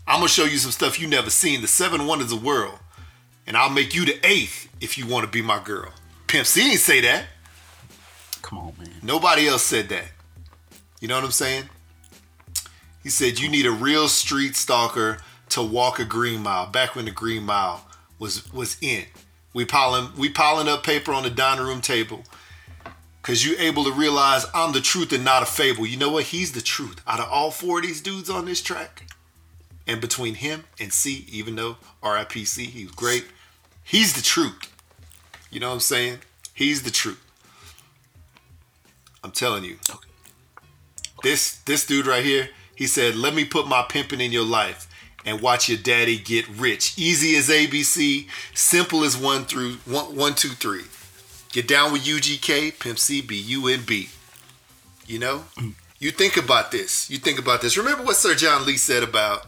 [0.05, 1.61] I'm gonna show you some stuff you never seen.
[1.61, 2.79] The seven wonders of the world,
[3.47, 5.93] and I'll make you the eighth if you want to be my girl.
[6.31, 7.25] Pimp C didn't say that.
[8.41, 8.93] Come on, man.
[9.03, 10.05] Nobody else said that.
[11.01, 11.65] You know what I'm saying?
[13.03, 15.17] He said you need a real street stalker
[15.49, 16.67] to walk a green mile.
[16.67, 17.85] Back when the green mile
[18.17, 19.07] was was in,
[19.53, 22.23] we piling we piling up paper on the dining room table
[23.21, 25.85] because you able to realize I'm the truth and not a fable.
[25.85, 26.23] You know what?
[26.23, 27.01] He's the truth.
[27.05, 29.03] Out of all four of these dudes on this track,
[29.85, 33.25] and between him and C, even though RIPC, he was great.
[33.83, 34.70] He's the truth.
[35.51, 36.19] You know what I'm saying?
[36.53, 37.23] He's the truth.
[39.23, 39.77] I'm telling you.
[41.21, 44.87] This this dude right here, he said, "Let me put my pimping in your life
[45.25, 46.97] and watch your daddy get rich.
[46.97, 50.85] Easy as ABC, simple as one through one, one two three.
[51.51, 54.09] Get down with UGK, Pimp C, B U N B.
[55.05, 55.73] You know, mm.
[55.99, 57.09] you think about this.
[57.09, 57.77] You think about this.
[57.77, 59.47] Remember what Sir John Lee said about,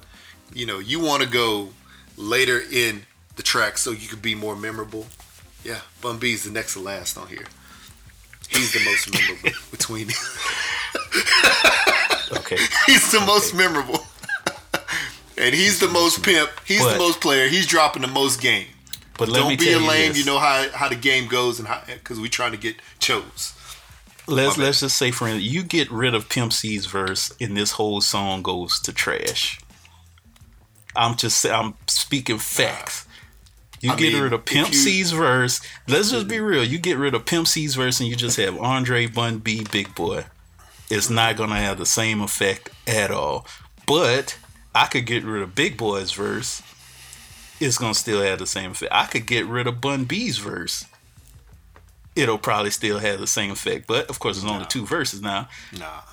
[0.53, 1.69] you know, you want to go
[2.17, 3.03] later in
[3.35, 5.07] the track so you could be more memorable.
[5.63, 7.45] Yeah, Bun B's the next to last on here.
[8.49, 10.09] He's the most memorable between.
[12.37, 12.57] Okay.
[12.85, 13.99] he's the most memorable.
[15.37, 16.49] and he's the most pimp.
[16.65, 17.47] He's the most player.
[17.47, 18.67] He's dropping the most game.
[19.17, 20.09] But let Don't be a lame.
[20.09, 20.19] this.
[20.19, 23.53] You know how how the game goes and how because we're trying to get chose.
[24.27, 27.55] let's My let's just say, for instance, you get rid of Pimp C's verse, and
[27.55, 29.59] this whole song goes to trash.
[30.95, 33.07] I'm just I'm speaking facts.
[33.83, 35.59] You I get mean, rid of Pimp you- C's verse.
[35.89, 36.45] Let's just be mm-hmm.
[36.45, 36.63] real.
[36.63, 39.93] You get rid of Pimp C's verse, and you just have Andre Bun B Big
[39.93, 40.23] Boi.
[40.89, 43.45] It's not gonna have the same effect at all.
[43.85, 44.37] But
[44.73, 46.63] I could get rid of Big Boi's verse.
[47.59, 48.93] It's gonna still have the same effect.
[48.93, 50.85] I could get rid of Bun B's verse.
[52.15, 53.85] It'll probably still have the same effect.
[53.85, 55.49] But of course, it's only two verses now.
[55.77, 56.03] Nah.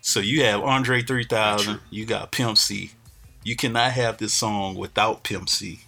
[0.00, 2.92] So you have Andre 3000, you got Pimp C.
[3.44, 5.80] You cannot have this song without Pimp C.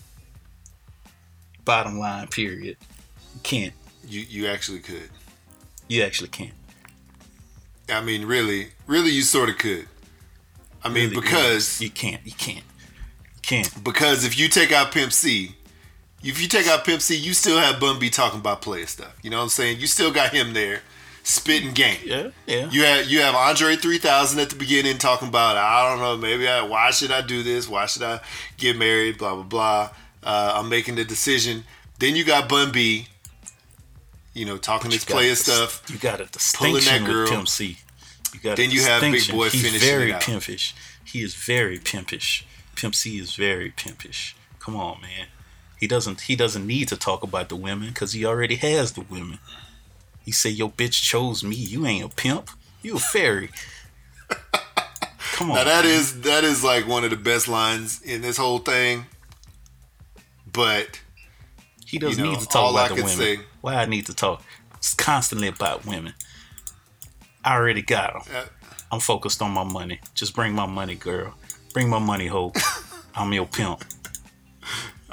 [1.71, 2.77] Bottom line, period.
[3.33, 3.73] You can't.
[4.05, 5.09] You you actually could.
[5.87, 6.51] You actually can't.
[7.89, 9.87] I mean, really, really, you sort of could.
[10.83, 12.21] I mean, Really, because you can't.
[12.27, 12.65] You can't.
[13.37, 13.85] You can't.
[13.85, 15.55] because if you take out Pimp C,
[16.25, 19.17] if you take out Pimp C, you still have Bun B talking about player stuff.
[19.23, 19.79] You know what I'm saying?
[19.79, 20.81] You still got him there
[21.23, 22.01] spitting game.
[22.05, 22.69] Yeah, yeah.
[22.69, 26.49] You have you have Andre 3000 at the beginning talking about I don't know maybe
[26.49, 28.19] I, why should I do this why should I
[28.57, 29.91] get married blah blah blah
[30.23, 31.65] uh, I'm making the decision
[31.99, 33.07] then you got Bun B
[34.35, 37.23] you know talking his player stuff You got a distinction girl.
[37.23, 37.79] with Pimp C.
[38.33, 39.29] You got Then you have Big.
[39.31, 40.75] Boy He's finishing very pimpish.
[41.05, 42.47] He is very pimpish.
[42.77, 44.37] Pimp C is very pimpish.
[44.61, 45.27] Come on, man.
[45.79, 46.23] He doesn't.
[46.23, 49.39] He doesn't need to talk about the women because he already has the women.
[50.25, 51.57] He say, "Your bitch chose me.
[51.57, 52.51] You ain't a pimp.
[52.83, 53.51] You a fairy."
[55.33, 55.65] Come Now on.
[55.67, 59.07] that is that is like one of the best lines in this whole thing.
[60.53, 61.01] But
[61.87, 63.17] He doesn't you know, need to talk all I about the women.
[63.17, 64.43] say- Why I need to talk?
[64.77, 66.15] It's constantly about women.
[67.45, 68.35] I already got them.
[68.35, 68.45] uh,
[68.93, 70.01] I'm focused on my money.
[70.15, 71.35] Just bring my money, girl.
[71.73, 72.57] Bring my money, hope.
[73.15, 73.85] I'm your pimp.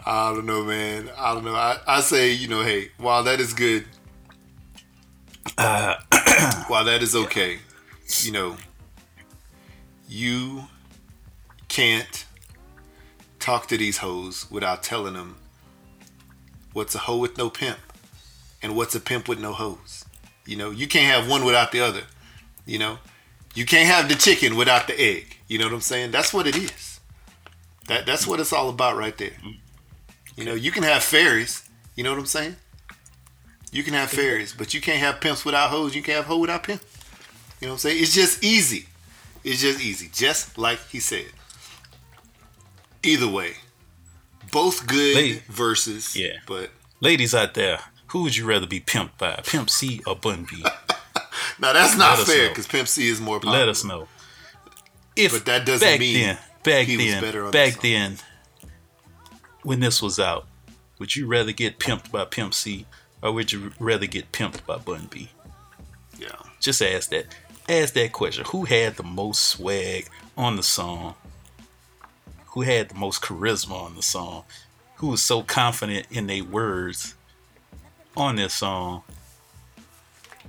[0.05, 1.09] I don't know, man.
[1.17, 1.53] I don't know.
[1.55, 3.85] I, I say, you know, hey, while that is good,
[5.57, 5.95] Uh,
[6.67, 7.59] while that is okay,
[8.21, 8.55] you know,
[10.07, 10.63] you
[11.67, 12.25] can't
[13.39, 15.37] talk to these hoes without telling them
[16.73, 17.79] what's a hoe with no pimp
[18.61, 20.05] and what's a pimp with no hoes.
[20.45, 22.03] You know, you can't have one without the other.
[22.65, 22.99] You know,
[23.53, 25.37] you can't have the chicken without the egg.
[25.47, 26.11] You know what I'm saying?
[26.11, 26.99] That's what it is.
[27.87, 29.37] That that's what it's all about right there.
[30.35, 31.67] You know, you can have fairies.
[31.95, 32.55] You know what I'm saying?
[33.71, 35.95] You can have fairies, but you can't have pimps without hoes.
[35.95, 36.81] You can't have hoe without pimp.
[37.59, 38.03] You know what I'm saying?
[38.03, 38.85] It's just easy.
[39.43, 40.09] It's just easy.
[40.13, 41.27] Just like he said.
[43.03, 43.53] Either way,
[44.51, 45.41] both good Lady.
[45.49, 46.15] verses.
[46.15, 46.37] Yeah.
[46.45, 49.41] But ladies out there, who would you rather be pimped by?
[49.45, 50.61] Pimp C or Bun B?
[51.59, 53.59] now that's not Let fair because Pimp C is more popular.
[53.59, 54.07] Let us know.
[55.15, 58.17] If But that doesn't back mean then, back then, better on back then,
[59.63, 60.45] when this was out,
[60.99, 62.85] would you rather get pimped by Pimp C
[63.21, 65.29] or would you rather get pimped by Bun B?
[66.19, 66.29] Yeah.
[66.59, 67.35] Just ask that.
[67.69, 68.45] Ask that question.
[68.49, 70.07] Who had the most swag
[70.37, 71.15] on the song?
[72.57, 74.43] Who had the most charisma on the song?
[74.95, 77.13] Who was so confident in their words
[78.15, 79.03] on this song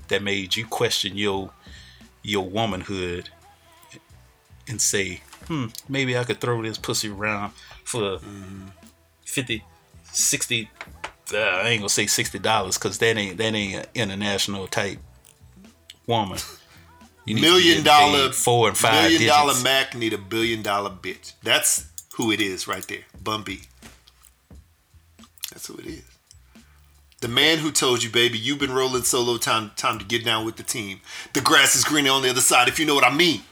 [0.09, 1.51] that made you question your
[2.23, 3.29] your womanhood
[4.67, 7.53] and say, hmm, maybe I could throw this pussy around
[7.85, 8.21] for
[9.27, 9.63] 50,
[10.11, 10.71] 60,
[11.35, 14.99] uh, I ain't gonna say sixty dollars because that ain't that ain't an international type
[16.07, 16.39] woman.
[17.27, 19.37] You need Million dollar four and five Million digits.
[19.37, 21.35] dollar Mac need a billion dollar bitch.
[21.43, 21.87] That's
[22.19, 23.05] who it is right there.
[23.23, 23.61] Bun B.
[25.53, 26.03] That's who it is.
[27.21, 29.39] The man who told you, baby, you've been rolling solo.
[29.39, 31.01] Time, time to get down with the team.
[31.33, 32.67] The grass is greener on the other side.
[32.67, 33.43] If you know what I mean.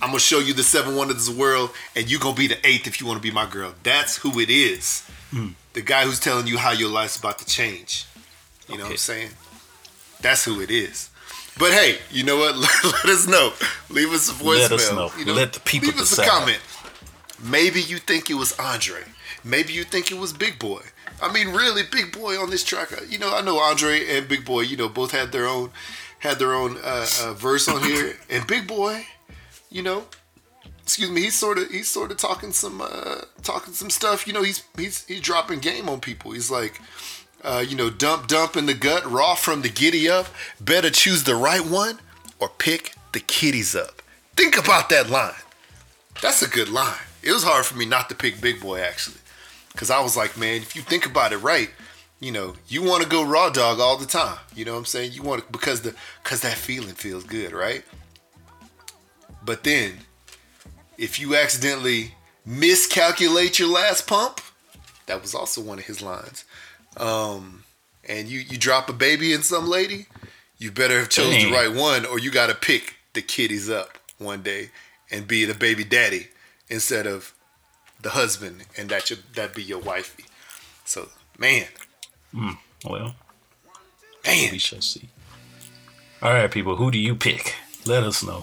[0.00, 2.64] I'm gonna show you the seven wonders of the world, and you gonna be the
[2.66, 3.74] eighth if you want to be my girl.
[3.84, 5.08] That's who it is.
[5.32, 5.54] Mm.
[5.74, 8.06] The guy who's telling you how your life's about to change.
[8.68, 9.30] You know what I'm saying?
[10.20, 11.10] That's who it is.
[11.58, 12.56] But hey, you know what?
[12.84, 13.52] Let us know.
[13.90, 14.70] Leave us a voicemail.
[14.70, 15.12] Let us know.
[15.18, 16.26] You Let the people leave us decide.
[16.26, 16.60] a comment.
[17.42, 19.00] Maybe you think it was Andre.
[19.44, 20.82] Maybe you think it was Big Boi.
[21.20, 22.92] I mean, really, Big Boi on this track.
[22.92, 24.60] uh, You know, I know Andre and Big Boi.
[24.60, 25.70] You know, both had their own
[26.20, 28.16] had their own uh, uh, verse on here.
[28.30, 29.06] And Big Boi,
[29.70, 30.04] you know,
[30.82, 34.26] excuse me, he's sort of he's sort of talking some uh, talking some stuff.
[34.26, 36.32] You know, he's he's he's dropping game on people.
[36.32, 36.80] He's like,
[37.42, 40.26] uh, you know, dump dump in the gut, raw from the giddy up.
[40.60, 41.98] Better choose the right one
[42.38, 44.00] or pick the kitties up.
[44.36, 45.34] Think about that line.
[46.20, 46.94] That's a good line.
[47.22, 49.20] It was hard for me not to pick Big Boi actually,
[49.72, 51.70] because I was like, man, if you think about it right,
[52.20, 54.38] you know, you want to go raw dog all the time.
[54.54, 55.12] You know what I'm saying?
[55.12, 57.84] You want to because the because that feeling feels good, right?
[59.44, 59.98] But then,
[60.98, 62.14] if you accidentally
[62.46, 64.40] miscalculate your last pump,
[65.06, 66.44] that was also one of his lines.
[66.96, 67.64] Um,
[68.08, 70.06] and you you drop a baby in some lady,
[70.58, 73.98] you better have chose the right one, or you got to pick the kiddies up
[74.18, 74.70] one day
[75.10, 76.28] and be the baby daddy
[76.72, 77.32] instead of
[78.00, 80.24] the husband, and that should that be your wifey.
[80.84, 81.08] So
[81.38, 81.66] man,
[82.34, 82.52] Hmm,
[82.84, 83.14] well,
[84.24, 85.08] man, we shall see.
[86.22, 87.54] All right, people, who do you pick?
[87.84, 88.42] Let us know.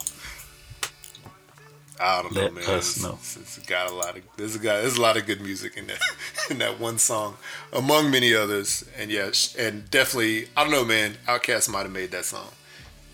[2.02, 2.70] I don't Let know, man.
[2.70, 3.20] us It's- know.
[3.42, 5.88] It's, got a lot of there's a guy there's a lot of good music in
[5.88, 6.00] that
[6.50, 7.36] in that one song,
[7.74, 8.86] among many others.
[8.98, 11.16] And yes, and definitely I don't know, man.
[11.28, 12.50] Outkast might have made that song.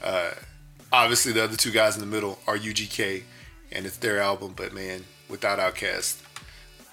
[0.04, 0.32] Uh,
[0.92, 3.24] obviously, the other two guys in the middle are UGK,
[3.76, 4.54] and it's their album.
[4.56, 6.22] But man, without Outkast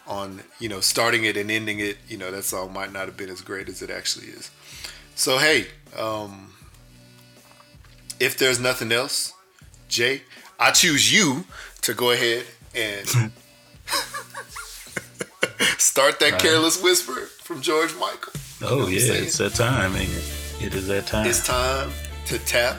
[0.07, 3.17] on you know starting it and ending it, you know that song might not have
[3.17, 4.51] been as great as it actually is.
[5.15, 6.53] So hey, um,
[8.21, 9.33] if there's nothing else,
[9.89, 10.23] Jay,
[10.59, 11.45] I choose you
[11.83, 12.45] to go ahead
[12.75, 13.07] and
[15.79, 16.41] start that Right.
[16.41, 18.33] careless whisper from George Michael.
[18.61, 20.09] You know Oh yeah, it's that time, it?
[20.61, 21.27] It is that time.
[21.27, 21.91] It's time
[22.27, 22.77] to tap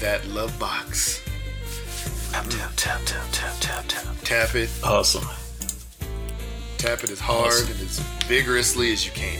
[0.00, 1.21] that love box.
[2.32, 4.16] Tap tap tap tap tap tap tap.
[4.24, 4.70] Tap it.
[4.82, 5.24] Awesome.
[6.78, 7.70] Tap it as hard Awesome.
[7.70, 9.38] and as vigorously as you can.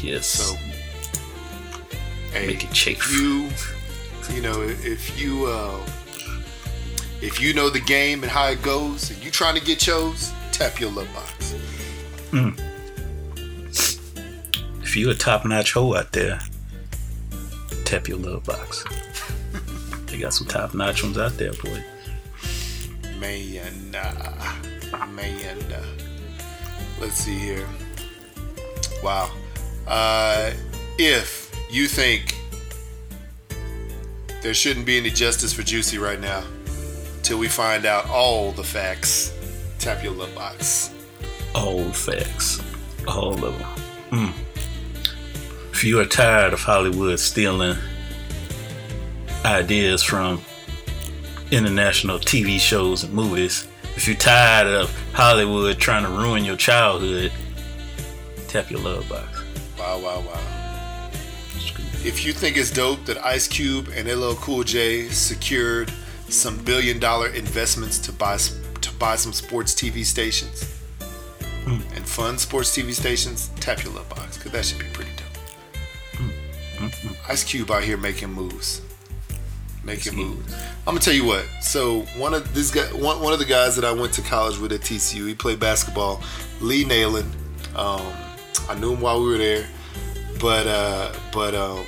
[0.00, 0.26] Yes.
[0.26, 0.56] So,
[2.32, 2.98] hey, Make it chafe.
[2.98, 3.12] if
[4.30, 5.78] you, you know, if you, uh,
[7.20, 10.32] if you know the game and how it goes, and you trying to get chose,
[10.50, 11.54] tap your love box.
[12.32, 12.58] Mm.
[14.82, 16.40] If you a top notch hoe out there,
[17.84, 18.84] tap your love box.
[20.12, 21.82] They got some top notch ones out there, boy.
[23.18, 25.72] Man, uh, man.
[25.72, 25.82] Uh,
[27.00, 27.66] let's see here.
[29.02, 29.30] Wow.
[29.86, 30.52] Uh,
[30.98, 32.36] if you think
[34.42, 36.44] there shouldn't be any justice for Juicy right now,
[37.22, 39.32] till we find out all the facts,
[39.78, 40.92] tap your love box.
[41.54, 42.60] All facts.
[43.08, 43.68] All of them.
[44.10, 44.32] Mm.
[45.72, 47.78] If you are tired of Hollywood stealing
[49.44, 50.40] ideas from
[51.50, 57.32] international TV shows and movies, if you're tired of Hollywood trying to ruin your childhood,
[58.48, 59.42] tap your love box.
[59.78, 61.10] Wow, wow, wow.
[62.04, 65.92] If you think it's dope that Ice Cube and LL Cool J secured
[66.28, 70.80] some billion dollar investments to buy to buy some sports TV stations
[71.64, 71.78] hmm.
[71.94, 75.78] and fund sports TV stations, tap your love box because that should be pretty dope.
[76.16, 76.86] Hmm.
[76.86, 77.30] Hmm.
[77.30, 78.80] Ice Cube out here making moves,
[79.84, 80.54] making move.
[80.80, 81.44] I'm gonna tell you what.
[81.60, 84.58] So one of this guy, one, one of the guys that I went to college
[84.58, 86.22] with at TCU, he played basketball.
[86.60, 87.26] Lee Nailon.
[87.74, 88.06] Um,
[88.68, 89.66] I knew him while we were there,
[90.40, 91.84] but uh, but um,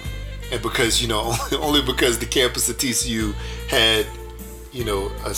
[0.50, 3.34] and because you know only because the campus at TCU
[3.68, 4.06] had
[4.72, 5.34] you know a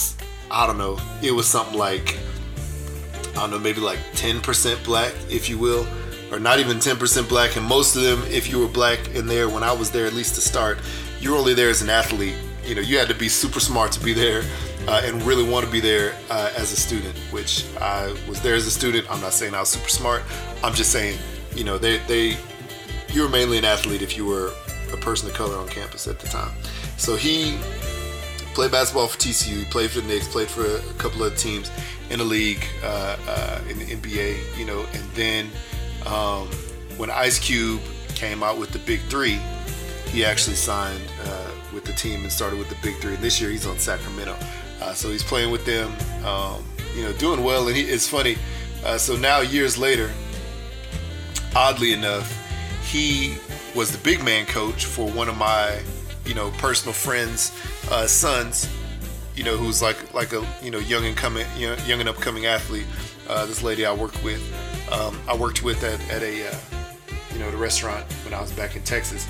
[0.50, 2.18] I don't know it was something like
[3.30, 5.86] I don't know maybe like 10% black if you will
[6.32, 9.48] or not even 10% black and most of them if you were black in there
[9.48, 10.78] when I was there at least to start
[11.20, 12.36] you were only there as an athlete
[12.66, 14.42] you know you had to be super smart to be there
[14.88, 18.54] uh, and really want to be there uh, as a student which I was there
[18.54, 20.22] as a student I'm not saying I was super smart
[20.62, 21.18] I'm just saying
[21.54, 22.36] you know they they
[23.12, 24.52] you were mainly an athlete if you were
[24.92, 26.52] a person of color on campus at the time.
[26.96, 27.58] So he
[28.54, 31.70] played basketball for TCU, he played for the Knicks, played for a couple of teams
[32.10, 35.50] in the league, uh, uh, in the NBA, you know, and then
[36.06, 36.48] um,
[36.96, 37.80] when Ice Cube
[38.14, 39.40] came out with the Big Three,
[40.08, 43.14] he actually signed uh, with the team and started with the Big Three.
[43.14, 44.34] And this year he's on Sacramento,
[44.80, 45.92] uh, so he's playing with them,
[46.26, 46.64] um,
[46.96, 47.68] you know, doing well.
[47.68, 48.36] And he, it's funny.
[48.84, 50.10] Uh, so now years later,
[51.54, 52.32] oddly enough,
[52.82, 53.36] he
[53.74, 55.80] was the big man coach for one of my,
[56.24, 57.52] you know, personal friends'
[57.90, 58.68] uh, sons.
[59.36, 62.46] You know, who's like like a you know young and coming young, young and upcoming
[62.46, 62.86] athlete.
[63.28, 64.40] Uh, this lady I worked with,
[64.90, 66.56] um, I worked with at, at a uh,
[67.34, 69.26] you know the restaurant when I was back in Texas,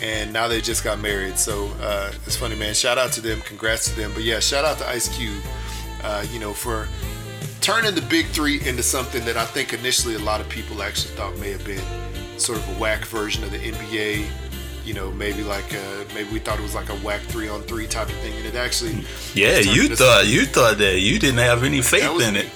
[0.00, 1.38] and now they just got married.
[1.38, 2.74] So uh, it's funny, man.
[2.74, 4.12] Shout out to them, congrats to them.
[4.14, 5.42] But yeah, shout out to Ice Cube,
[6.02, 6.88] uh, you know, for
[7.60, 11.14] turning the Big Three into something that I think initially a lot of people actually
[11.14, 11.82] thought may have been
[12.38, 14.26] sort of a whack version of the NBA.
[14.84, 17.62] You know, maybe like uh, maybe we thought it was like a whack three on
[17.62, 19.04] three type of thing, and it actually
[19.34, 22.48] Yeah, you thought you thought that you didn't have any faith was in it.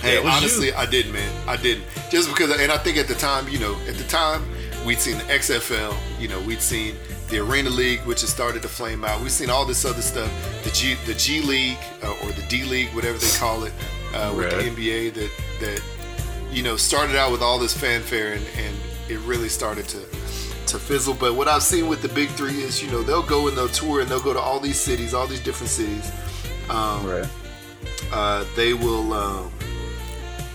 [0.00, 0.74] Hey, honestly, you.
[0.74, 1.48] I didn't, man.
[1.48, 1.84] I didn't.
[2.08, 4.48] Just because, and I think at the time, you know, at the time,
[4.84, 6.94] we'd seen the XFL, you know, we'd seen
[7.30, 9.20] the Arena League, which has started to flame out.
[9.20, 10.30] We've seen all this other stuff,
[10.64, 13.72] the G, the G League uh, or the D League, whatever they call it,
[14.14, 15.30] uh, with the NBA that
[15.60, 15.82] that
[16.50, 18.74] you know started out with all this fanfare and, and
[19.10, 19.98] it really started to
[20.66, 21.14] to fizzle.
[21.14, 23.68] But what I've seen with the Big Three is, you know, they'll go and they'll
[23.68, 26.10] tour and they'll go to all these cities, all these different cities.
[26.70, 27.26] Um, Right.
[28.12, 29.50] uh, they will, um,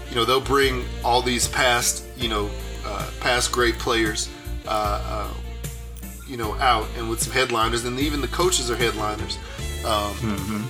[0.09, 2.49] you know, they'll bring all these past, you know,
[2.85, 4.29] uh, past great players,
[4.67, 5.33] uh, uh,
[6.27, 9.37] you know, out and with some headliners, and even the coaches are headliners.
[9.85, 10.15] Um,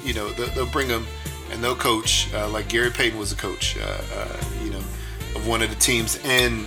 [0.04, 1.06] You know, they'll, they'll bring them
[1.52, 2.34] and they'll coach.
[2.34, 4.80] Uh, like Gary Payton was a coach, uh, uh, you know,
[5.36, 6.66] of one of the teams, and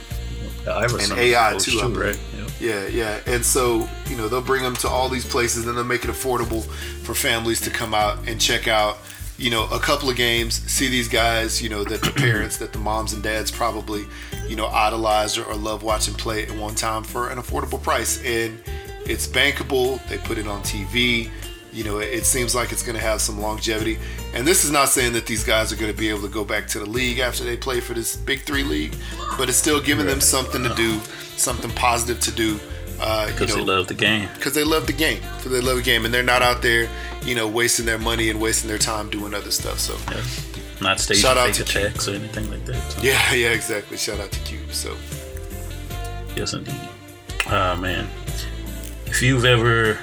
[1.11, 2.21] and AI too, I right?
[2.37, 2.51] Yep.
[2.61, 3.21] yeah, yeah.
[3.35, 6.11] And so, you know, they'll bring them to all these places and they'll make it
[6.11, 6.65] affordable
[7.05, 8.99] for families to come out and check out,
[9.39, 12.73] you know, a couple of games, see these guys, you know, that the parents, that
[12.73, 14.07] the moms and dads probably,
[14.49, 18.23] you know, idolize or, or love watching play at one time for an affordable price.
[18.25, 18.59] And
[19.05, 20.07] it's bankable.
[20.09, 21.31] They put it on TV.
[21.73, 23.99] You know, it, it seems like it's going to have some longevity.
[24.33, 26.45] And this is not saying that these guys are going to be able to go
[26.45, 28.97] back to the league after they play for this Big Three league,
[29.37, 30.99] but it's still giving them something to do,
[31.37, 32.59] something positive to do.
[33.01, 34.29] Uh, you Because they love the game.
[34.35, 36.89] because they love the game, because they love the game, and they're not out there,
[37.25, 39.79] you know, wasting their money and wasting their time doing other stuff.
[39.81, 40.23] So, Yeah.
[40.81, 42.93] Not staging Shout out to attacks or anything like that.
[42.93, 43.97] So, yeah, yeah, exactly.
[43.97, 44.73] Shout out to Cube.
[44.73, 44.95] So,
[46.37, 46.75] Yes, indeed.
[47.47, 48.09] Ah, man.
[49.07, 49.99] If you've ever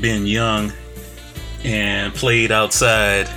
[0.00, 0.72] been young
[1.64, 3.28] and played outside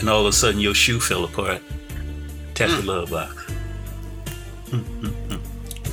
[0.00, 1.62] and all of a sudden your shoe fell apart,
[2.54, 2.76] tap Hmm.
[2.76, 3.36] your love box.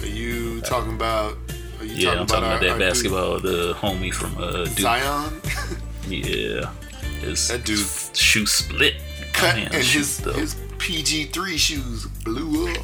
[0.01, 1.37] are you talking about?
[1.97, 4.79] Yeah, I'm talking about our- that our dude, basketball, the homie from uh, Duke.
[4.79, 5.41] Zion
[6.07, 6.69] Yeah.
[7.21, 7.79] His That dude
[8.13, 8.95] shoe split.
[9.33, 10.33] cut Man, and shoot, his though.
[10.33, 12.77] his PG three shoes blew up.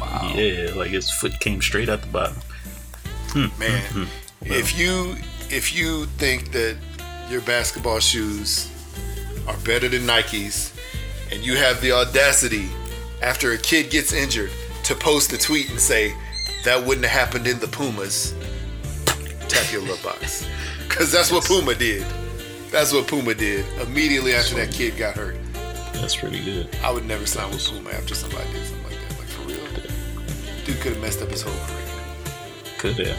[0.00, 2.36] Wow, Yeah, like his foot came straight out the bottom.
[3.30, 3.82] Hmm, hmm, man.
[3.92, 4.04] Hmm.
[4.42, 5.16] If you
[5.50, 6.76] if you think that
[7.30, 8.68] your basketball shoes
[9.46, 10.72] are better than Nikes,
[11.32, 12.68] and you have the audacity
[13.22, 14.50] after a kid gets injured
[14.84, 16.14] to post a tweet and say
[16.64, 18.34] that wouldn't have happened in the Pumas,
[19.52, 20.46] tap your love box.
[20.88, 22.04] Cause that's what Puma did.
[22.70, 25.36] That's what Puma did immediately after that kid got hurt.
[25.94, 26.68] That's pretty good.
[26.82, 29.18] I would never sign with Puma after somebody did something like that.
[29.18, 30.64] Like for real.
[30.64, 32.78] Dude could have messed up his whole career.
[32.78, 33.18] Could have.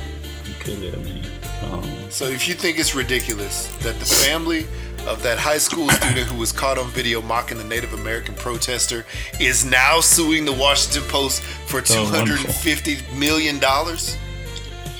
[0.59, 1.25] Could have, man.
[1.73, 4.65] Um, So if you think it's ridiculous that the family
[5.07, 9.05] of that high school student who was caught on video mocking the Native American protester
[9.39, 12.45] is now suing the Washington Post for two Oh, hundred wonderful.
[12.47, 14.17] and fifty million dollars,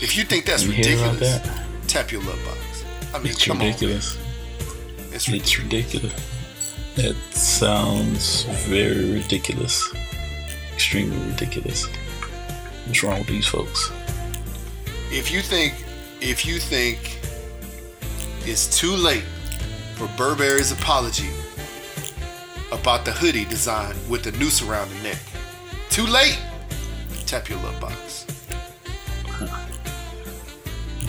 [0.04, 1.64] if you think that's You ridiculous, that?
[1.88, 2.84] tap your love box.
[3.14, 4.18] I mean, it's come ridiculous.
[4.18, 5.14] on, man.
[5.14, 6.14] It's It's ridiculous.
[6.96, 9.82] That sounds very ridiculous.
[10.74, 11.88] Extremely ridiculous.
[12.86, 13.92] What's wrong with these folks?
[15.12, 15.74] if you think
[16.22, 17.20] if you think
[18.46, 19.24] it's too late
[19.96, 21.30] for Burberry's apology
[22.72, 25.20] about the hoodie design with the noose around the neck,
[25.92, 26.40] too late.
[27.28, 28.23] Tap your love box.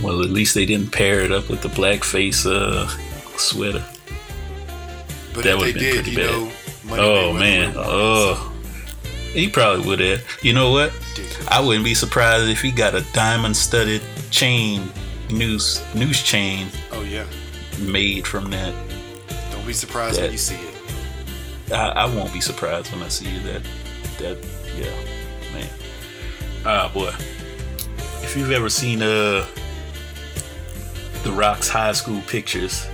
[0.02, 2.86] Well, at least they didn't pair it up with the blackface uh,
[3.38, 3.84] sweater.
[5.32, 6.30] But that if would they have been did, pretty you bad.
[6.30, 8.52] know, oh man, oh,
[9.32, 10.22] he probably would have.
[10.42, 10.92] You know what?
[11.48, 14.90] I wouldn't be surprised if he got a diamond-studded chain,
[15.30, 17.24] noose, noose chain Oh yeah.
[17.80, 18.74] made from that.
[19.52, 21.72] Don't be surprised when you see it.
[21.72, 23.62] I, I won't be surprised when I see that.
[24.18, 24.38] That
[24.76, 25.68] yeah, man.
[26.64, 27.12] Ah boy,
[28.22, 29.44] if you've ever seen uh
[31.24, 32.86] the Rock's high school pictures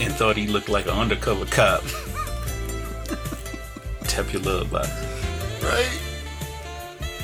[0.00, 1.84] and thought he looked like an undercover cop,
[4.04, 4.88] tap your love box.
[5.62, 6.00] Right.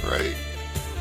[0.05, 0.37] Right.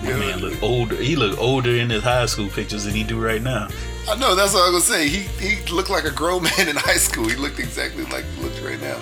[0.01, 0.95] My man look older.
[0.95, 3.67] He look older in his high school pictures than he do right now.
[4.07, 4.33] I know.
[4.33, 5.09] That's what I was gonna say.
[5.09, 7.27] He he looked like a grown man in high school.
[7.27, 8.97] He looked exactly like he looks right now.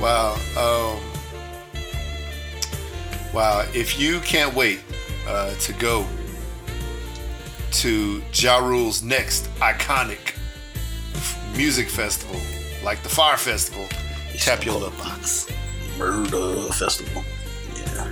[0.00, 0.34] Wow.
[0.58, 1.00] Um,
[3.32, 3.64] wow.
[3.72, 4.80] If you can't wait
[5.28, 6.04] uh, to go
[7.74, 10.34] to Ja Rule's next iconic
[11.14, 12.40] f- music festival,
[12.84, 13.86] like the Fyre Festival,
[14.38, 15.50] tap your love box.
[15.98, 17.22] Murder festival.
[17.76, 18.08] Yeah,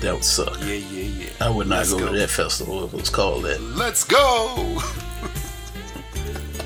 [0.00, 0.58] that would suck.
[0.60, 1.28] Yeah, yeah, yeah.
[1.40, 2.12] I would not go, go.
[2.12, 3.60] to that festival if it was called that.
[3.60, 4.78] Let's go.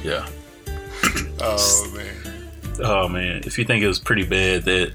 [0.04, 0.24] Yeah.
[1.40, 2.50] Oh man.
[2.78, 4.92] Oh man, if you think it was pretty bad that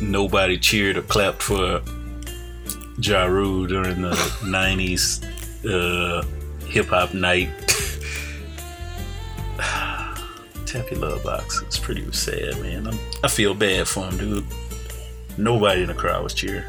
[0.00, 1.82] nobody cheered or clapped for
[2.98, 5.22] Ja Rule during the '90s
[5.66, 6.22] uh,
[6.66, 7.48] hip hop night,
[10.66, 11.62] tap your love box.
[11.62, 12.86] It's pretty sad, man.
[12.86, 14.46] I'm, I feel bad for him, dude.
[15.38, 16.64] Nobody in the crowd was cheering.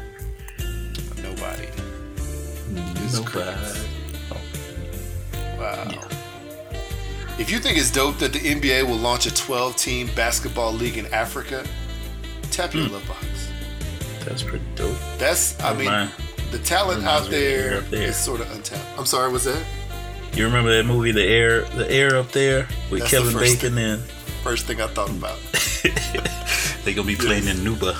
[1.22, 1.68] Nobody.
[3.12, 3.88] Nobody.
[5.58, 6.08] Wow.
[7.38, 10.98] If you think it's dope that the NBA will launch a 12 team basketball league
[10.98, 11.64] in Africa,
[12.50, 13.48] tap your love box.
[14.24, 14.96] That's pretty dope.
[15.18, 16.10] That's, I Never mean, mind.
[16.50, 18.02] The talent out the there there.
[18.08, 18.98] is sort of untapped.
[18.98, 19.62] I'm sorry, what's that?
[20.34, 23.78] You remember that movie, The Air, The Air Up There, with That's Kevin first Bacon
[23.78, 24.02] and
[24.44, 25.38] First thing I thought about.
[26.84, 27.94] they gonna be playing in Nuba.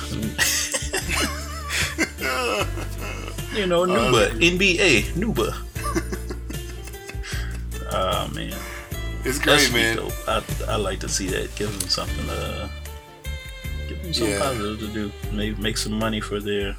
[3.56, 5.54] you know, Nuba, NBA, Nuba.
[7.90, 8.54] Oh man,
[9.24, 9.98] It's great, man.
[10.28, 11.48] I I like to see that.
[11.56, 12.28] Give them something.
[12.28, 12.68] Uh,
[13.88, 14.40] give them something Yeah.
[14.40, 15.12] positive to do.
[15.32, 16.76] Maybe make some money for their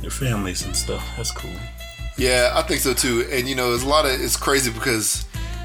[0.00, 1.06] their families and stuff.
[1.16, 1.50] That's cool.
[2.16, 3.26] Yeah, I think so too.
[3.30, 5.24] And you know, it's a lot of it's crazy because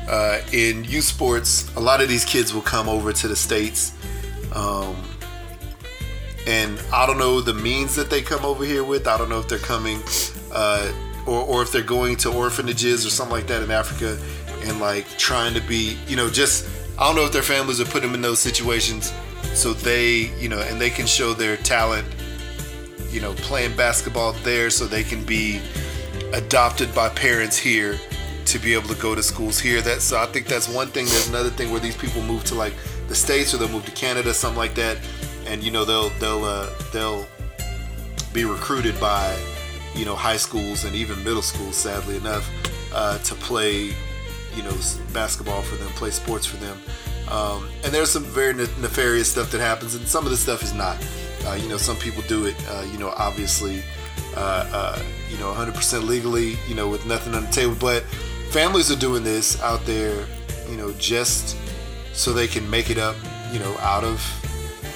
[0.10, 3.94] uh, in youth sports, a lot of these kids will come over to the states,
[4.54, 4.96] um,
[6.48, 9.08] and I don't know the means that they come over here with.
[9.08, 10.02] I don't know if they're coming,
[10.52, 10.92] uh,
[11.26, 14.18] or or if they're going to orphanages or something like that in Africa,
[14.64, 17.86] and like trying to be, you know, just I don't know if their families are
[17.86, 19.12] putting them in those situations
[19.56, 22.06] so they, you know, and they can show their talent,
[23.16, 25.62] you know, playing basketball there, so they can be
[26.34, 27.98] adopted by parents here
[28.44, 29.82] to be able to go to schools here.
[29.82, 31.06] That's so I think that's one thing.
[31.06, 32.74] There's another thing where these people move to like
[33.08, 34.98] the states or they'll move to Canada, something like that,
[35.48, 37.26] and you know they'll they'll uh, they'll
[38.34, 39.34] be recruited by
[39.96, 41.78] you know high schools and even middle schools.
[41.78, 42.52] Sadly enough,
[42.94, 43.94] uh, to play
[44.56, 44.76] you know
[45.14, 46.78] basketball for them, play sports for them.
[47.32, 50.74] Um, and there's some very nefarious stuff that happens, and some of the stuff is
[50.74, 50.98] not.
[51.46, 52.56] Uh, you know, some people do it.
[52.70, 53.84] Uh, you know, obviously,
[54.36, 56.58] uh, uh, you know, 100% legally.
[56.68, 57.76] You know, with nothing on the table.
[57.80, 58.04] But
[58.50, 60.26] families are doing this out there.
[60.70, 61.58] You know, just
[62.14, 63.16] so they can make it up.
[63.52, 64.20] You know, out of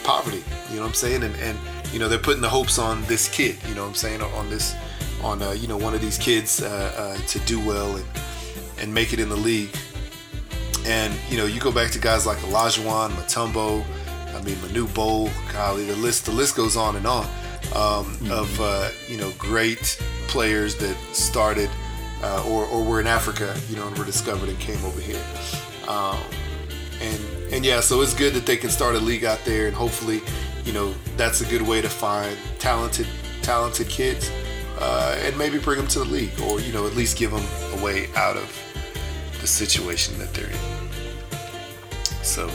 [0.04, 0.44] poverty.
[0.70, 1.24] You know what I'm saying?
[1.24, 1.58] And and
[1.94, 3.58] you know they're putting the hopes on this kid.
[3.68, 4.22] You know what I'm saying?
[4.22, 4.76] On this,
[5.22, 8.06] on uh, you know one of these kids uh, to do well and
[8.82, 9.76] and make it in the league.
[10.86, 13.86] And you know, you go back to guys like Olajuwon, Mutombo,
[14.36, 17.26] I mean Manute Bol, golly, the list the list goes on and on
[17.76, 21.70] um, of uh, you know great players that started
[22.24, 25.22] uh, or, or were in Africa, you know, and were discovered and came over here.
[25.88, 26.20] Um,
[27.02, 29.76] and and yeah, so it's good that they can start a league out there, and
[29.76, 30.22] hopefully,
[30.66, 33.08] you know, that's a good way to find talented
[33.42, 34.30] talented kids,
[34.80, 37.46] uh, and maybe bring them to the league, or you know, at least give them
[37.80, 38.56] a way out of
[39.42, 40.60] the situation that they're in.
[42.24, 42.48] So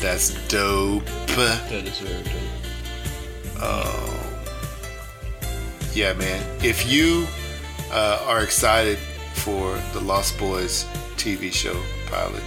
[0.00, 1.04] that's dope.
[1.36, 2.32] That is very dope.
[3.60, 4.48] Oh.
[5.92, 6.44] yeah, man.
[6.62, 7.26] If you
[7.90, 8.98] uh, are excited
[9.34, 10.84] for the Lost Boys
[11.16, 12.42] TV show pilot,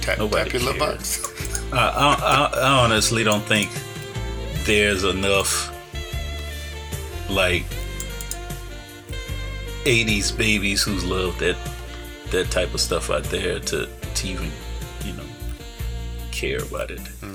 [0.00, 1.72] tap, Nobody tap your box.
[1.72, 3.70] I, I, I, I honestly don't think
[4.64, 5.74] there's enough
[7.30, 7.64] like
[9.84, 11.56] 80s babies who's loved that
[12.30, 14.50] that type of stuff out there to, to even
[16.40, 17.28] care about it no,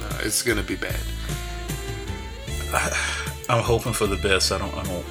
[0.00, 0.98] no, it's gonna be bad.
[3.48, 5.04] i'm hoping for the best i don't i don't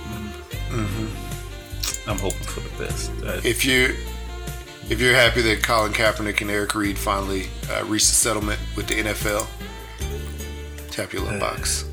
[0.70, 1.10] mm,
[2.08, 3.96] i'm hoping for the best I, If you
[4.90, 8.86] if you're happy that Colin Kaepernick and Eric Reid finally uh, reached a settlement with
[8.88, 9.48] the NFL,
[10.92, 11.86] tap your little box.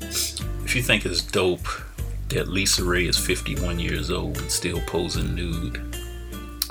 [0.00, 1.68] if you think it's dope
[2.30, 5.87] that LisaRaye is 51 years old and still posing nude,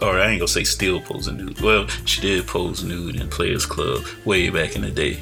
[0.01, 1.61] or I ain't gonna say still posing nude.
[1.61, 5.19] Well, she did pose nude in Players Club way back in the day.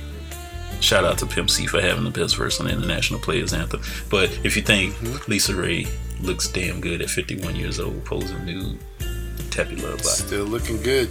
[0.82, 3.82] Shout out to Pimp C for having the best verse on the International Players Anthem.
[4.10, 5.32] But if you think mm-hmm.
[5.32, 5.90] LisaRaye
[6.22, 8.78] looks damn good at 51 years old posing nude,
[9.52, 10.10] tap your love body.
[10.10, 11.10] Still looking good.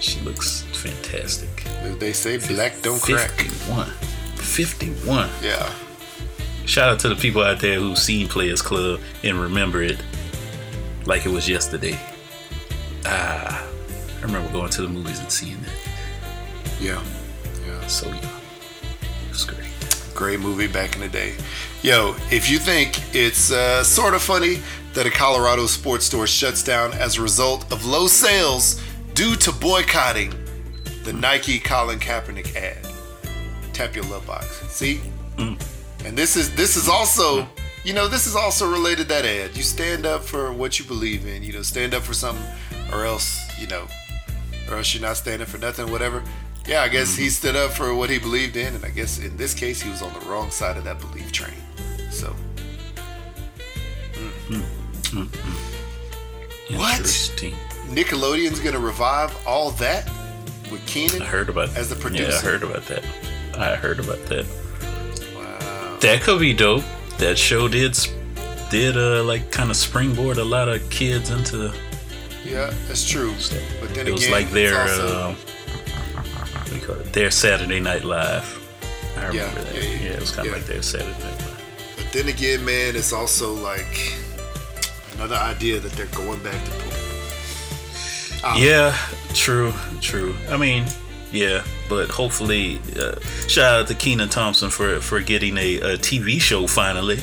[0.00, 1.66] She looks fantastic.
[1.66, 3.30] As they say, black don't crack.
[3.30, 3.86] 51.
[4.36, 5.30] 51.
[5.42, 5.72] Yeah.
[6.66, 9.98] Shout out to the people out there who've seen Players Club and remember it
[11.06, 11.98] like it was yesterday.
[13.08, 13.64] Ah,
[14.18, 15.72] I remember going to the movies and seeing that.
[16.80, 17.02] Yeah.
[17.66, 17.86] Yeah.
[17.86, 18.40] So yeah,
[19.24, 19.60] it was great.
[20.14, 21.34] Great movie back in the day.
[21.82, 24.60] Yo, if you think it's uh, sort of funny
[24.94, 28.82] that a Colorado sports store shuts down as a result of low sales
[29.14, 30.32] due to boycotting
[31.04, 32.78] the Nike Colin Kaepernick ad,
[33.72, 34.46] tap your love box.
[34.68, 35.00] See?
[36.04, 37.46] And this is this is also,
[37.84, 39.56] you know, this is also related to that ad.
[39.56, 41.42] You stand up for what you believe in.
[41.42, 42.44] You know, stand up for something,
[42.92, 43.86] or else, you know,
[44.68, 45.90] or else you're not standing for nothing.
[45.90, 46.22] Whatever.
[46.66, 47.30] Yeah, I guess he mm-hmm.
[47.30, 50.02] stood up for what he believed in, and I guess in this case he was
[50.02, 51.54] on the wrong side of that belief train.
[52.10, 52.34] So
[54.14, 54.62] mm.
[55.02, 56.76] mm-hmm.
[56.76, 56.98] What?
[56.98, 57.54] Interesting.
[57.88, 60.10] Nickelodeon's gonna revive all that
[60.70, 62.30] with Kenan I heard about as the producer.
[62.32, 63.04] Yeah, I heard about that.
[63.56, 64.44] I heard about that.
[65.36, 65.98] Wow.
[66.00, 66.82] That could be dope.
[67.18, 67.96] That show did
[68.70, 71.72] did uh like kind of springboard a lot of kids into
[72.46, 73.34] Yeah, that's true.
[73.80, 75.36] But then it was again, like their also- um,
[76.66, 77.12] do you call it?
[77.12, 78.44] their Saturday Night Live.
[79.16, 79.74] I Yeah, remember that.
[79.74, 80.58] yeah, Yeah, yeah, it was kind of yeah.
[80.58, 81.62] like their Saturday Night Live.
[81.96, 84.12] But then again, man, it's also like
[85.14, 86.92] another idea that they're going back to pull.
[88.50, 88.96] Um, Yeah,
[89.34, 90.36] true, true.
[90.50, 90.84] I mean,
[91.32, 93.16] yeah, but hopefully, uh,
[93.48, 97.18] shout out to Kenan Thompson for for getting a, a TV show finally.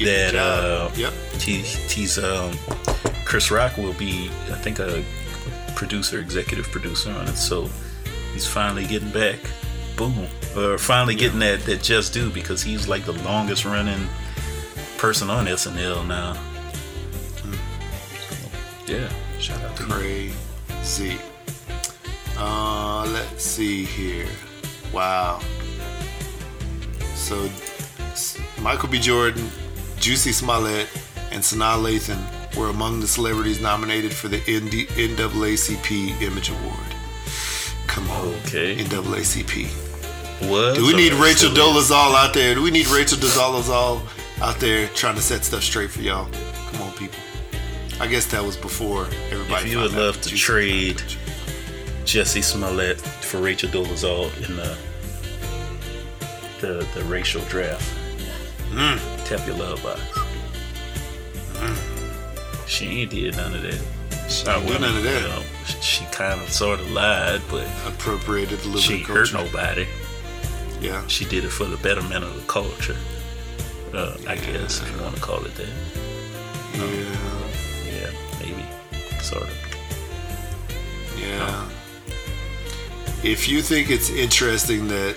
[0.00, 1.12] A that uh, Yep.
[1.40, 2.58] he, he's um,
[3.24, 5.04] Chris Rock will be, I think, a
[5.74, 7.36] producer, executive producer on it.
[7.36, 7.68] So
[8.32, 9.38] he's finally getting back.
[9.96, 10.26] Boom,
[10.56, 14.08] or finally getting that that just due because he's like the longest running
[14.98, 16.34] person on SNL now.
[17.36, 17.48] So,
[18.86, 19.84] yeah, shout out to.
[19.84, 21.16] Crazy.
[22.36, 24.26] Uh, let's see here.
[24.92, 25.40] Wow.
[27.14, 27.48] So,
[28.60, 28.98] Michael B.
[28.98, 29.48] Jordan,
[29.96, 30.88] Jussie Smollett,
[31.30, 36.94] and Sanaa Lathan were among the celebrities nominated for the ND- NAACP Image Award.
[37.86, 38.76] Come on, Okay.
[38.76, 39.68] NAACP.
[40.48, 41.50] Was Do we need Rachel?
[41.50, 42.54] Dolezal out there?
[42.54, 44.00] Do we need Rachel Dolezal
[44.42, 46.28] out there trying to set stuff straight for y'all?
[46.72, 47.18] Come on, people.
[48.00, 49.66] I guess that was before everybody.
[49.66, 51.00] If you would love to trade
[52.04, 54.76] Jussie Smollett for Rachel Dolezal in the
[56.60, 57.84] the, the racial draft,
[58.72, 58.98] Mm.
[59.26, 60.00] tap your love box.
[62.66, 63.80] She ain't did none of that.
[64.28, 65.22] She ain't do well, none of that.
[65.22, 65.42] you know,
[65.80, 69.86] she, kind of sort of lied, but Appropriated a little she bit hurt nobody.
[70.80, 71.06] Yeah.
[71.06, 72.96] She did it for the betterment of the culture.
[73.92, 75.68] Uh, I guess if you want to call it that.
[76.74, 76.82] Yeah.
[77.86, 78.10] Yeah,
[78.40, 78.64] maybe,
[79.22, 79.64] sort of.
[81.18, 81.68] Yeah.
[83.22, 85.16] If you think it's interesting that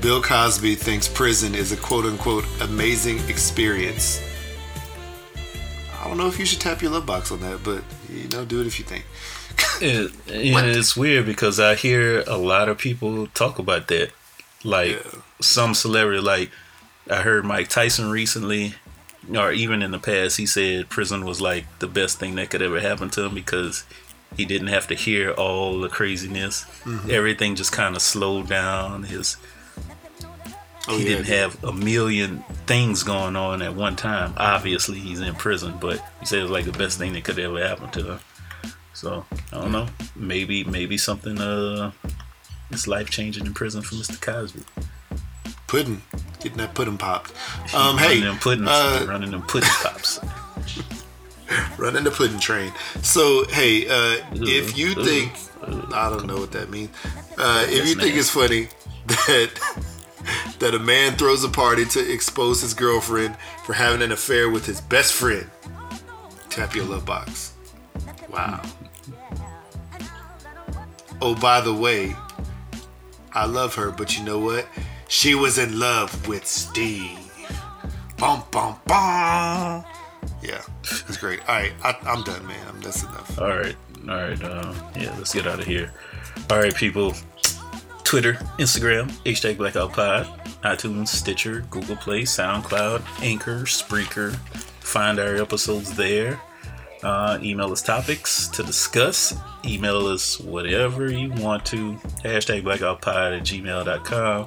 [0.00, 4.20] Bill Cosby thinks prison is a quote unquote amazing experience,
[6.04, 8.44] I don't know if you should tap your love box on that, but you know,
[8.44, 9.06] do it if you think.
[9.80, 14.10] It, and it's weird because I hear a lot of people talk about that.
[14.62, 15.02] Like
[15.40, 16.50] some celebrity, like
[17.10, 18.74] I heard Mike Tyson recently,
[19.34, 22.62] or even in the past, he said prison was like the best thing that could
[22.62, 23.84] ever happen to him because
[24.36, 26.64] he didn't have to hear all the craziness.
[26.84, 27.08] Mhm.
[27.10, 29.04] Everything just kind of slowed down.
[29.04, 29.36] His
[30.86, 34.34] Oh, he yeah, didn't have a million things going on at one time.
[34.36, 37.38] Obviously, he's in prison, but he said it was like the best thing that could
[37.38, 38.20] ever happen to him.
[38.92, 39.88] So I don't know.
[40.14, 41.92] Maybe maybe something uh,
[42.70, 44.20] it's life changing in prison for Mr.
[44.20, 44.62] Cosby.
[45.66, 46.02] Pudding,
[46.40, 47.32] getting that pudding popped.
[47.74, 50.20] Um, hey, running them pudding, uh, running them pudding pops.
[51.78, 52.72] running the pudding train.
[53.02, 55.32] So hey, uh, if you Ugh, think
[55.94, 56.90] I don't know what that means,
[57.38, 58.68] uh, if you think it's funny
[59.06, 59.50] that
[60.58, 64.66] that a man throws a party to expose his girlfriend for having an affair with
[64.66, 65.50] his best friend,
[66.50, 67.54] tap your love box.
[68.30, 68.62] Wow.
[71.20, 72.14] Oh, by the way,
[73.32, 74.66] I love her, but you know what?
[75.08, 77.18] She was in love with Steve.
[78.16, 79.84] Bum bum bum.
[80.42, 81.40] Yeah, it's great.
[81.48, 82.80] All right, I, I'm done, man.
[82.80, 83.38] That's enough.
[83.38, 83.76] All right,
[84.08, 84.42] all right.
[84.42, 85.92] Uh, yeah, let's get out of here.
[86.50, 87.14] All right, people.
[88.14, 90.26] Twitter, Instagram, hashtag Blackout Pod,
[90.62, 94.36] iTunes, Stitcher, Google Play, SoundCloud, Anchor, Spreaker.
[94.78, 96.40] Find our episodes there.
[97.02, 99.36] Uh, email us topics to discuss.
[99.64, 101.94] Email us whatever you want to.
[102.22, 104.46] Hashtag blackoutpod at gmail.com.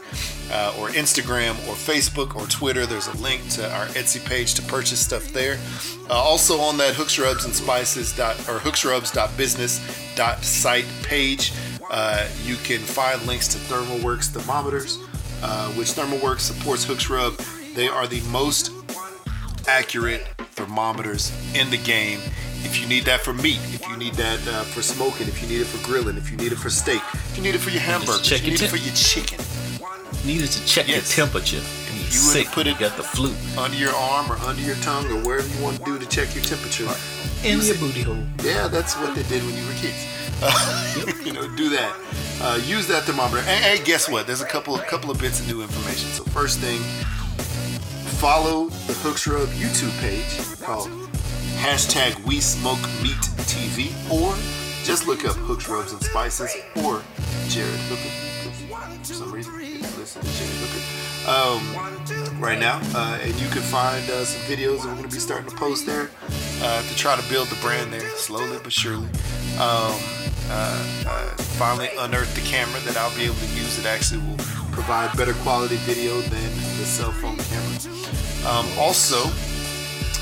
[0.51, 2.85] uh, or instagram or facebook or twitter.
[2.85, 5.57] There's a link to our etsy page to purchase stuff there.
[6.09, 11.53] Uh, also on that hooks rubs and spices dot or hooksrubs.business dot site page
[11.89, 14.97] uh, you can find links to ThermoWorks thermometers
[15.41, 17.33] uh, which ThermoWorks supports hooks rub
[17.75, 18.71] they are the most
[19.67, 22.19] accurate thermometers in the game.
[22.63, 25.47] If you need that for meat, if you need that uh, for smoking, if you
[25.47, 27.69] need it for grilling, if you need it for steak, if you need it for
[27.69, 29.39] your hamburger, check if you need it for your chicken,
[30.25, 31.17] Need it to check Yes.
[31.17, 31.57] your temperature.
[31.57, 32.47] you You would sick.
[32.47, 33.33] put it you got the flu.
[33.61, 36.33] under your arm or under your tongue or wherever you want to do to check
[36.33, 36.87] your temperature.
[37.43, 37.79] In Use your it.
[37.81, 38.23] booty hole.
[38.41, 40.07] Yeah, that's what they did when you were kids.
[40.41, 41.93] Uh, you know, do that.
[42.41, 43.39] Uh, use that thermometer.
[43.47, 44.25] And, and guess what?
[44.25, 46.09] There's a couple of couple of bits of new information.
[46.11, 46.79] So first thing,
[48.23, 50.89] follow the Hooks Rub YouTube page called
[51.63, 54.35] hashtag We Smoke Meat TV, or
[54.83, 56.53] just look up Hooks Rubs and Spices
[56.83, 57.01] or
[57.47, 58.99] Jared Hooker.
[58.99, 59.53] For some reason,
[59.97, 60.81] listen to Jared Hooker.
[61.31, 65.15] Um, right now, uh, and you can find uh, some videos that we're going to
[65.15, 66.09] be starting to post there
[66.61, 69.07] uh, to try to build the brand there slowly but surely.
[69.55, 69.95] Um,
[70.51, 74.43] uh, uh, finally unearthed the camera that I'll be able to use that actually will
[74.73, 77.79] provide better quality video than the cell phone camera.
[78.51, 79.31] Um, also,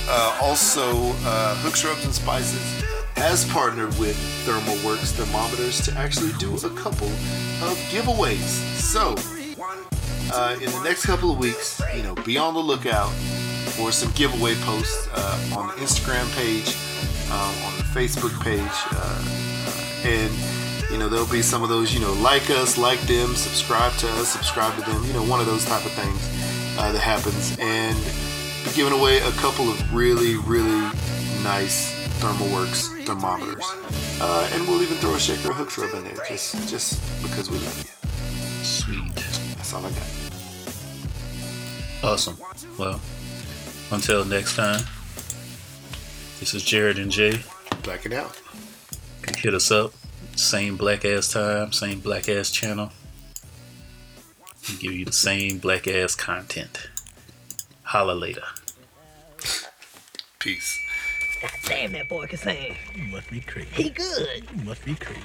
[0.07, 0.91] uh, also
[1.23, 2.83] uh, Hooks Rubs and Spices
[3.15, 8.49] has partnered with ThermoWorks thermometers to actually do a couple of giveaways.
[8.77, 9.15] So,
[10.33, 13.11] uh, in the next couple of weeks, you know, be on the lookout
[13.77, 16.75] for some giveaway posts uh, on the Instagram page,
[17.31, 18.59] um, on the Facebook page,
[18.91, 19.21] uh,
[19.67, 23.35] uh, and you know there'll be some of those, you know, like us, like them,
[23.35, 26.27] subscribe to us, subscribe to them, you know, one of those type of things
[26.79, 27.97] uh, that happens, and
[28.71, 30.89] giving away a couple of really, really
[31.43, 33.65] nice ThermoWorks thermometers,
[34.21, 37.57] uh, and we'll even throw a shaker hooks rub in there, just just because we
[37.57, 38.63] love you.
[38.63, 39.15] Sweet.
[39.55, 40.07] That's all I got.
[42.03, 42.37] Awesome.
[42.77, 42.99] Well,
[43.91, 44.83] until next time,
[46.39, 47.39] this is Jared and Jay.
[47.83, 48.39] Black it out.
[49.37, 49.93] Hit us up.
[50.35, 52.91] Same black ass time, same black ass channel.
[54.69, 56.89] We give you the same black ass content.
[57.83, 58.43] Holla later.
[60.41, 60.79] Peace.
[61.39, 62.75] God Damn, that boy can sing.
[62.95, 63.69] You must be crazy.
[63.73, 64.43] He good.
[64.57, 65.21] You must be crazy.